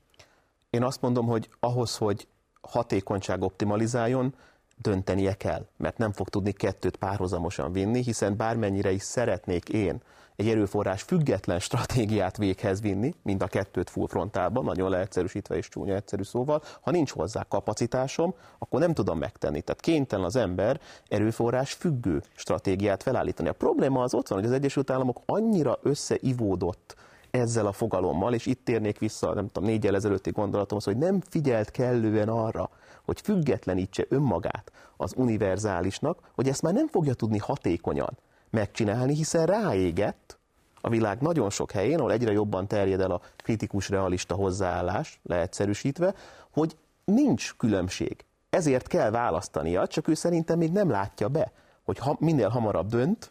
Én 0.70 0.82
azt 0.82 1.00
mondom, 1.00 1.26
hogy 1.26 1.48
ahhoz, 1.60 1.96
hogy 1.96 2.28
hatékonyság 2.60 3.42
optimalizáljon, 3.42 4.34
döntenie 4.76 5.34
kell, 5.34 5.66
mert 5.76 5.98
nem 5.98 6.12
fog 6.12 6.28
tudni 6.28 6.52
kettőt 6.52 6.96
párhuzamosan 6.96 7.72
vinni, 7.72 8.02
hiszen 8.02 8.36
bármennyire 8.36 8.90
is 8.90 9.02
szeretnék 9.02 9.68
én 9.68 10.02
egy 10.36 10.48
erőforrás 10.48 11.02
független 11.02 11.58
stratégiát 11.58 12.36
véghez 12.36 12.80
vinni, 12.80 13.14
mint 13.22 13.42
a 13.42 13.46
kettőt 13.46 13.90
full 13.90 14.06
frontálban, 14.08 14.64
nagyon 14.64 14.90
leegyszerűsítve 14.90 15.56
és 15.56 15.68
csúnya 15.68 15.94
egyszerű 15.94 16.22
szóval, 16.22 16.62
ha 16.80 16.90
nincs 16.90 17.10
hozzá 17.10 17.42
kapacitásom, 17.48 18.34
akkor 18.58 18.80
nem 18.80 18.94
tudom 18.94 19.18
megtenni. 19.18 19.60
Tehát 19.60 19.80
kénytelen 19.80 20.24
az 20.24 20.36
ember 20.36 20.80
erőforrás 21.08 21.72
függő 21.72 22.22
stratégiát 22.34 23.02
felállítani. 23.02 23.48
A 23.48 23.52
probléma 23.52 24.02
az 24.02 24.14
ott 24.14 24.28
van, 24.28 24.38
hogy 24.38 24.48
az 24.48 24.54
Egyesült 24.54 24.90
Államok 24.90 25.20
annyira 25.26 25.78
összeivódott 25.82 26.96
ezzel 27.30 27.66
a 27.66 27.72
fogalommal, 27.72 28.34
és 28.34 28.46
itt 28.46 28.64
térnék 28.64 28.98
vissza, 28.98 29.34
nem 29.34 29.48
tudom, 29.48 29.68
négy 29.68 29.86
ezelőtti 29.86 30.30
gondolatomhoz, 30.30 30.86
hogy 30.86 30.96
nem 30.96 31.20
figyelt 31.28 31.70
kellően 31.70 32.28
arra, 32.28 32.70
hogy 33.04 33.20
függetlenítse 33.20 34.04
önmagát 34.08 34.72
az 34.96 35.12
univerzálisnak, 35.16 36.18
hogy 36.34 36.48
ezt 36.48 36.62
már 36.62 36.72
nem 36.72 36.88
fogja 36.88 37.14
tudni 37.14 37.38
hatékonyan 37.38 38.18
megcsinálni, 38.52 39.14
hiszen 39.14 39.46
ráégett 39.46 40.38
a 40.80 40.88
világ 40.88 41.20
nagyon 41.20 41.50
sok 41.50 41.70
helyén, 41.70 41.98
ahol 41.98 42.12
egyre 42.12 42.32
jobban 42.32 42.66
terjed 42.66 43.00
el 43.00 43.10
a 43.10 43.20
kritikus 43.36 43.88
realista 43.88 44.34
hozzáállás, 44.34 45.20
leegyszerűsítve, 45.22 46.14
hogy 46.50 46.76
nincs 47.04 47.54
különbség. 47.56 48.24
Ezért 48.50 48.86
kell 48.86 49.10
választania, 49.10 49.86
csak 49.86 50.08
ő 50.08 50.14
szerintem 50.14 50.58
még 50.58 50.72
nem 50.72 50.90
látja 50.90 51.28
be, 51.28 51.52
hogy 51.82 51.98
ha, 51.98 52.16
minél 52.18 52.48
hamarabb 52.48 52.88
dönt, 52.88 53.30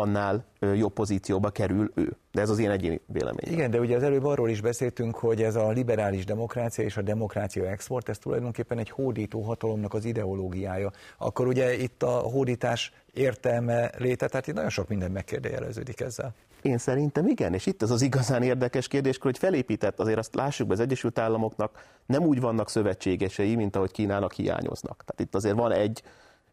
annál 0.00 0.44
jobb 0.74 0.92
pozícióba 0.92 1.50
kerül 1.50 1.90
ő. 1.94 2.16
De 2.32 2.40
ez 2.40 2.50
az 2.50 2.58
én 2.58 2.70
egyéni 2.70 3.00
véleményem. 3.06 3.52
Igen, 3.52 3.70
de 3.70 3.78
ugye 3.78 3.96
az 3.96 4.02
előbb 4.02 4.24
arról 4.24 4.48
is 4.48 4.60
beszéltünk, 4.60 5.16
hogy 5.16 5.42
ez 5.42 5.54
a 5.54 5.68
liberális 5.68 6.24
demokrácia 6.24 6.84
és 6.84 6.96
a 6.96 7.02
demokrácia 7.02 7.66
export, 7.66 8.08
ez 8.08 8.18
tulajdonképpen 8.18 8.78
egy 8.78 8.90
hódító 8.90 9.40
hatalomnak 9.40 9.94
az 9.94 10.04
ideológiája. 10.04 10.90
Akkor 11.18 11.46
ugye 11.46 11.74
itt 11.74 12.02
a 12.02 12.10
hódítás 12.10 12.92
értelme 13.14 13.90
léte, 13.98 14.28
tehát 14.28 14.46
itt 14.46 14.54
nagyon 14.54 14.70
sok 14.70 14.88
minden 14.88 15.10
megkérdőjeleződik 15.10 16.00
ezzel. 16.00 16.34
Én 16.62 16.78
szerintem 16.78 17.26
igen, 17.26 17.54
és 17.54 17.66
itt 17.66 17.82
az 17.82 17.90
az 17.90 18.02
igazán 18.02 18.42
érdekes 18.42 18.88
kérdés, 18.88 19.18
hogy 19.18 19.38
felépített, 19.38 20.00
azért 20.00 20.18
azt 20.18 20.34
lássuk 20.34 20.66
be, 20.66 20.72
az 20.72 20.80
Egyesült 20.80 21.18
Államoknak 21.18 21.84
nem 22.06 22.22
úgy 22.22 22.40
vannak 22.40 22.70
szövetségesei, 22.70 23.54
mint 23.54 23.76
ahogy 23.76 23.90
Kínának 23.90 24.32
hiányoznak. 24.32 25.04
Tehát 25.06 25.20
itt 25.20 25.34
azért 25.34 25.56
van 25.56 25.72
egy 25.72 26.02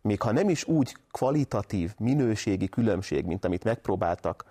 még 0.02 0.22
ha 0.22 0.32
nem 0.32 0.50
is 0.50 0.68
úgy 0.68 0.96
kvalitatív, 1.12 1.94
minőségi 2.00 2.70
különbség, 2.70 3.26
mint 3.26 3.46
amit 3.46 3.64
megpróbáltak 3.64 4.46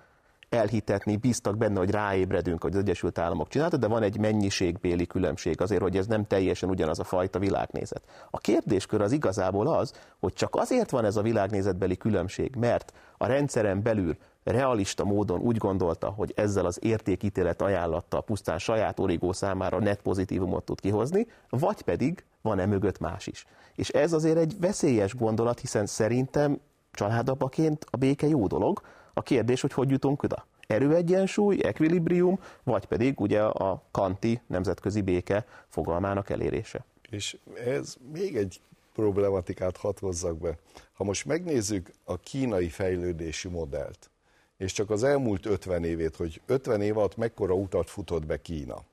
elhitetni, 0.49 1.17
bíztak 1.17 1.57
benne, 1.57 1.79
hogy 1.79 1.91
ráébredünk, 1.91 2.63
hogy 2.63 2.73
az 2.73 2.79
Egyesült 2.79 3.19
Államok 3.19 3.49
csinálta, 3.49 3.77
de 3.77 3.87
van 3.87 4.03
egy 4.03 4.19
mennyiségbéli 4.19 5.07
különbség 5.07 5.61
azért, 5.61 5.83
hogy 5.83 5.97
ez 5.97 6.07
nem 6.07 6.27
teljesen 6.27 6.69
ugyanaz 6.69 6.99
a 6.99 7.05
fajta 7.05 7.39
világnézet. 7.39 8.03
A 8.31 8.39
kérdéskör 8.39 9.01
az 9.01 9.13
igazából 9.13 9.67
az, 9.67 9.93
hogy 10.21 10.33
csak 10.33 10.55
azért 10.55 10.91
van 10.91 11.05
ez 11.05 11.17
a 11.17 11.23
világnézetbeli 11.23 11.97
különbség, 11.97 12.55
mert 12.55 12.93
a 13.19 13.27
rendszeren 13.27 13.83
belül 13.83 14.17
realista 14.45 15.05
módon 15.05 15.41
úgy 15.41 15.57
gondolta, 15.57 16.11
hogy 16.11 16.33
ezzel 16.37 16.67
az 16.67 16.79
értékítélet 16.83 17.63
ajánlattal 17.63 18.25
pusztán 18.25 18.59
saját 18.59 18.99
origó 18.99 19.33
számára 19.33 19.79
net 19.79 20.01
pozitívumot 20.03 20.65
tud 20.65 20.81
kihozni, 20.81 21.27
vagy 21.49 21.83
pedig 21.83 22.25
van-e 22.43 22.67
mögött 22.67 22.99
más 22.99 23.27
is. 23.27 23.47
És 23.75 23.89
ez 23.89 24.13
azért 24.13 24.37
egy 24.37 24.61
veszélyes 24.61 25.15
gondolat, 25.15 25.61
hiszen 25.61 25.87
szerintem 25.87 26.61
családapaként 26.93 27.87
a 27.91 27.97
béke 27.97 28.27
jó 28.27 28.47
dolog. 28.47 28.81
A 29.19 29.23
kérdés, 29.23 29.61
hogy 29.61 29.73
hogy 29.73 29.91
jutunk 29.91 30.23
oda. 30.23 30.47
Erőegyensúly, 30.67 31.59
ekvilibrium, 31.63 32.41
vagy 32.63 32.85
pedig 32.87 33.21
ugye 33.21 33.43
a 33.43 33.83
kanti 33.91 34.41
nemzetközi 34.47 35.01
béke 35.01 35.47
fogalmának 35.69 36.31
elérése. 36.31 36.85
És 37.11 37.37
ez 37.65 37.97
még 38.13 38.37
egy 38.37 38.61
problematikát 38.95 39.77
hadd 39.77 40.01
hozzak 40.01 40.39
be. 40.39 40.59
Ha 40.93 41.05
most 41.05 41.25
megnézzük 41.25 41.91
a 42.05 42.17
kínai 42.17 42.69
fejlődési 42.69 43.49
modellt, 43.49 44.11
és 44.57 44.73
csak 44.73 44.91
az 44.91 45.03
elmúlt 45.03 45.47
50 45.47 45.85
évét, 45.85 46.17
hogy 46.17 46.41
50 46.47 46.81
év 46.81 46.99
alatt 46.99 47.17
mekkora 47.17 47.55
utat 47.55 47.91
futott 47.91 48.27
be 48.27 48.41
Kína. 48.41 48.85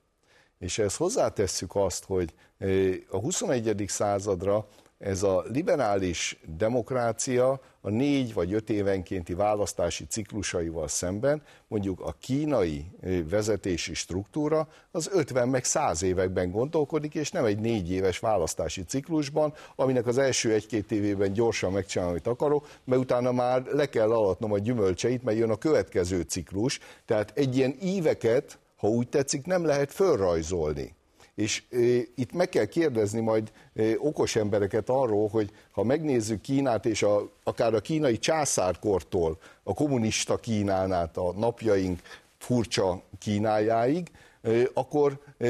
És 0.58 0.78
ehhez 0.78 0.96
hozzátesszük 0.96 1.76
azt, 1.76 2.04
hogy 2.04 2.34
eh, 2.58 2.94
a 3.08 3.18
21. 3.18 3.84
századra 3.86 4.68
ez 4.98 5.22
a 5.22 5.44
liberális 5.48 6.40
demokrácia 6.56 7.60
a 7.80 7.90
négy 7.90 8.34
vagy 8.34 8.52
öt 8.52 8.70
évenkénti 8.70 9.34
választási 9.34 10.04
ciklusaival 10.04 10.88
szemben, 10.88 11.42
mondjuk 11.68 12.00
a 12.00 12.16
kínai 12.20 12.86
vezetési 13.30 13.94
struktúra 13.94 14.68
az 14.90 15.10
50 15.12 15.48
meg 15.48 15.64
100 15.64 16.02
években 16.02 16.50
gondolkodik, 16.50 17.14
és 17.14 17.30
nem 17.30 17.44
egy 17.44 17.58
négy 17.58 17.90
éves 17.90 18.18
választási 18.18 18.84
ciklusban, 18.84 19.54
aminek 19.76 20.06
az 20.06 20.18
első 20.18 20.52
egy-két 20.52 20.92
évében 20.92 21.32
gyorsan 21.32 21.72
megcsinálom, 21.72 22.12
amit 22.12 22.26
akarok, 22.26 22.68
mert 22.84 23.00
utána 23.00 23.32
már 23.32 23.62
le 23.64 23.88
kell 23.88 24.12
alatnom 24.12 24.52
a 24.52 24.58
gyümölcseit, 24.58 25.22
mert 25.22 25.38
jön 25.38 25.50
a 25.50 25.56
következő 25.56 26.20
ciklus. 26.20 26.80
Tehát 27.06 27.32
egy 27.34 27.56
ilyen 27.56 27.76
éveket, 27.80 28.58
ha 28.76 28.88
úgy 28.88 29.08
tetszik, 29.08 29.46
nem 29.46 29.64
lehet 29.64 29.92
fölrajzolni. 29.92 30.94
És 31.34 31.62
e, 31.70 31.76
itt 32.14 32.32
meg 32.32 32.48
kell 32.48 32.64
kérdezni 32.64 33.20
majd 33.20 33.52
e, 33.74 33.82
okos 33.98 34.36
embereket 34.36 34.88
arról, 34.88 35.28
hogy 35.28 35.50
ha 35.70 35.82
megnézzük 35.82 36.40
Kínát, 36.40 36.86
és 36.86 37.02
a, 37.02 37.30
akár 37.42 37.74
a 37.74 37.80
kínai 37.80 38.18
császárkortól 38.18 39.38
a 39.62 39.74
kommunista 39.74 40.36
Kínán 40.36 40.92
át 40.92 41.16
a 41.16 41.32
napjaink 41.32 42.00
furcsa 42.38 43.02
Kínájáig, 43.18 44.10
e, 44.42 44.50
akkor 44.74 45.20
e, 45.38 45.48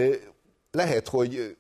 lehet, 0.71 1.09
hogy 1.09 1.57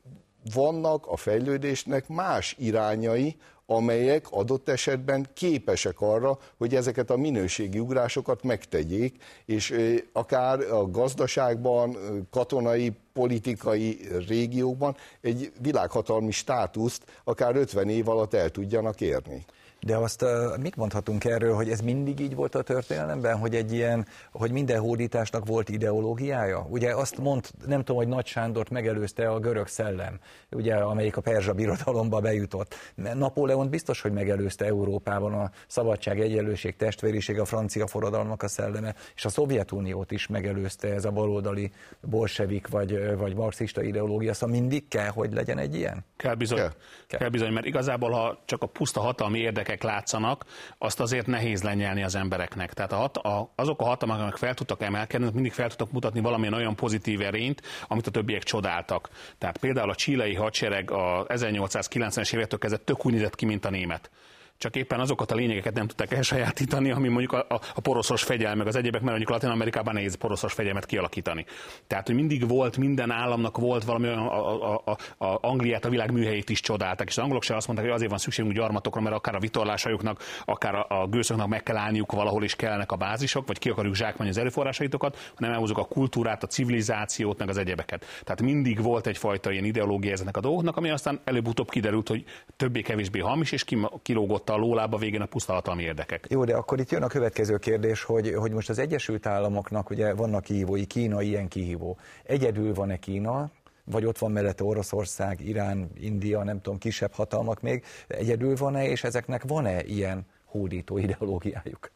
vannak 0.54 1.06
a 1.06 1.16
fejlődésnek 1.16 2.08
más 2.08 2.56
irányai, 2.58 3.36
amelyek 3.66 4.26
adott 4.30 4.68
esetben 4.68 5.26
képesek 5.34 6.00
arra, 6.00 6.38
hogy 6.58 6.74
ezeket 6.74 7.10
a 7.10 7.16
minőségi 7.16 7.78
ugrásokat 7.78 8.42
megtegyék, 8.42 9.22
és 9.44 9.74
akár 10.12 10.60
a 10.60 10.90
gazdaságban, 10.90 11.96
katonai, 12.30 12.92
politikai 13.14 14.08
régiókban 14.28 14.96
egy 15.20 15.52
világhatalmi 15.60 16.30
státuszt 16.30 17.02
akár 17.24 17.56
50 17.56 17.88
év 17.88 18.08
alatt 18.08 18.34
el 18.34 18.50
tudjanak 18.50 19.00
érni. 19.00 19.44
De 19.84 19.96
azt 19.96 20.22
uh, 20.22 20.58
mit 20.58 20.76
mondhatunk 20.76 21.24
erről, 21.24 21.54
hogy 21.54 21.70
ez 21.70 21.80
mindig 21.80 22.20
így 22.20 22.34
volt 22.34 22.54
a 22.54 22.62
történelemben, 22.62 23.38
hogy 23.38 23.54
egy 23.54 23.72
ilyen, 23.72 24.06
hogy 24.32 24.50
minden 24.50 24.80
hódításnak 24.80 25.46
volt 25.46 25.68
ideológiája? 25.68 26.66
Ugye 26.68 26.94
azt 26.94 27.18
mond, 27.18 27.46
nem 27.66 27.78
tudom, 27.78 27.96
hogy 27.96 28.08
Nagy 28.08 28.26
Sándort 28.26 28.70
megelőzte 28.70 29.28
a 29.28 29.38
görög 29.38 29.66
szellem, 29.66 30.18
ugye, 30.50 30.74
amelyik 30.74 31.16
a 31.16 31.20
perzsa 31.20 31.52
birodalomba 31.52 32.20
bejutott. 32.20 32.74
Napóleon 33.14 33.68
biztos, 33.68 34.00
hogy 34.00 34.12
megelőzte 34.12 34.64
Európában 34.64 35.34
a 35.34 35.50
szabadság, 35.66 36.20
egyenlőség, 36.20 36.76
testvériség, 36.76 37.38
a 37.38 37.44
francia 37.44 37.86
forradalmak 37.86 38.42
a 38.42 38.48
szelleme, 38.48 38.94
és 39.14 39.24
a 39.24 39.28
Szovjetuniót 39.28 40.10
is 40.10 40.26
megelőzte 40.26 40.92
ez 40.92 41.04
a 41.04 41.10
baloldali 41.10 41.70
bolsevik 42.00 42.68
vagy, 42.68 43.16
vagy 43.16 43.34
marxista 43.34 43.82
ideológia. 43.82 44.34
Szóval 44.34 44.56
mindig 44.56 44.88
kell, 44.88 45.08
hogy 45.08 45.32
legyen 45.32 45.58
egy 45.58 45.74
ilyen? 45.74 46.04
Kell 46.16 46.34
bizony, 46.34 46.58
kell. 46.58 47.18
kell 47.18 47.28
bizony, 47.28 47.52
mert 47.52 47.66
igazából, 47.66 48.10
ha 48.10 48.42
csak 48.44 48.62
a 48.62 48.66
puszta 48.66 49.00
hatalmi 49.00 49.38
érdekek 49.38 49.73
érdekek 49.74 49.82
látszanak, 49.82 50.44
azt 50.78 51.00
azért 51.00 51.26
nehéz 51.26 51.62
lenyelni 51.62 52.02
az 52.02 52.14
embereknek. 52.14 52.72
Tehát 52.72 52.92
a 52.92 52.96
hat, 52.96 53.16
a, 53.16 53.52
azok 53.54 53.80
a 53.80 53.84
hatalmak, 53.84 54.20
amik 54.20 54.36
fel 54.36 54.54
tudtak 54.54 54.82
emelkedni, 54.82 55.30
mindig 55.32 55.52
fel 55.52 55.68
tudtak 55.68 55.92
mutatni 55.92 56.20
valamilyen 56.20 56.54
olyan 56.54 56.76
pozitív 56.76 57.20
erényt, 57.20 57.62
amit 57.88 58.06
a 58.06 58.10
többiek 58.10 58.42
csodáltak. 58.42 59.08
Tehát 59.38 59.58
például 59.58 59.90
a 59.90 59.94
csilei 59.94 60.34
hadsereg 60.34 60.90
a 60.90 61.26
1890-es 61.26 62.34
évektől 62.34 62.58
kezdve 62.58 62.78
tök 62.84 63.06
úgy 63.06 63.12
nézett 63.12 63.34
ki, 63.34 63.44
mint 63.44 63.64
a 63.64 63.70
német 63.70 64.10
csak 64.58 64.76
éppen 64.76 65.00
azokat 65.00 65.30
a 65.30 65.34
lényegeket 65.34 65.74
nem 65.74 65.86
tudták 65.86 66.12
elsajátítani, 66.12 66.90
ami 66.90 67.08
mondjuk 67.08 67.32
a, 67.32 67.46
a, 67.48 67.60
a 67.74 67.80
poroszos 67.80 68.22
fegyelm, 68.22 68.58
meg 68.58 68.66
az 68.66 68.76
egyébek, 68.76 69.00
mert 69.00 69.16
mondjuk 69.16 69.30
Latin 69.30 69.48
Amerikában 69.48 69.94
nehéz 69.94 70.14
poroszos 70.14 70.52
fegyelmet 70.52 70.86
kialakítani. 70.86 71.44
Tehát, 71.86 72.06
hogy 72.06 72.14
mindig 72.14 72.48
volt, 72.48 72.76
minden 72.76 73.10
államnak 73.10 73.58
volt 73.58 73.84
valami 73.84 74.06
olyan, 74.06 74.18
a, 74.18 74.74
a, 74.74 74.82
a, 75.18 75.24
a 75.24 75.38
Angliát, 75.40 75.84
a 75.84 75.88
világ 75.88 76.12
műhelyét 76.12 76.50
is 76.50 76.60
csodáltak, 76.60 77.08
és 77.08 77.16
az 77.16 77.22
angolok 77.22 77.42
sem 77.42 77.56
azt 77.56 77.66
mondták, 77.66 77.88
hogy 77.88 77.96
azért 77.96 78.10
van 78.10 78.20
szükségünk 78.20 78.54
gyarmatokra, 78.54 79.00
mert 79.00 79.14
akár 79.14 79.34
a 79.34 79.38
vitorlásajuknak, 79.38 80.22
akár 80.44 80.74
a, 80.74 81.02
a 81.02 81.06
gőzöknek 81.06 81.46
meg 81.46 81.62
kell 81.62 81.76
állniuk 81.76 82.12
valahol 82.12 82.44
is 82.44 82.56
kellenek 82.56 82.92
a 82.92 82.96
bázisok, 82.96 83.46
vagy 83.46 83.58
ki 83.58 83.68
akarjuk 83.68 83.94
zsákmányi 83.94 84.30
az 84.30 84.38
erőforrásaitokat, 84.38 85.32
hanem 85.34 85.52
elhozunk 85.52 85.78
a 85.78 85.84
kultúrát, 85.84 86.42
a 86.42 86.46
civilizációt, 86.46 87.38
meg 87.38 87.48
az 87.48 87.56
egyebeket. 87.56 88.04
Tehát 88.24 88.42
mindig 88.42 88.82
volt 88.82 89.06
egyfajta 89.06 89.50
ilyen 89.50 89.64
ideológia 89.64 90.12
ezeknek 90.12 90.36
a 90.36 90.40
dolgoknak, 90.40 90.76
ami 90.76 90.90
aztán 90.90 91.20
előbb-utóbb 91.24 91.70
kiderült, 91.70 92.08
hogy 92.08 92.24
többé-kevésbé 92.56 93.18
hamis, 93.18 93.52
és 93.52 93.64
kilógott 94.02 94.43
a 94.52 94.56
lólába 94.56 94.96
végén 94.96 95.20
a 95.20 95.26
puszta 95.26 95.52
hatalmi 95.52 95.82
érdekek. 95.82 96.26
Jó, 96.30 96.44
de 96.44 96.54
akkor 96.54 96.80
itt 96.80 96.90
jön 96.90 97.02
a 97.02 97.06
következő 97.06 97.56
kérdés, 97.56 98.02
hogy, 98.02 98.34
hogy 98.34 98.52
most 98.52 98.68
az 98.68 98.78
Egyesült 98.78 99.26
Államoknak 99.26 99.90
ugye 99.90 100.14
vannak 100.14 100.42
kihívói, 100.42 100.86
Kína 100.86 101.22
ilyen 101.22 101.48
kihívó. 101.48 101.98
Egyedül 102.22 102.74
van-e 102.74 102.96
Kína, 102.96 103.50
vagy 103.84 104.04
ott 104.04 104.18
van 104.18 104.32
mellette 104.32 104.64
Oroszország, 104.64 105.40
Irán, 105.40 105.90
India, 106.00 106.42
nem 106.42 106.60
tudom, 106.60 106.78
kisebb 106.78 107.12
hatalmak 107.12 107.60
még, 107.60 107.84
egyedül 108.06 108.56
van-e, 108.56 108.88
és 108.88 109.04
ezeknek 109.04 109.42
van-e 109.46 109.82
ilyen 109.82 110.26
hódító 110.44 110.98
ideológiájuk? 110.98 111.90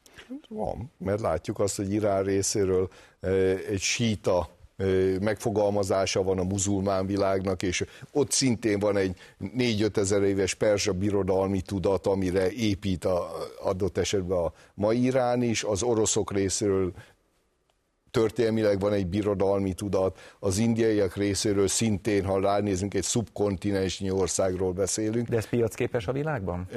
Van, 0.48 0.92
mert 0.98 1.20
látjuk 1.20 1.58
azt, 1.58 1.76
hogy 1.76 1.92
Irán 1.92 2.22
részéről 2.22 2.88
eh, 3.20 3.58
egy 3.68 3.80
síta 3.80 4.48
megfogalmazása 5.20 6.22
van 6.22 6.38
a 6.38 6.42
muzulmán 6.42 7.06
világnak, 7.06 7.62
és 7.62 7.84
ott 8.12 8.30
szintén 8.30 8.78
van 8.78 8.96
egy 8.96 9.16
4-5 9.58 9.96
ezer 9.96 10.22
éves 10.22 10.54
perzsa 10.54 10.92
birodalmi 10.92 11.60
tudat, 11.60 12.06
amire 12.06 12.50
épít 12.50 13.04
a, 13.04 13.28
adott 13.62 13.98
esetben 13.98 14.38
a 14.38 14.52
mai 14.74 15.04
Irán 15.04 15.42
is, 15.42 15.64
az 15.64 15.82
oroszok 15.82 16.32
részéről 16.32 16.92
történelmileg 18.10 18.80
van 18.80 18.92
egy 18.92 19.06
birodalmi 19.06 19.72
tudat, 19.72 20.18
az 20.38 20.58
indiaiak 20.58 21.16
részéről 21.16 21.68
szintén, 21.68 22.24
ha 22.24 22.40
ránézünk, 22.40 22.94
egy 22.94 23.02
szubkontinensnyi 23.02 24.10
országról 24.10 24.72
beszélünk. 24.72 25.28
De 25.28 25.36
ez 25.36 25.48
piacképes 25.48 26.06
a 26.06 26.12
világban? 26.12 26.68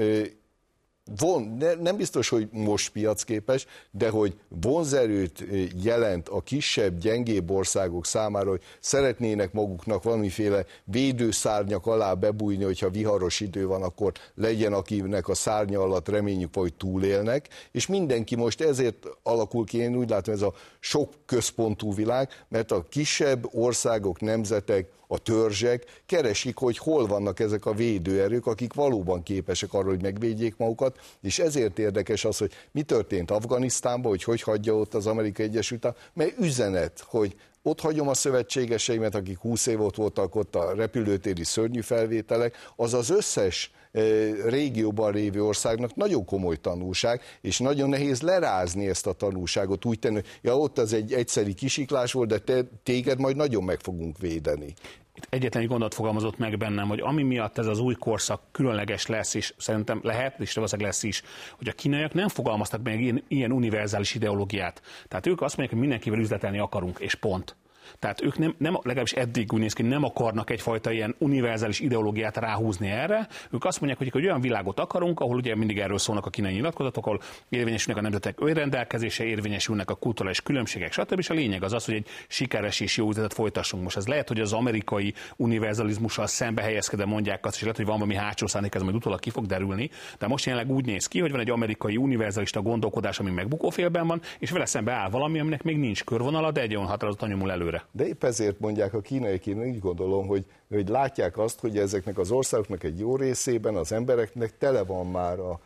Von, 1.18 1.56
ne, 1.60 1.74
nem 1.74 1.98
biztos, 1.98 2.30
hogy 2.30 2.48
most 2.52 2.92
piacképes, 2.92 3.66
de 3.92 4.10
hogy 4.10 4.36
vonzerőt 4.48 5.46
jelent 5.84 6.30
a 6.30 6.42
kisebb, 6.42 6.98
gyengébb 6.98 7.52
országok 7.52 8.06
számára, 8.06 8.50
hogy 8.50 8.62
szeretnének 8.80 9.54
maguknak 9.54 10.04
valamiféle 10.04 10.66
védőszárnyak 10.84 11.86
alá 11.86 12.14
bebújni, 12.14 12.64
hogyha 12.64 12.90
viharos 12.90 13.40
idő 13.40 13.68
van, 13.68 13.84
akkor 13.84 14.12
legyen, 14.36 14.74
akinek 14.74 15.28
a 15.28 15.34
szárnya 15.34 15.82
alatt 15.82 16.10
reményük, 16.10 16.56
hogy 16.56 16.74
túlélnek, 16.74 17.48
és 17.72 17.88
mindenki 17.88 18.36
most 18.36 18.62
ezért 18.62 19.08
alakul 19.24 19.66
ki, 19.66 19.78
én 19.78 19.96
úgy 19.96 20.10
látom, 20.10 20.34
ez 20.34 20.42
a 20.42 20.54
sok 20.80 21.14
központú 21.26 21.94
világ, 21.94 22.30
mert 22.48 22.72
a 22.72 22.86
kisebb 22.90 23.48
országok, 23.54 24.22
nemzetek 24.22 24.90
a 25.12 25.18
törzsek 25.18 26.02
keresik, 26.06 26.58
hogy 26.58 26.78
hol 26.78 27.06
vannak 27.06 27.40
ezek 27.40 27.66
a 27.66 27.74
védőerők, 27.74 28.46
akik 28.46 28.74
valóban 28.74 29.24
képesek 29.24 29.74
arra, 29.74 29.90
hogy 29.90 30.02
megvédjék 30.02 30.58
magukat, 30.58 31.00
és 31.22 31.40
ezért 31.40 31.80
érdekes 31.80 32.26
az, 32.26 32.38
hogy 32.38 32.52
mi 32.72 32.82
történt 32.82 33.32
Afganisztánban, 33.32 34.12
hogy 34.12 34.24
hogy 34.24 34.42
hagyja 34.42 34.76
ott 34.76 34.94
az 34.94 35.08
Amerikai 35.08 35.46
Egyesült 35.46 35.86
Államok, 35.86 36.04
mert 36.14 36.40
üzenet, 36.40 37.04
hogy 37.08 37.36
ott 37.64 37.80
hagyom 37.80 38.08
a 38.08 38.14
szövetségeseimet, 38.14 39.16
akik 39.16 39.38
20 39.38 39.66
év 39.66 39.82
ott 39.82 39.96
voltak 39.96 40.36
ott 40.36 40.56
a 40.56 40.74
repülőtéri 40.74 41.44
szörnyű 41.44 41.82
felvételek, 41.82 42.56
az 42.76 42.94
az 42.94 43.10
összes 43.10 43.72
eh, 43.92 44.04
régióban 44.46 45.14
lévő 45.14 45.44
országnak 45.44 45.96
nagyon 45.96 46.26
komoly 46.26 46.56
tanulság, 46.56 47.22
és 47.42 47.60
nagyon 47.60 47.90
nehéz 47.90 48.22
lerázni 48.22 48.88
ezt 48.88 49.08
a 49.08 49.14
tanulságot, 49.14 49.86
úgy 49.86 50.00
tenni, 50.00 50.14
hogy 50.14 50.26
ja, 50.42 50.58
ott 50.58 50.78
az 50.78 50.94
egy 50.94 51.14
egyszeri 51.14 51.54
kisiklás 51.54 52.12
volt, 52.12 52.30
de 52.30 52.38
te, 52.38 52.64
téged 52.84 53.20
majd 53.20 53.36
nagyon 53.36 53.64
meg 53.64 53.80
fogunk 53.80 54.18
védeni 54.18 54.74
itt 55.16 55.28
egyetlen 55.30 55.64
egy 55.64 55.70
gondot 55.70 55.94
fogalmazott 55.94 56.38
meg 56.38 56.58
bennem, 56.58 56.88
hogy 56.88 57.00
ami 57.00 57.24
miatt 57.24 57.58
ez 57.58 57.66
az 57.66 57.80
új 57.80 57.94
korszak 57.94 58.42
különleges 58.52 59.06
lesz, 59.06 59.34
és 59.34 59.54
szerintem 59.58 60.00
lehet, 60.04 60.40
és 60.40 60.54
valószínűleg 60.54 60.92
lesz 60.92 61.04
is, 61.04 61.24
hogy 61.58 61.68
a 61.68 61.72
kínaiak 61.72 62.14
nem 62.14 62.28
fogalmaztak 62.28 62.84
meg 62.84 63.02
ilyen, 63.02 63.24
ilyen 63.28 63.52
univerzális 63.52 64.16
ideológiát. 64.16 64.82
Tehát 65.08 65.28
ők 65.28 65.42
azt 65.42 65.58
mondják, 65.58 65.70
hogy 65.70 65.80
mindenkivel 65.80 66.20
üzletelni 66.20 66.60
akarunk, 66.60 67.00
és 67.00 67.16
pont. 67.16 67.56
Tehát 68.00 68.22
ők 68.22 68.38
nem, 68.38 68.56
nem 68.58 68.78
legalábbis 68.82 69.14
eddig 69.14 69.54
úgy 69.54 69.60
néz 69.60 69.74
ki, 69.74 69.82
nem 69.82 70.04
akarnak 70.04 70.50
egyfajta 70.50 70.92
ilyen 70.92 71.16
univerzális 71.18 71.80
ideológiát 71.80 72.38
ráhúzni 72.38 72.90
erre. 72.90 73.28
Ők 73.52 73.66
azt 73.66 73.80
mondják, 73.80 74.12
hogy 74.12 74.22
egy 74.22 74.28
olyan 74.28 74.42
világot 74.42 74.80
akarunk, 74.80 75.20
ahol 75.20 75.36
ugye 75.36 75.56
mindig 75.56 75.80
erről 75.80 75.98
szólnak 75.98 76.26
a 76.26 76.30
kínai 76.30 76.54
nyilatkozatok, 76.54 77.06
ahol 77.06 77.22
érvényesülnek 77.50 77.98
a 77.98 78.04
nemzetek 78.04 78.42
önrendelkezése, 78.42 79.24
érvényesülnek 79.24 79.90
a 79.90 79.96
kulturális 79.96 80.42
különbségek, 80.42 80.92
stb. 80.92 81.20
És 81.20 81.30
a 81.30 81.34
lényeg 81.34 81.64
az 81.64 81.74
az, 81.74 81.86
hogy 81.86 81.94
egy 81.94 82.08
sikeres 82.28 82.80
és 82.80 82.98
jó 82.98 83.10
üzletet 83.10 83.34
folytassunk. 83.34 83.84
Most 83.84 83.98
ez 83.98 84.08
lehet, 84.08 84.28
hogy 84.28 84.40
az 84.40 84.54
amerikai 84.54 85.14
univerzalizmussal 85.36 86.28
szembe 86.28 86.62
helyezkedve 86.62 87.06
mondják 87.06 87.46
azt, 87.46 87.56
és 87.56 87.62
lehet, 87.62 87.78
hogy 87.78 87.86
van 87.86 87.96
valami 87.96 88.16
hátsó 88.16 88.48
szándék, 88.48 88.76
ez 88.76 88.82
majd 88.82 88.96
utólag 88.96 89.20
ki 89.20 89.30
fog 89.30 89.46
derülni, 89.46 89.90
de 90.20 90.28
most 90.28 90.46
jelenleg 90.46 90.72
úgy 90.72 90.86
néz 90.86 91.08
ki, 91.08 91.20
hogy 91.20 91.32
van 91.32 91.40
egy 91.40 91.50
amerikai 91.50 91.98
univerzalista 91.98 92.62
gondolkodás, 92.62 93.20
ami 93.20 93.32
megbukófélben 93.32 94.08
van, 94.08 94.22
és 94.40 94.52
vele 94.52 94.66
szembe 94.66 94.92
áll 94.94 95.10
valami, 95.10 95.40
aminek 95.40 95.64
még 95.64 95.78
nincs 95.78 96.04
körvonala, 96.04 96.52
de 96.52 96.62
egy 96.62 96.76
olyan 96.76 96.88
határozottan 96.88 97.30
nyomul 97.30 97.52
előre. 97.52 97.81
De 97.92 98.08
épp 98.08 98.24
ezért 98.24 98.60
mondják 98.60 98.94
a 98.94 99.02
kínaiak, 99.02 99.46
én 99.46 99.62
úgy 99.62 99.80
gondolom, 99.80 100.28
hogy, 100.28 100.46
hogy 100.70 100.90
látják 100.90 101.38
azt, 101.38 101.60
hogy 101.60 101.78
ezeknek 101.78 102.18
az 102.18 102.32
országoknak 102.32 102.84
egy 102.84 103.00
jó 103.00 103.16
részében 103.16 103.76
az 103.76 103.92
embereknek 103.92 104.58
tele 104.58 104.84
van 104.84 105.08
már 105.08 105.40
a, 105.40 105.60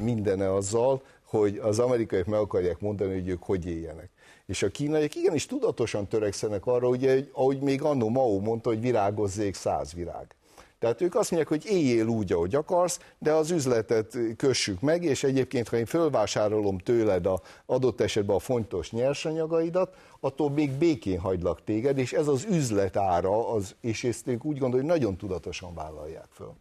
mindene 0.00 0.52
azzal, 0.52 1.02
hogy 1.24 1.58
az 1.58 1.78
amerikaiak 1.78 2.26
meg 2.26 2.40
akarják 2.40 2.80
mondani, 2.80 3.14
hogy 3.14 3.28
ők 3.28 3.42
hogy 3.42 3.66
éljenek. 3.66 4.10
És 4.46 4.62
a 4.62 4.70
kínaiak 4.70 5.14
igenis 5.14 5.46
tudatosan 5.46 6.08
törekszenek 6.08 6.66
arra, 6.66 6.88
hogy 6.88 7.30
ahogy 7.32 7.60
még 7.60 7.82
annó 7.82 8.08
Mao 8.08 8.40
mondta, 8.40 8.68
hogy 8.68 8.80
virágozzék 8.80 9.54
száz 9.54 9.92
virág. 9.92 10.35
Tehát 10.78 11.00
ők 11.00 11.14
azt 11.14 11.30
mondják, 11.30 11.52
hogy 11.52 11.72
éljél 11.72 12.06
úgy, 12.06 12.32
ahogy 12.32 12.54
akarsz, 12.54 13.00
de 13.18 13.32
az 13.32 13.50
üzletet 13.50 14.18
kössük 14.36 14.80
meg, 14.80 15.04
és 15.04 15.24
egyébként, 15.24 15.68
ha 15.68 15.76
én 15.76 15.86
fölvásárolom 15.86 16.78
tőled 16.78 17.26
a 17.26 17.40
adott 17.66 18.00
esetben 18.00 18.36
a 18.36 18.38
fontos 18.38 18.90
nyersanyagaidat, 18.90 19.94
attól 20.20 20.50
még 20.50 20.70
békén 20.72 21.18
hagylak 21.18 21.64
téged, 21.64 21.98
és 21.98 22.12
ez 22.12 22.28
az 22.28 22.46
üzletára, 22.50 23.52
az, 23.52 23.74
és 23.80 24.04
ezt 24.04 24.28
ők 24.28 24.44
úgy 24.44 24.58
gondolják, 24.58 24.90
hogy 24.90 25.00
nagyon 25.00 25.16
tudatosan 25.16 25.74
vállalják 25.74 26.28
föl. 26.30 26.52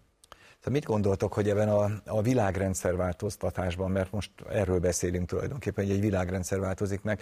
Szóval 0.65 0.79
mit 0.79 0.89
gondoltok, 0.89 1.33
hogy 1.33 1.49
ebben 1.49 1.69
a, 1.69 1.89
a 2.05 2.21
világrendszer 2.21 2.95
változtatásban, 2.95 3.91
mert 3.91 4.11
most 4.11 4.31
erről 4.49 4.79
beszélünk 4.79 5.27
tulajdonképpen, 5.27 5.85
hogy 5.85 5.93
egy 5.93 6.01
világrendszer 6.01 6.59
változik 6.59 7.01
meg, 7.01 7.21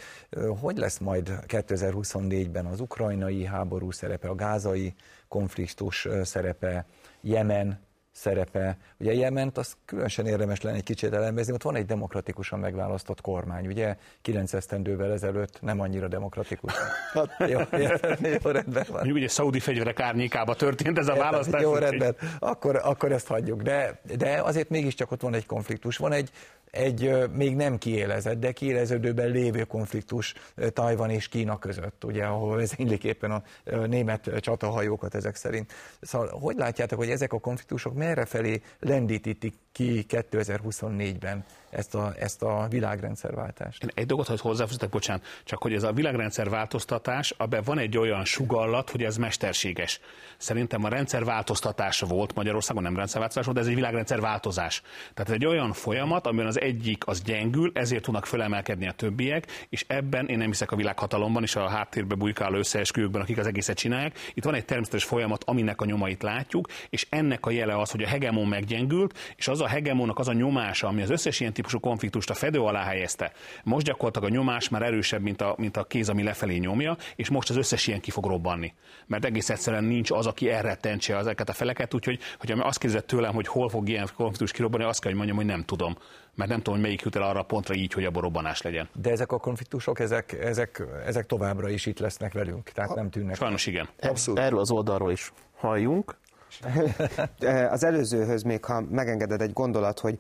hogy 0.60 0.78
lesz 0.78 0.98
majd 0.98 1.40
2024-ben 1.48 2.66
az 2.66 2.80
ukrajnai 2.80 3.46
háború 3.46 3.92
szerepe, 3.92 4.28
a 4.28 4.36
gázai 4.36 4.94
konfliktus 5.28 6.08
szerepe, 6.22 6.86
Jemen 7.22 7.80
szerepe. 8.14 8.78
Ugye 8.98 9.14
Jement 9.14 9.58
az 9.58 9.74
különösen 9.86 10.26
érdemes 10.26 10.62
lenne 10.62 10.78
egy 10.78 10.84
kicsit 10.84 11.14
elemezni, 11.14 11.54
ott 11.54 11.62
van 11.62 11.76
egy 11.76 11.86
demokratikusan 11.86 12.60
megválasztott 12.60 13.22
kormány, 13.22 13.68
ugye 13.68 13.96
9 14.22 14.54
esztendővel 14.54 15.12
ezelőtt 15.12 15.62
nem 15.62 15.80
annyira 15.80 16.08
demokratikus. 16.08 16.74
Hát, 17.14 17.50
jó, 17.50 17.60
jó, 17.72 18.52
rendben 18.52 18.86
van. 18.90 19.12
Ugye 19.12 19.28
szaudi 19.28 19.60
fegyverek 19.60 20.00
árnyékába 20.00 20.56
történt 20.56 20.98
ez 20.98 21.08
a 21.08 21.16
választás. 21.16 21.62
Jó, 21.62 21.76
rendben, 21.76 22.16
akkor, 22.40 22.80
akkor 22.84 23.12
ezt 23.12 23.28
hagyjuk. 23.28 23.62
De, 23.62 24.02
de 24.18 24.42
azért 24.42 24.70
mégiscsak 24.70 25.12
ott 25.12 25.22
van 25.22 25.34
egy 25.34 25.46
konfliktus, 25.46 25.98
van 25.98 26.12
egy 26.12 26.32
egy 26.74 27.30
még 27.32 27.56
nem 27.56 27.78
kiélezett, 27.78 28.40
de 28.40 28.52
kiéleződőben 28.52 29.30
lévő 29.30 29.64
konfliktus 29.64 30.34
Tajvan 30.74 31.10
és 31.10 31.28
Kína 31.28 31.60
között, 31.60 32.04
ugye, 32.04 32.26
ahol 32.26 32.56
vezénylik 32.56 33.04
éppen 33.04 33.32
a 33.32 33.44
német 33.86 34.32
csatahajókat 34.40 35.16
ezek 35.16 35.36
szerint. 35.36 35.74
Szóval 36.02 36.28
hogy 36.28 36.56
látjátok, 36.56 36.98
hogy 36.98 37.10
ezek 37.10 37.34
a 37.34 37.40
konfliktusok 37.40 37.94
merre 37.94 38.26
felé 38.26 38.62
lendítik 38.80 39.54
ki 39.72 40.06
2024-ben 40.10 41.46
ezt 41.74 41.96
a, 41.96 42.14
ezt 42.20 42.42
a 42.42 42.68
világrendszerváltást? 42.70 43.84
Én 43.84 43.90
egy 43.94 44.06
dolgot, 44.06 44.28
hogy 44.28 44.40
hozzáfűztek, 44.40 44.90
bocsánat, 44.90 45.26
csak 45.44 45.62
hogy 45.62 45.74
ez 45.74 45.84
a 45.84 45.92
világrendszer 45.92 46.50
változtatás, 46.50 47.34
abban 47.38 47.62
van 47.66 47.80
egy 47.80 47.98
olyan 47.98 48.26
sugallat, 48.26 48.90
hogy 48.90 49.04
ez 49.04 49.18
mesterséges. 49.18 50.00
Szerintem 50.38 50.84
a 50.84 50.90
rendszer 50.90 51.24
változtatása 51.24 52.06
volt 52.06 52.36
Magyarországon, 52.36 52.84
nem 52.84 52.96
rendszerváltozás 52.96 53.46
volt, 53.46 53.58
de 53.58 53.64
ez 53.64 53.70
egy 53.70 53.76
világrendszer 53.76 54.20
változás. 54.20 54.82
Tehát 55.14 55.30
ez 55.30 55.36
egy 55.36 55.46
olyan 55.46 55.74
folyamat, 55.74 56.28
amiben 56.28 56.48
az 56.48 56.60
egyik 56.60 57.08
az 57.08 57.22
gyengül, 57.22 57.72
ezért 57.74 58.04
tudnak 58.04 58.26
fölemelkedni 58.26 58.88
a 58.88 58.92
többiek, 58.92 59.66
és 59.70 59.86
ebben 59.88 60.28
én 60.28 60.38
nem 60.38 60.48
hiszek 60.48 60.72
a 60.72 60.76
világhatalomban 60.76 61.44
és 61.44 61.56
a 61.56 61.68
háttérbe 61.68 62.16
bujkáló 62.16 62.58
összeesküvőkben, 62.58 63.22
akik 63.22 63.38
az 63.38 63.48
egészet 63.48 63.78
csinálják. 63.78 64.18
Itt 64.34 64.44
van 64.44 64.54
egy 64.54 64.66
természetes 64.66 65.04
folyamat, 65.04 65.44
aminek 65.44 65.82
a 65.82 65.86
nyomait 65.86 66.22
látjuk, 66.24 66.68
és 66.90 67.08
ennek 67.10 67.46
a 67.46 67.52
jele 67.52 67.80
az, 67.80 67.92
hogy 67.92 68.04
a 68.04 68.08
hegemon 68.08 68.48
meggyengült, 68.48 69.34
és 69.36 69.48
az 69.48 69.62
a 69.62 69.68
hegemónak 69.68 70.20
az 70.20 70.28
a 70.28 70.34
nyomása, 70.34 70.88
ami 70.88 71.02
az 71.02 71.10
összes 71.10 71.40
ilyen 71.40 71.54
típusú 71.64 71.80
konfliktust 71.80 72.30
a 72.30 72.34
fedő 72.34 72.62
alá 72.62 72.84
helyezte, 72.84 73.32
most 73.64 73.86
gyakorlatilag 73.86 74.30
a 74.30 74.34
nyomás 74.34 74.70
már 74.70 74.82
erősebb, 74.82 75.22
mint 75.22 75.42
a, 75.42 75.56
mint 75.58 75.78
a 75.78 75.84
kéz, 75.84 76.10
ami 76.10 76.24
lefelé 76.24 76.58
nyomja, 76.58 76.98
és 77.16 77.30
most 77.30 77.50
az 77.50 77.56
összes 77.56 77.88
ilyen 77.88 78.00
ki 78.00 78.12
fog 78.12 78.26
robbanni. 78.26 78.74
Mert 79.08 79.26
egész 79.26 79.50
egyszerűen 79.50 79.84
nincs 79.84 80.12
az, 80.12 80.28
aki 80.28 80.50
elrettentse 80.50 81.18
ezeket 81.18 81.50
a 81.50 81.54
feleket, 81.54 81.94
úgyhogy 81.94 82.20
hogyha 82.40 82.66
azt 82.66 82.80
kérdezett 82.80 83.08
tőlem, 83.08 83.34
hogy 83.34 83.48
hol 83.48 83.70
fog 83.70 83.90
ilyen 83.90 84.10
konfliktus 84.16 84.52
kirobbanni, 84.52 84.84
azt 84.84 85.00
kell, 85.00 85.10
hogy 85.10 85.18
mondjam, 85.18 85.38
hogy 85.38 85.56
nem 85.56 85.66
tudom 85.66 85.98
mert 86.36 86.50
nem 86.50 86.58
tudom, 86.58 86.74
hogy 86.74 86.84
melyik 86.84 87.02
jut 87.02 87.16
el 87.16 87.22
arra 87.22 87.40
a 87.40 87.44
pontra 87.44 87.76
így, 87.76 87.94
hogy 87.94 88.06
a 88.06 88.12
borobbanás 88.12 88.62
legyen. 88.62 88.90
De 88.94 89.12
ezek 89.12 89.32
a 89.32 89.38
konfliktusok, 89.38 90.00
ezek, 90.00 90.32
ezek, 90.32 90.84
ezek 91.06 91.26
továbbra 91.26 91.70
is 91.70 91.86
itt 91.86 92.00
lesznek 92.00 92.34
velünk, 92.34 92.70
tehát 92.70 92.96
nem 92.96 93.10
tűnnek. 93.10 93.36
Sajnos 93.36 93.66
igen. 93.66 93.90
Abszolút. 94.02 94.40
Erről 94.40 94.60
az 94.60 94.72
oldalról 94.72 95.12
is 95.12 95.34
halljunk. 95.56 96.16
Az 97.70 97.84
előzőhöz 97.84 98.44
még, 98.44 98.66
ha 98.66 98.82
megengeded 98.82 99.42
egy 99.42 99.54
gondolat, 99.54 100.00
hogy 100.00 100.18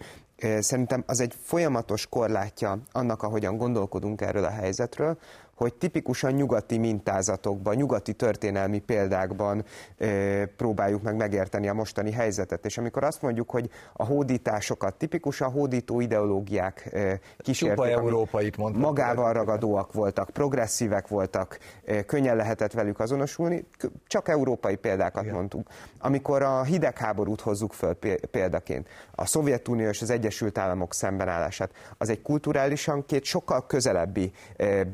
szerintem 0.59 1.03
az 1.07 1.19
egy 1.19 1.35
folyamatos 1.41 2.07
korlátja 2.07 2.79
annak, 2.91 3.23
ahogyan 3.23 3.57
gondolkodunk 3.57 4.21
erről 4.21 4.43
a 4.43 4.49
helyzetről, 4.49 5.17
hogy 5.55 5.73
tipikusan 5.73 6.31
nyugati 6.31 6.77
mintázatokban, 6.77 7.75
nyugati 7.75 8.13
történelmi 8.13 8.79
példákban 8.79 9.63
e, 9.97 10.45
próbáljuk 10.45 11.01
meg 11.01 11.15
megérteni 11.15 11.67
a 11.67 11.73
mostani 11.73 12.11
helyzetet. 12.11 12.65
És 12.65 12.77
amikor 12.77 13.03
azt 13.03 13.21
mondjuk, 13.21 13.49
hogy 13.49 13.69
a 13.93 14.05
hódításokat 14.05 14.95
tipikusan 14.95 15.51
hódító 15.51 15.99
ideológiák 15.99 16.89
e, 16.93 17.19
kísérték, 17.37 17.91
európait 17.91 18.57
magával 18.57 19.33
ragadóak 19.33 19.93
voltak, 19.93 20.29
progresszívek 20.29 21.07
voltak, 21.07 21.57
e, 21.85 22.03
könnyen 22.03 22.35
lehetett 22.35 22.71
velük 22.71 22.99
azonosulni, 22.99 23.65
csak 24.07 24.27
európai 24.27 24.75
példákat 24.75 25.23
Igen. 25.23 25.35
mondtunk. 25.35 25.67
Amikor 25.99 26.41
a 26.41 26.63
hidegháborút 26.63 27.41
hozzuk 27.41 27.73
föl 27.73 27.97
példaként, 28.31 28.87
a 29.15 29.25
Szovjetunió 29.25 29.87
és 29.89 30.01
az 30.01 30.09
Egyesült 30.09 30.57
Államok 30.57 30.93
szembenállását, 30.93 31.71
az 31.97 32.09
egy 32.09 32.21
kulturálisan 32.21 33.05
két 33.05 33.23
sokkal 33.23 33.65
közelebbi 33.65 34.31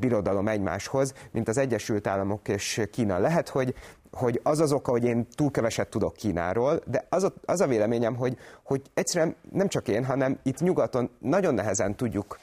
birodalom 0.00 0.48
egymáshoz, 0.50 1.14
mint 1.30 1.48
az 1.48 1.58
Egyesült 1.58 2.06
Államok 2.06 2.48
és 2.48 2.82
Kína. 2.92 3.18
Lehet, 3.18 3.48
hogy 3.48 3.74
hogy 4.12 4.40
az 4.42 4.60
az 4.60 4.72
oka, 4.72 4.90
hogy 4.90 5.04
én 5.04 5.26
túl 5.34 5.50
keveset 5.50 5.88
tudok 5.88 6.12
Kínáról, 6.12 6.80
de 6.86 7.06
az 7.08 7.22
a, 7.24 7.32
az 7.44 7.60
a 7.60 7.66
véleményem, 7.66 8.16
hogy, 8.16 8.36
hogy 8.70 8.82
egyszerűen 8.94 9.36
nem 9.52 9.68
csak 9.68 9.88
én, 9.88 10.04
hanem 10.04 10.38
itt 10.42 10.60
nyugaton 10.60 11.10
nagyon 11.18 11.54
nehezen 11.54 11.96
tudjuk 11.96 12.38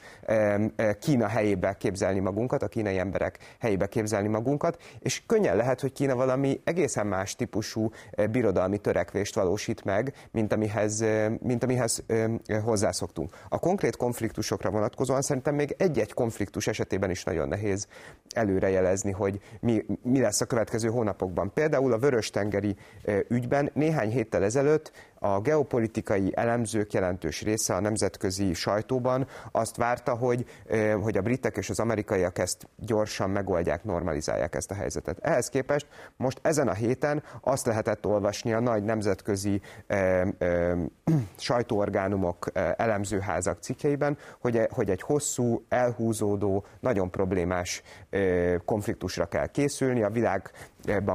Kína 1.00 1.26
helyébe 1.26 1.76
képzelni 1.76 2.18
magunkat, 2.18 2.62
a 2.62 2.68
kínai 2.68 2.98
emberek 2.98 3.38
helyébe 3.60 3.86
képzelni 3.86 4.28
magunkat, 4.28 4.82
és 4.98 5.22
könnyen 5.26 5.56
lehet, 5.56 5.80
hogy 5.80 5.92
Kína 5.92 6.14
valami 6.14 6.60
egészen 6.64 7.06
más 7.06 7.36
típusú 7.36 7.90
birodalmi 8.30 8.78
törekvést 8.78 9.34
valósít 9.34 9.84
meg, 9.84 10.12
mint 10.30 10.52
amihez, 10.52 11.04
mint 11.42 11.62
amihez 11.62 12.04
hozzászoktunk. 12.64 13.36
A 13.48 13.58
konkrét 13.58 13.96
konfliktusokra 13.96 14.70
vonatkozóan 14.70 15.22
szerintem 15.22 15.54
még 15.54 15.74
egy-egy 15.78 16.12
konfliktus 16.12 16.66
esetében 16.66 17.10
is 17.10 17.24
nagyon 17.24 17.48
nehéz 17.48 17.86
előrejelezni, 18.34 19.10
hogy 19.10 19.40
mi, 19.60 19.84
mi 20.02 20.20
lesz 20.20 20.40
a 20.40 20.46
következő 20.46 20.88
hónapokban. 20.88 21.52
Például 21.54 21.92
a 21.92 21.98
Vörös-tengeri 21.98 22.76
ügyben 23.28 23.70
néhány 23.74 24.10
héttel 24.10 24.44
ezelőtt 24.44 24.92
a 25.18 25.40
geopolitikai 25.40 26.32
elemzők 26.34 26.92
jelentős 26.92 27.42
része 27.42 27.74
a 27.74 27.80
nemzetközi 27.80 28.54
sajtóban 28.54 29.26
azt 29.52 29.76
várta, 29.76 30.14
hogy, 30.14 30.44
hogy 31.02 31.16
a 31.16 31.22
britek 31.22 31.56
és 31.56 31.70
az 31.70 31.80
amerikaiak 31.80 32.38
ezt 32.38 32.68
gyorsan 32.76 33.30
megoldják, 33.30 33.84
normalizálják 33.84 34.54
ezt 34.54 34.70
a 34.70 34.74
helyzetet. 34.74 35.18
Ehhez 35.20 35.48
képest 35.48 35.86
most 36.16 36.38
ezen 36.42 36.68
a 36.68 36.72
héten 36.72 37.22
azt 37.40 37.66
lehetett 37.66 38.06
olvasni 38.06 38.52
a 38.52 38.60
nagy 38.60 38.82
nemzetközi 38.82 39.60
eh, 39.86 40.20
eh, 40.38 40.78
sajtóorgánumok, 41.36 42.50
elemzőházak 42.76 43.58
cikkeiben, 43.60 44.18
hogy, 44.40 44.60
hogy 44.70 44.90
egy 44.90 45.02
hosszú, 45.02 45.64
elhúzódó, 45.68 46.64
nagyon 46.80 47.10
problémás 47.10 47.82
eh, 48.10 48.54
konfliktusra 48.64 49.26
kell 49.26 49.46
készülni. 49.46 50.02
A 50.02 50.10
világbank 50.10 50.50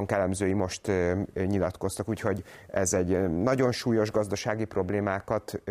elemzői 0.08 0.54
most 0.54 0.88
eh, 0.88 1.18
nyilatkoztak, 1.34 2.10
úgyhogy 2.10 2.44
ez 2.68 2.94
egy 2.94 3.30
nagyon 3.30 3.72
súlyos 3.72 4.12
gazdasági 4.12 4.66
problémákat 4.66 5.62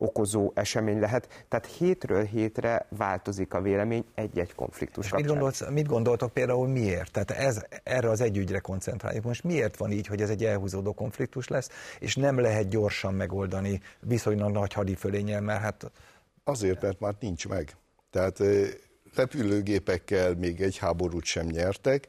okozó 0.00 0.50
esemény 0.54 1.00
lehet. 1.00 1.44
Tehát 1.48 1.66
hétről 1.66 2.24
hétre 2.24 2.86
változik 2.88 3.54
a 3.54 3.60
vélemény 3.60 4.04
egy-egy 4.14 4.54
konfliktus 4.54 5.04
És 5.04 5.12
mit, 5.12 5.26
gondolsz, 5.26 5.68
mit 5.70 5.86
gondoltok 5.86 6.32
például 6.32 6.68
miért? 6.68 7.12
Tehát 7.12 7.30
ez, 7.30 7.62
erre 7.82 8.10
az 8.10 8.20
egy 8.20 8.36
ügyre 8.36 8.58
koncentráljuk. 8.58 9.24
Most 9.24 9.44
miért 9.44 9.76
van 9.76 9.90
így, 9.90 10.06
hogy 10.06 10.20
ez 10.20 10.30
egy 10.30 10.44
elhúzódó 10.44 10.92
konfliktus 10.92 11.48
lesz, 11.48 11.68
és 11.98 12.16
nem 12.16 12.38
lehet 12.38 12.68
gyorsan 12.68 13.14
megoldani 13.14 13.80
viszonylag 14.00 14.52
nagy 14.52 14.72
hadifölényel, 14.72 15.40
mert 15.40 15.60
hát... 15.60 15.90
Azért, 16.44 16.82
mert 16.82 17.00
már 17.00 17.14
nincs 17.20 17.48
meg. 17.48 17.76
Tehát 18.10 18.38
repülőgépekkel 19.14 20.34
még 20.34 20.60
egy 20.60 20.78
háborút 20.78 21.24
sem 21.24 21.46
nyertek, 21.46 22.06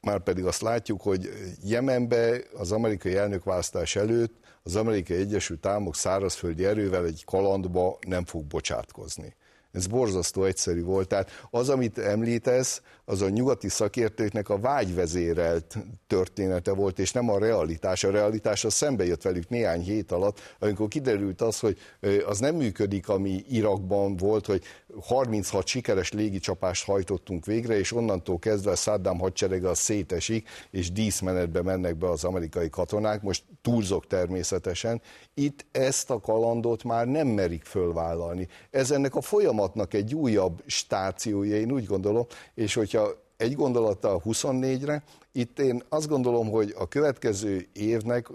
már 0.00 0.22
pedig 0.22 0.44
azt 0.44 0.60
látjuk, 0.60 1.02
hogy 1.02 1.30
Jemenbe 1.62 2.40
az 2.56 2.72
amerikai 2.72 3.16
elnökválasztás 3.16 3.96
előtt 3.96 4.34
az 4.62 4.76
amerikai 4.76 5.16
Egyesült 5.16 5.66
Államok 5.66 5.96
szárazföldi 5.96 6.64
erővel 6.64 7.04
egy 7.04 7.24
kalandba 7.24 7.98
nem 8.06 8.24
fog 8.24 8.44
bocsátkozni. 8.44 9.34
Ez 9.72 9.86
borzasztó 9.86 10.44
egyszerű 10.44 10.82
volt. 10.82 11.08
Tehát 11.08 11.30
az, 11.50 11.68
amit 11.68 11.98
említesz, 11.98 12.82
az 13.10 13.22
a 13.22 13.28
nyugati 13.28 13.68
szakértőknek 13.68 14.48
a 14.48 14.58
vágyvezérelt 14.58 15.76
története 16.06 16.72
volt, 16.72 16.98
és 16.98 17.12
nem 17.12 17.30
a 17.30 17.38
realitás. 17.38 18.04
A 18.04 18.10
realitás 18.10 18.64
az 18.64 18.74
szembe 18.74 19.04
jött 19.04 19.22
velük 19.22 19.48
néhány 19.48 19.82
hét 19.82 20.12
alatt, 20.12 20.40
amikor 20.58 20.88
kiderült 20.88 21.40
az, 21.40 21.58
hogy 21.58 21.78
az 22.26 22.38
nem 22.38 22.54
működik, 22.54 23.08
ami 23.08 23.44
Irakban 23.48 24.16
volt, 24.16 24.46
hogy 24.46 24.62
36 25.00 25.66
sikeres 25.66 26.12
légicsapást 26.12 26.84
hajtottunk 26.84 27.44
végre, 27.44 27.78
és 27.78 27.92
onnantól 27.92 28.38
kezdve 28.38 28.74
Saddam 28.74 29.18
hadserege 29.18 29.68
az 29.68 29.78
szétesik, 29.78 30.48
és 30.70 30.92
díszmenetbe 30.92 31.62
mennek 31.62 31.96
be 31.96 32.10
az 32.10 32.24
amerikai 32.24 32.70
katonák. 32.70 33.22
Most 33.22 33.44
túlzok 33.62 34.06
természetesen. 34.06 35.00
Itt 35.34 35.64
ezt 35.72 36.10
a 36.10 36.20
kalandot 36.20 36.84
már 36.84 37.06
nem 37.06 37.26
merik 37.26 37.64
fölvállalni. 37.64 38.48
Ez 38.70 38.90
ennek 38.90 39.14
a 39.14 39.20
folyamatnak 39.20 39.94
egy 39.94 40.14
újabb 40.14 40.62
stációja, 40.66 41.56
én 41.56 41.72
úgy 41.72 41.86
gondolom, 41.86 42.26
és 42.54 42.74
hogyha 42.74 42.99
egy 43.36 43.54
gondolattal 43.54 44.22
24-re, 44.24 45.02
itt 45.32 45.58
én 45.58 45.82
azt 45.88 46.08
gondolom, 46.08 46.50
hogy 46.50 46.74
a 46.78 46.88
következő 46.88 47.66
évnek, 47.72 48.28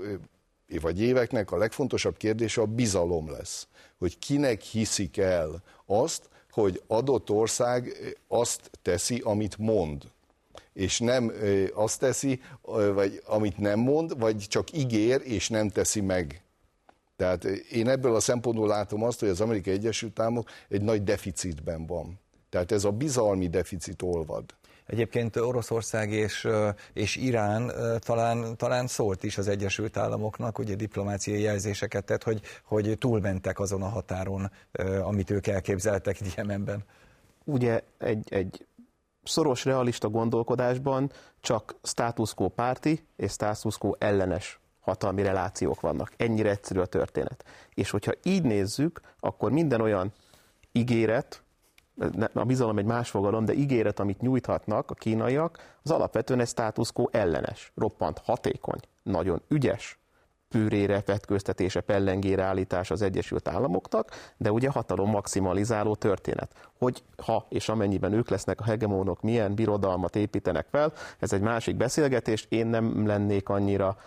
vagy 0.82 1.01
éveknek 1.01 1.51
a 1.51 1.57
legfontosabb 1.57 2.18
kérdése 2.18 2.61
a 2.61 2.66
bizalom 2.66 3.32
lesz. 3.32 3.68
Hogy 3.97 4.20
kinek 4.20 4.61
hiszik 4.61 5.18
el 5.18 5.63
azt, 5.86 6.30
hogy 6.51 6.82
adott 6.88 7.30
ország 7.30 7.97
azt 8.28 8.72
teszi, 8.82 9.22
amit 9.24 9.57
mond 9.57 10.03
és 10.76 10.99
nem 10.99 11.32
azt 11.74 11.99
teszi, 11.99 12.41
vagy 12.93 13.22
amit 13.26 13.57
nem 13.57 13.80
mond, 13.80 14.20
vagy 14.20 14.38
csak 14.38 14.72
ígér, 14.72 15.22
és 15.24 15.49
nem 15.49 15.70
teszi 15.70 16.01
meg. 16.01 16.41
Tehát 17.16 17.43
én 17.72 17.89
ebből 17.89 18.16
a 18.16 18.20
szempontból 18.20 18.68
látom 18.68 19.03
azt, 19.03 19.20
hogy 19.20 19.30
az 19.30 19.41
Amerikai 19.41 19.74
Egyesült 19.74 20.20
Államok 20.20 20.49
egy 20.70 20.82
nagy 20.82 21.03
deficitben 21.03 21.86
van. 21.86 22.20
Tehát 22.56 22.72
ez 22.72 22.84
a 22.84 22.91
bizalmi 22.91 23.47
deficit 23.47 24.01
olvad. 24.01 24.43
Egyébként 24.86 25.36
Oroszország 25.36 26.12
és, 26.12 26.47
és 26.93 27.16
Irán 27.16 27.72
talán, 27.99 28.58
talán 28.58 28.88
szólt 28.88 29.24
is 29.24 29.38
az 29.38 29.47
Egyesült 29.47 29.97
Államoknak, 29.97 30.60
ugye 30.60 30.76
diplomáciai 30.76 31.41
jelzéseket 31.41 32.06
tett, 32.06 32.24
hogy, 32.24 32.41
hogy 32.64 32.97
túlmentek 32.97 33.60
azon 33.60 33.82
a 33.82 33.88
határon, 33.88 34.51
amit 35.01 35.30
ők 35.30 35.47
elképzeltek 35.47 36.36
Jemenben. 36.36 36.84
Ugye 37.43 37.82
egy, 37.97 38.34
egy 38.34 38.66
szoros 39.24 39.66
realista 39.66 40.10
gondolkodásban 40.10 41.12
csak 41.41 41.76
status 41.84 42.34
quo 42.34 42.47
párti 42.47 43.06
és 43.16 43.32
status 43.32 43.78
quo 43.78 43.91
ellenes 43.97 44.60
hatalmi 44.80 45.22
relációk 45.22 45.82
vannak. 45.82 46.14
Ennyire 46.18 46.49
egyszerű 46.49 46.80
a 46.80 46.86
történet. 46.86 47.45
És 47.74 47.89
hogyha 47.89 48.12
így 48.24 48.43
nézzük, 48.43 49.01
akkor 49.20 49.51
minden 49.51 49.82
olyan 49.82 50.14
ígéret, 50.72 51.43
a 52.33 52.43
bizalom 52.43 52.77
egy 52.77 52.85
más 52.85 53.09
fogalom, 53.09 53.45
de 53.45 53.53
ígéret, 53.53 53.99
amit 53.99 54.21
nyújthatnak 54.21 54.91
a 54.91 54.93
kínaiak, 54.93 55.77
az 55.83 55.91
alapvetően 55.91 56.39
egy 56.39 56.47
status 56.47 56.91
ellenes, 57.11 57.71
roppant 57.75 58.21
hatékony, 58.23 58.79
nagyon 59.03 59.41
ügyes, 59.47 59.99
pűrére, 60.49 61.03
vetköztetése, 61.05 61.81
pellengére 61.81 62.43
állítás 62.43 62.91
az 62.91 63.01
Egyesült 63.01 63.47
Államoknak, 63.47 64.11
de 64.37 64.51
ugye 64.51 64.69
hatalom 64.69 65.09
maximalizáló 65.09 65.95
történet. 65.95 66.51
Hogy 66.77 67.03
ha 67.23 67.45
és 67.49 67.69
amennyiben 67.69 68.13
ők 68.13 68.29
lesznek 68.29 68.59
a 68.59 68.63
hegemónok, 68.63 69.21
milyen 69.21 69.55
birodalmat 69.55 70.15
építenek 70.15 70.67
fel, 70.71 70.93
ez 71.19 71.33
egy 71.33 71.41
másik 71.41 71.75
beszélgetés, 71.75 72.45
én 72.49 72.67
nem 72.67 73.07
lennék 73.07 73.49
annyira 73.49 73.97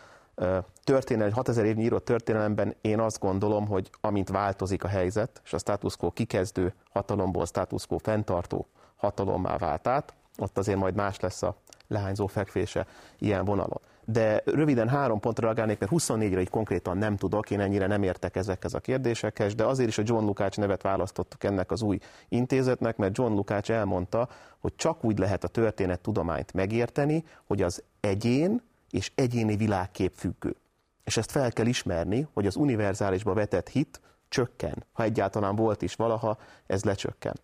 történelmi, 0.84 1.32
6000 1.32 1.64
évnyi 1.64 1.82
írott 1.82 2.04
történelemben 2.04 2.74
én 2.80 3.00
azt 3.00 3.20
gondolom, 3.20 3.66
hogy 3.66 3.90
amint 4.00 4.28
változik 4.28 4.84
a 4.84 4.88
helyzet, 4.88 5.40
és 5.44 5.52
a 5.52 5.58
status 5.58 5.96
quo 5.96 6.10
kikezdő 6.10 6.74
hatalomból 6.90 7.46
status 7.46 7.86
quo 7.86 7.98
fenntartó 7.98 8.66
hatalommá 8.96 9.56
vált 9.56 9.86
át, 9.86 10.14
ott 10.38 10.58
azért 10.58 10.78
majd 10.78 10.94
más 10.94 11.20
lesz 11.20 11.42
a 11.42 11.56
lehányzó 11.88 12.26
fekvése 12.26 12.86
ilyen 13.18 13.44
vonalon. 13.44 13.80
De 14.04 14.42
röviden 14.44 14.88
három 14.88 15.20
pontra 15.20 15.44
reagálnék, 15.44 15.78
mert 15.78 15.92
24-re 15.94 16.40
így 16.40 16.50
konkrétan 16.50 16.98
nem 16.98 17.16
tudok, 17.16 17.50
én 17.50 17.60
ennyire 17.60 17.86
nem 17.86 18.02
értek 18.02 18.36
ezekhez 18.36 18.74
a 18.74 18.80
kérdésekhez, 18.80 19.54
de 19.54 19.64
azért 19.64 19.88
is 19.88 19.98
a 19.98 20.02
John 20.04 20.24
Lukács 20.24 20.56
nevet 20.56 20.82
választottuk 20.82 21.44
ennek 21.44 21.70
az 21.70 21.82
új 21.82 21.98
intézetnek, 22.28 22.96
mert 22.96 23.16
John 23.16 23.34
Lukács 23.34 23.70
elmondta, 23.70 24.28
hogy 24.58 24.72
csak 24.76 25.04
úgy 25.04 25.18
lehet 25.18 25.44
a 25.44 25.48
történet 25.48 26.00
tudományt 26.00 26.52
megérteni, 26.52 27.24
hogy 27.46 27.62
az 27.62 27.82
egyén 28.00 28.62
és 28.90 29.12
egyéni 29.14 29.56
világkép 29.56 30.12
függő. 30.16 30.56
És 31.04 31.16
ezt 31.16 31.30
fel 31.30 31.52
kell 31.52 31.66
ismerni, 31.66 32.26
hogy 32.32 32.46
az 32.46 32.56
univerzálisba 32.56 33.34
vetett 33.34 33.68
hit 33.68 34.00
csökken. 34.28 34.84
Ha 34.92 35.02
egyáltalán 35.02 35.56
volt 35.56 35.82
is 35.82 35.94
valaha, 35.94 36.38
ez 36.66 36.84
lecsökken. 36.84 37.40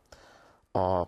A 0.72 1.06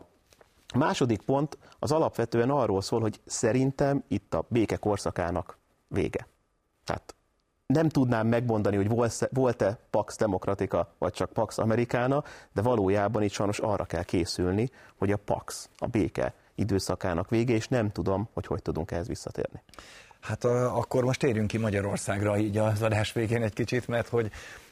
második 0.75 1.23
pont 1.23 1.59
az 1.79 1.93
alapvetően 1.93 2.51
arról 2.51 2.81
szól, 2.81 3.01
hogy 3.01 3.21
szerintem 3.25 4.05
itt 4.09 4.35
a 4.35 4.45
béke 4.49 4.77
korszakának 4.77 5.59
vége. 5.89 6.29
Tehát 6.85 7.15
nem 7.67 7.89
tudnám 7.89 8.27
megmondani, 8.27 8.77
hogy 8.77 9.11
volt-e 9.31 9.79
Pax 9.91 10.17
Demokratika, 10.17 10.95
vagy 10.99 11.13
csak 11.13 11.33
Pax 11.33 11.59
Amerikána, 11.59 12.25
de 12.53 12.63
valójában 12.63 13.23
itt 13.23 13.31
sajnos 13.31 13.59
arra 13.59 13.85
kell 13.85 14.03
készülni, 14.03 14.71
hogy 14.97 15.13
a 15.13 15.17
Pax, 15.17 15.69
a 15.79 15.87
béke 15.87 16.35
időszakának 16.55 17.31
vége, 17.31 17.55
és 17.55 17.69
nem 17.69 17.93
tudom, 17.93 18.29
hogy 18.33 18.47
hogy 18.47 18.63
tudunk 18.63 18.91
ehhez 18.91 19.09
visszatérni. 19.09 19.63
Hát 20.27 20.45
a, 20.45 20.77
akkor 20.77 21.05
most 21.05 21.21
térjünk 21.21 21.47
ki 21.47 21.59
Magyarországra 21.59 22.39
így 22.39 22.59
az 22.59 22.83
adás 22.83 23.13
végén 23.13 23.43
egy 23.43 23.53
kicsit, 23.53 23.89
mert 23.89 24.09
hogy 24.09 24.31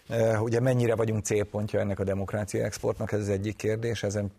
e, 0.09 0.41
ugye 0.41 0.61
mennyire 0.61 0.95
vagyunk 0.95 1.25
célpontja 1.25 1.81
ennek 1.81 1.99
a 1.99 2.05
demokrácia 2.05 2.65
exportnak, 2.65 3.13
ez 3.13 3.21
az 3.21 3.29
egyik 3.29 3.57
kérdés, 3.57 4.03
ezen 4.03 4.33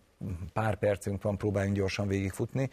pár 0.54 0.76
percünk 0.76 1.22
van, 1.22 1.38
próbáljunk 1.38 1.76
gyorsan 1.76 2.08
végigfutni, 2.08 2.70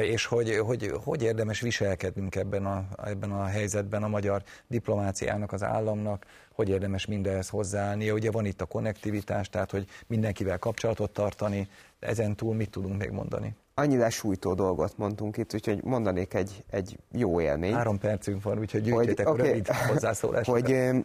és 0.00 0.26
hogy, 0.26 0.56
hogy, 0.56 0.92
hogy 1.04 1.22
érdemes 1.22 1.60
viselkednünk 1.60 2.36
ebben 2.36 2.66
a, 2.66 2.86
ebben 3.04 3.30
a 3.30 3.44
helyzetben 3.44 4.02
a 4.02 4.08
magyar 4.08 4.42
diplomáciának, 4.66 5.52
az 5.52 5.62
államnak, 5.62 6.26
hogy 6.52 6.68
érdemes 6.68 7.06
mindenhez 7.06 7.48
hozzáállni. 7.48 8.10
Ugye 8.10 8.30
van 8.30 8.44
itt 8.44 8.60
a 8.60 8.66
konnektivitás, 8.66 9.48
tehát 9.48 9.70
hogy 9.70 9.86
mindenkivel 10.06 10.58
kapcsolatot 10.58 11.10
tartani, 11.10 11.68
ezen 11.98 12.36
túl 12.36 12.54
mit 12.54 12.70
tudunk 12.70 12.98
még 12.98 13.10
mondani? 13.10 13.54
Annyi 13.78 13.96
lesújtó 13.96 14.54
dolgot 14.54 14.92
mondtunk 14.96 15.36
itt, 15.36 15.54
úgyhogy 15.54 15.84
mondanék 15.84 16.34
egy, 16.34 16.64
egy 16.70 16.98
jó 17.12 17.40
élmény. 17.40 17.72
Három 17.72 17.98
percünk 17.98 18.42
van, 18.42 18.58
úgyhogy 18.58 18.82
gyűjtjétek 18.82 19.26
hogy, 19.28 19.38
okay, 19.38 19.48
rövid 19.48 19.66
hozzászólásokat. 19.68 20.62
Hogy 20.62 21.04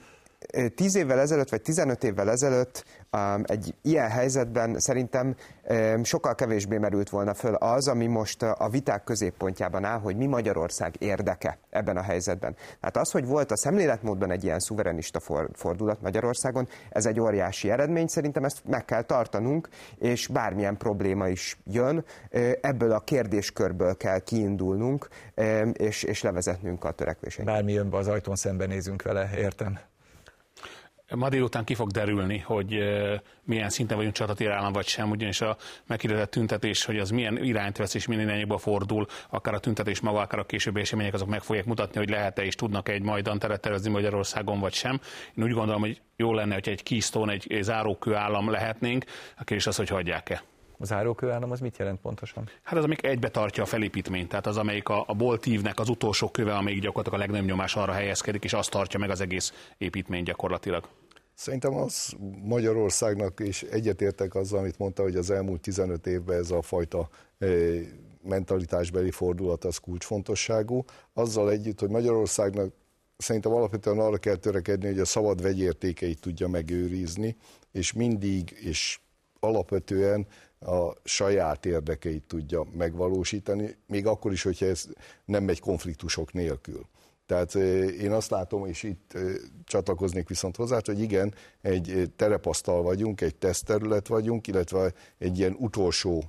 10 0.76 0.96
évvel 0.96 1.20
ezelőtt, 1.20 1.50
vagy 1.50 1.62
15 1.62 2.04
évvel 2.04 2.30
ezelőtt 2.30 2.86
egy 3.44 3.76
ilyen 3.82 4.10
helyzetben 4.10 4.80
szerintem 4.80 5.36
sokkal 6.04 6.36
kevésbé 6.36 6.78
merült 6.78 7.10
volna 7.10 7.34
föl 7.34 7.54
az, 7.54 7.88
ami 7.88 8.08
most 8.08 8.44
a 8.44 8.68
viták 8.72 9.04
középpontjában 9.04 9.84
áll, 9.84 10.00
hogy 10.00 10.16
mi 10.16 10.26
Magyarország 10.26 10.96
érdeke 11.00 11.58
ebben 11.70 11.98
a 11.98 12.02
helyzetben. 12.02 12.56
Hát 12.82 12.98
az, 12.98 13.12
hogy 13.12 13.26
volt 13.26 13.52
a 13.52 13.58
szemléletmódban 13.58 14.32
egy 14.32 14.44
ilyen 14.44 14.60
szuverenista 14.60 15.20
fordulat 15.54 16.02
Magyarországon, 16.02 16.68
ez 16.90 17.06
egy 17.06 17.20
óriási 17.20 17.72
eredmény, 17.72 18.08
szerintem 18.08 18.44
ezt 18.44 18.62
meg 18.66 18.86
kell 18.86 19.02
tartanunk, 19.02 19.68
és 19.98 20.28
bármilyen 20.28 20.78
probléma 20.78 21.28
is 21.28 21.58
jön, 21.66 22.06
ebből 22.62 22.92
a 22.92 23.00
kérdéskörből 23.00 23.98
kell 23.98 24.20
kiindulnunk, 24.20 25.08
és, 25.74 26.04
és 26.04 26.22
levezetnünk 26.22 26.84
a 26.84 26.92
törekvéseinket. 26.92 27.56
Bármi 27.56 27.74
jön 27.74 27.90
be 27.90 27.98
az 27.98 28.08
ajtón, 28.08 28.36
szembenézünk 28.36 29.02
vele, 29.02 29.30
értem. 29.38 29.80
Ma 31.10 31.30
délután 31.30 31.64
ki 31.64 31.76
fog 31.76 31.92
derülni, 31.92 32.38
hogy 32.38 32.84
milyen 33.44 33.70
szinten 33.70 33.98
vagyunk 33.98 34.16
csatatér 34.16 34.56
vagy 34.72 34.88
sem, 34.88 35.10
ugyanis 35.10 35.42
a 35.42 35.58
meghirdetett 35.86 36.32
tüntetés, 36.32 36.86
hogy 36.86 37.00
az 37.00 37.10
milyen 37.10 37.44
irányt 37.44 37.78
vesz 37.78 37.94
és 37.94 38.08
milyen 38.08 38.24
irányba 38.24 38.58
fordul, 38.58 39.06
akár 39.30 39.54
a 39.54 39.60
tüntetés 39.60 40.00
maga, 40.00 40.20
akár 40.20 40.40
a 40.40 40.46
későbbi 40.46 40.80
események, 40.80 41.14
azok 41.14 41.28
meg 41.28 41.42
fogják 41.42 41.66
mutatni, 41.66 41.98
hogy 41.98 42.10
lehet-e 42.10 42.44
és 42.44 42.56
tudnak 42.56 42.90
egy 42.90 43.02
majdan 43.02 43.40
teret 43.40 43.62
tervezni 43.62 43.90
Magyarországon 43.90 44.60
vagy 44.60 44.74
sem. 44.74 45.00
Én 45.36 45.44
úgy 45.44 45.54
gondolom, 45.54 45.82
hogy 45.82 46.02
jó 46.16 46.34
lenne, 46.34 46.54
hogy 46.54 46.70
egy 46.70 46.84
keystone, 46.84 47.32
egy 47.32 47.58
zárókő 47.62 48.16
állam 48.16 48.50
lehetnénk, 48.50 49.06
a 49.38 49.44
kérdés 49.44 49.68
az, 49.68 49.76
hogy 49.76 49.90
hagyják-e. 49.90 50.44
A 50.84 50.86
zárókőállam 50.86 51.52
az 51.52 51.60
mit 51.60 51.78
jelent 51.78 52.00
pontosan? 52.00 52.50
Hát 52.62 52.78
az, 52.78 52.84
amik 52.84 53.06
egybe 53.06 53.30
tartja 53.30 53.64
a 53.64 53.66
felépítményt, 53.66 54.30
tehát 54.30 54.48
az, 54.48 54.58
amelyik 54.58 54.90
a, 54.90 55.04
a 55.08 55.14
boltívnek 55.14 55.80
az 55.80 55.90
utolsó 55.90 56.30
köve, 56.30 56.56
amelyik 56.56 56.82
gyakorlatilag 56.82 57.20
a 57.20 57.22
legnagyobb 57.22 57.48
nyomás 57.48 57.76
arra 57.76 57.92
helyezkedik, 57.92 58.44
és 58.44 58.54
azt 58.54 58.70
tartja 58.70 59.00
meg 59.00 59.10
az 59.10 59.22
egész 59.22 59.54
építmény 59.78 60.24
gyakorlatilag. 60.24 60.88
Szerintem 61.34 61.74
az 61.74 62.16
Magyarországnak 62.44 63.40
is 63.40 63.62
egyetértek 63.64 64.36
azzal, 64.36 64.60
amit 64.60 64.78
mondta, 64.78 65.02
hogy 65.02 65.16
az 65.16 65.32
elmúlt 65.32 65.62
15 65.62 66.08
évben 66.08 66.38
ez 66.38 66.52
a 66.52 66.62
fajta 66.62 67.10
eh, 67.38 67.50
mentalitásbeli 68.22 69.12
fordulat 69.12 69.66
az 69.66 69.78
kulcsfontosságú. 69.78 70.86
Azzal 71.14 71.52
együtt, 71.52 71.80
hogy 71.80 71.90
Magyarországnak 71.90 72.74
szerintem 73.18 73.52
alapvetően 73.52 74.00
arra 74.00 74.18
kell 74.18 74.36
törekedni, 74.36 74.88
hogy 74.88 75.00
a 75.00 75.06
szabad 75.06 75.42
vegyértékeit 75.42 76.20
tudja 76.22 76.48
megőrizni, 76.48 77.36
és 77.72 77.94
mindig 77.94 78.58
és 78.60 79.00
alapvetően 79.44 80.28
a 80.66 80.94
saját 81.04 81.66
érdekeit 81.66 82.24
tudja 82.24 82.66
megvalósítani, 82.78 83.76
még 83.88 84.08
akkor 84.08 84.32
is, 84.32 84.44
hogyha 84.44 84.66
ez 84.66 84.86
nem 85.26 85.44
megy 85.44 85.60
konfliktusok 85.60 86.34
nélkül. 86.34 86.88
Tehát 87.26 87.56
én 88.00 88.12
azt 88.12 88.30
látom, 88.30 88.66
és 88.66 88.84
itt 88.84 89.18
csatlakoznék 89.66 90.28
viszont 90.28 90.56
hozzá, 90.56 90.80
hogy 90.86 91.00
igen, 91.00 91.34
egy 91.62 92.12
terepasztal 92.16 92.82
vagyunk, 92.82 93.22
egy 93.22 93.36
tesztterület 93.36 94.08
vagyunk, 94.08 94.48
illetve 94.48 94.94
egy 95.18 95.38
ilyen 95.38 95.56
utolsó 95.60 96.24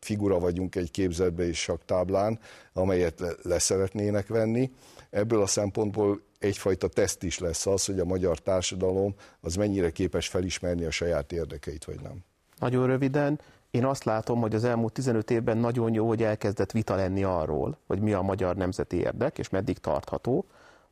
figura 0.00 0.38
vagyunk 0.38 0.76
egy 0.76 0.90
képzetbe 0.90 1.46
és 1.46 1.60
saktáblán, 1.60 2.38
amelyet 2.72 3.22
leszeretnének 3.42 4.26
venni. 4.26 4.70
Ebből 5.10 5.42
a 5.42 5.46
szempontból 5.46 6.20
egyfajta 6.38 6.88
teszt 6.88 7.22
is 7.22 7.38
lesz 7.38 7.66
az, 7.66 7.84
hogy 7.84 8.00
a 8.00 8.04
magyar 8.04 8.38
társadalom 8.38 9.14
az 9.40 9.54
mennyire 9.54 9.90
képes 9.90 10.28
felismerni 10.28 10.84
a 10.84 10.90
saját 10.90 11.32
érdekeit, 11.32 11.84
vagy 11.84 12.00
nem. 12.00 12.24
Nagyon 12.58 12.86
röviden, 12.86 13.40
én 13.70 13.84
azt 13.84 14.04
látom, 14.04 14.40
hogy 14.40 14.54
az 14.54 14.64
elmúlt 14.64 14.92
15 14.92 15.30
évben 15.30 15.56
nagyon 15.56 15.94
jó, 15.94 16.08
hogy 16.08 16.22
elkezdett 16.22 16.72
vita 16.72 16.94
lenni 16.94 17.22
arról, 17.22 17.76
hogy 17.86 18.00
mi 18.00 18.12
a 18.12 18.22
magyar 18.22 18.56
nemzeti 18.56 18.96
érdek, 18.96 19.38
és 19.38 19.48
meddig 19.48 19.78
tartható, 19.78 20.44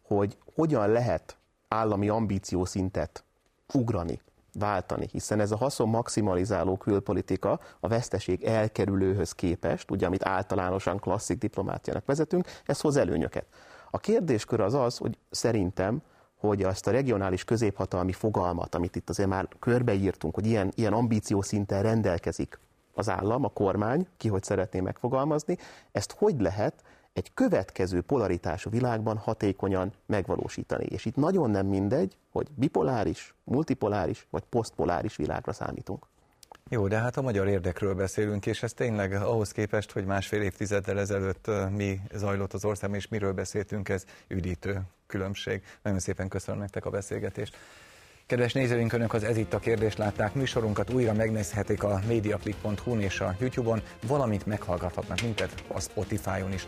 hogy 0.02 0.36
hogyan 0.54 0.90
lehet 0.90 1.36
állami 1.68 2.08
ambíciószintet 2.08 3.24
ugrani, 3.72 4.20
váltani, 4.58 5.08
hiszen 5.12 5.40
ez 5.40 5.50
a 5.50 5.56
haszon 5.56 5.88
maximalizáló 5.88 6.76
külpolitika 6.76 7.60
a 7.80 7.88
veszteség 7.88 8.44
elkerülőhöz 8.44 9.32
képest, 9.32 9.90
ugye 9.90 10.06
amit 10.06 10.24
általánosan 10.24 10.98
klasszik 10.98 11.38
diplomáciának 11.38 12.06
vezetünk, 12.06 12.46
ez 12.64 12.80
hoz 12.80 12.96
előnyöket. 12.96 13.46
A 13.90 13.98
kérdéskör 13.98 14.60
az 14.60 14.74
az, 14.74 14.96
hogy 14.96 15.18
szerintem, 15.30 16.02
hogy 16.46 16.62
azt 16.62 16.86
a 16.86 16.90
regionális 16.90 17.44
középhatalmi 17.44 18.12
fogalmat, 18.12 18.74
amit 18.74 18.96
itt 18.96 19.08
azért 19.08 19.28
már 19.28 19.48
körbeírtunk, 19.58 20.34
hogy 20.34 20.46
ilyen, 20.46 20.72
ilyen 20.74 20.92
ambíciószinten 20.92 21.82
rendelkezik 21.82 22.58
az 22.94 23.08
állam, 23.08 23.44
a 23.44 23.48
kormány, 23.48 24.06
ki 24.16 24.28
hogy 24.28 24.42
szeretné 24.42 24.80
megfogalmazni, 24.80 25.58
ezt 25.92 26.14
hogy 26.18 26.40
lehet 26.40 26.84
egy 27.12 27.34
következő 27.34 28.00
polaritású 28.00 28.70
világban 28.70 29.16
hatékonyan 29.16 29.92
megvalósítani. 30.06 30.84
És 30.84 31.04
itt 31.04 31.16
nagyon 31.16 31.50
nem 31.50 31.66
mindegy, 31.66 32.16
hogy 32.32 32.46
bipoláris, 32.54 33.34
multipoláris 33.44 34.26
vagy 34.30 34.42
posztpoláris 34.48 35.16
világra 35.16 35.52
számítunk. 35.52 36.06
Jó, 36.68 36.88
de 36.88 36.98
hát 36.98 37.16
a 37.16 37.22
magyar 37.22 37.48
érdekről 37.48 37.94
beszélünk, 37.94 38.46
és 38.46 38.62
ez 38.62 38.72
tényleg 38.72 39.12
ahhoz 39.12 39.52
képest, 39.52 39.92
hogy 39.92 40.04
másfél 40.04 40.42
évtizeddel 40.42 40.98
ezelőtt 40.98 41.50
mi 41.70 42.00
zajlott 42.14 42.52
az 42.52 42.64
országban, 42.64 42.98
és 42.98 43.08
miről 43.08 43.32
beszéltünk, 43.32 43.88
ez 43.88 44.04
üdítő 44.28 44.82
különbség. 45.06 45.62
Nagyon 45.82 45.98
szépen 45.98 46.28
köszönöm 46.28 46.60
nektek 46.60 46.84
a 46.84 46.90
beszélgetést. 46.90 47.56
Kedves 48.26 48.52
nézőink, 48.52 48.92
Önök 48.92 49.12
az 49.12 49.24
Ez 49.24 49.36
itt 49.36 49.54
a 49.54 49.58
kérdés 49.58 49.96
látták 49.96 50.34
műsorunkat, 50.34 50.90
újra 50.90 51.12
megnézhetik 51.12 51.82
a 51.82 52.00
mediaclick.hu-n 52.06 53.00
és 53.00 53.20
a 53.20 53.36
YouTube-on, 53.38 53.82
valamint 54.06 54.46
meghallgathatnak 54.46 55.20
minket 55.22 55.64
a 55.68 55.80
Spotify-on 55.80 56.52
is. 56.52 56.66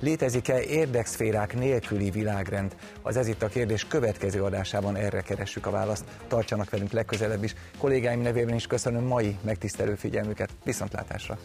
Létezik-e 0.00 0.62
érdekszférák 0.62 1.54
nélküli 1.54 2.10
világrend? 2.10 2.76
Az 3.02 3.16
Ez 3.16 3.26
itt 3.26 3.42
a 3.42 3.48
kérdés 3.48 3.84
következő 3.84 4.42
adásában 4.42 4.96
erre 4.96 5.20
keressük 5.20 5.66
a 5.66 5.70
választ. 5.70 6.04
Tartsanak 6.28 6.70
velünk 6.70 6.90
legközelebb 6.90 7.44
is. 7.44 7.54
Kollégáim 7.78 8.20
nevében 8.20 8.54
is 8.54 8.66
köszönöm 8.66 9.04
mai 9.04 9.38
megtisztelő 9.42 9.94
figyelmüket. 9.94 10.50
Viszontlátásra! 10.64 11.38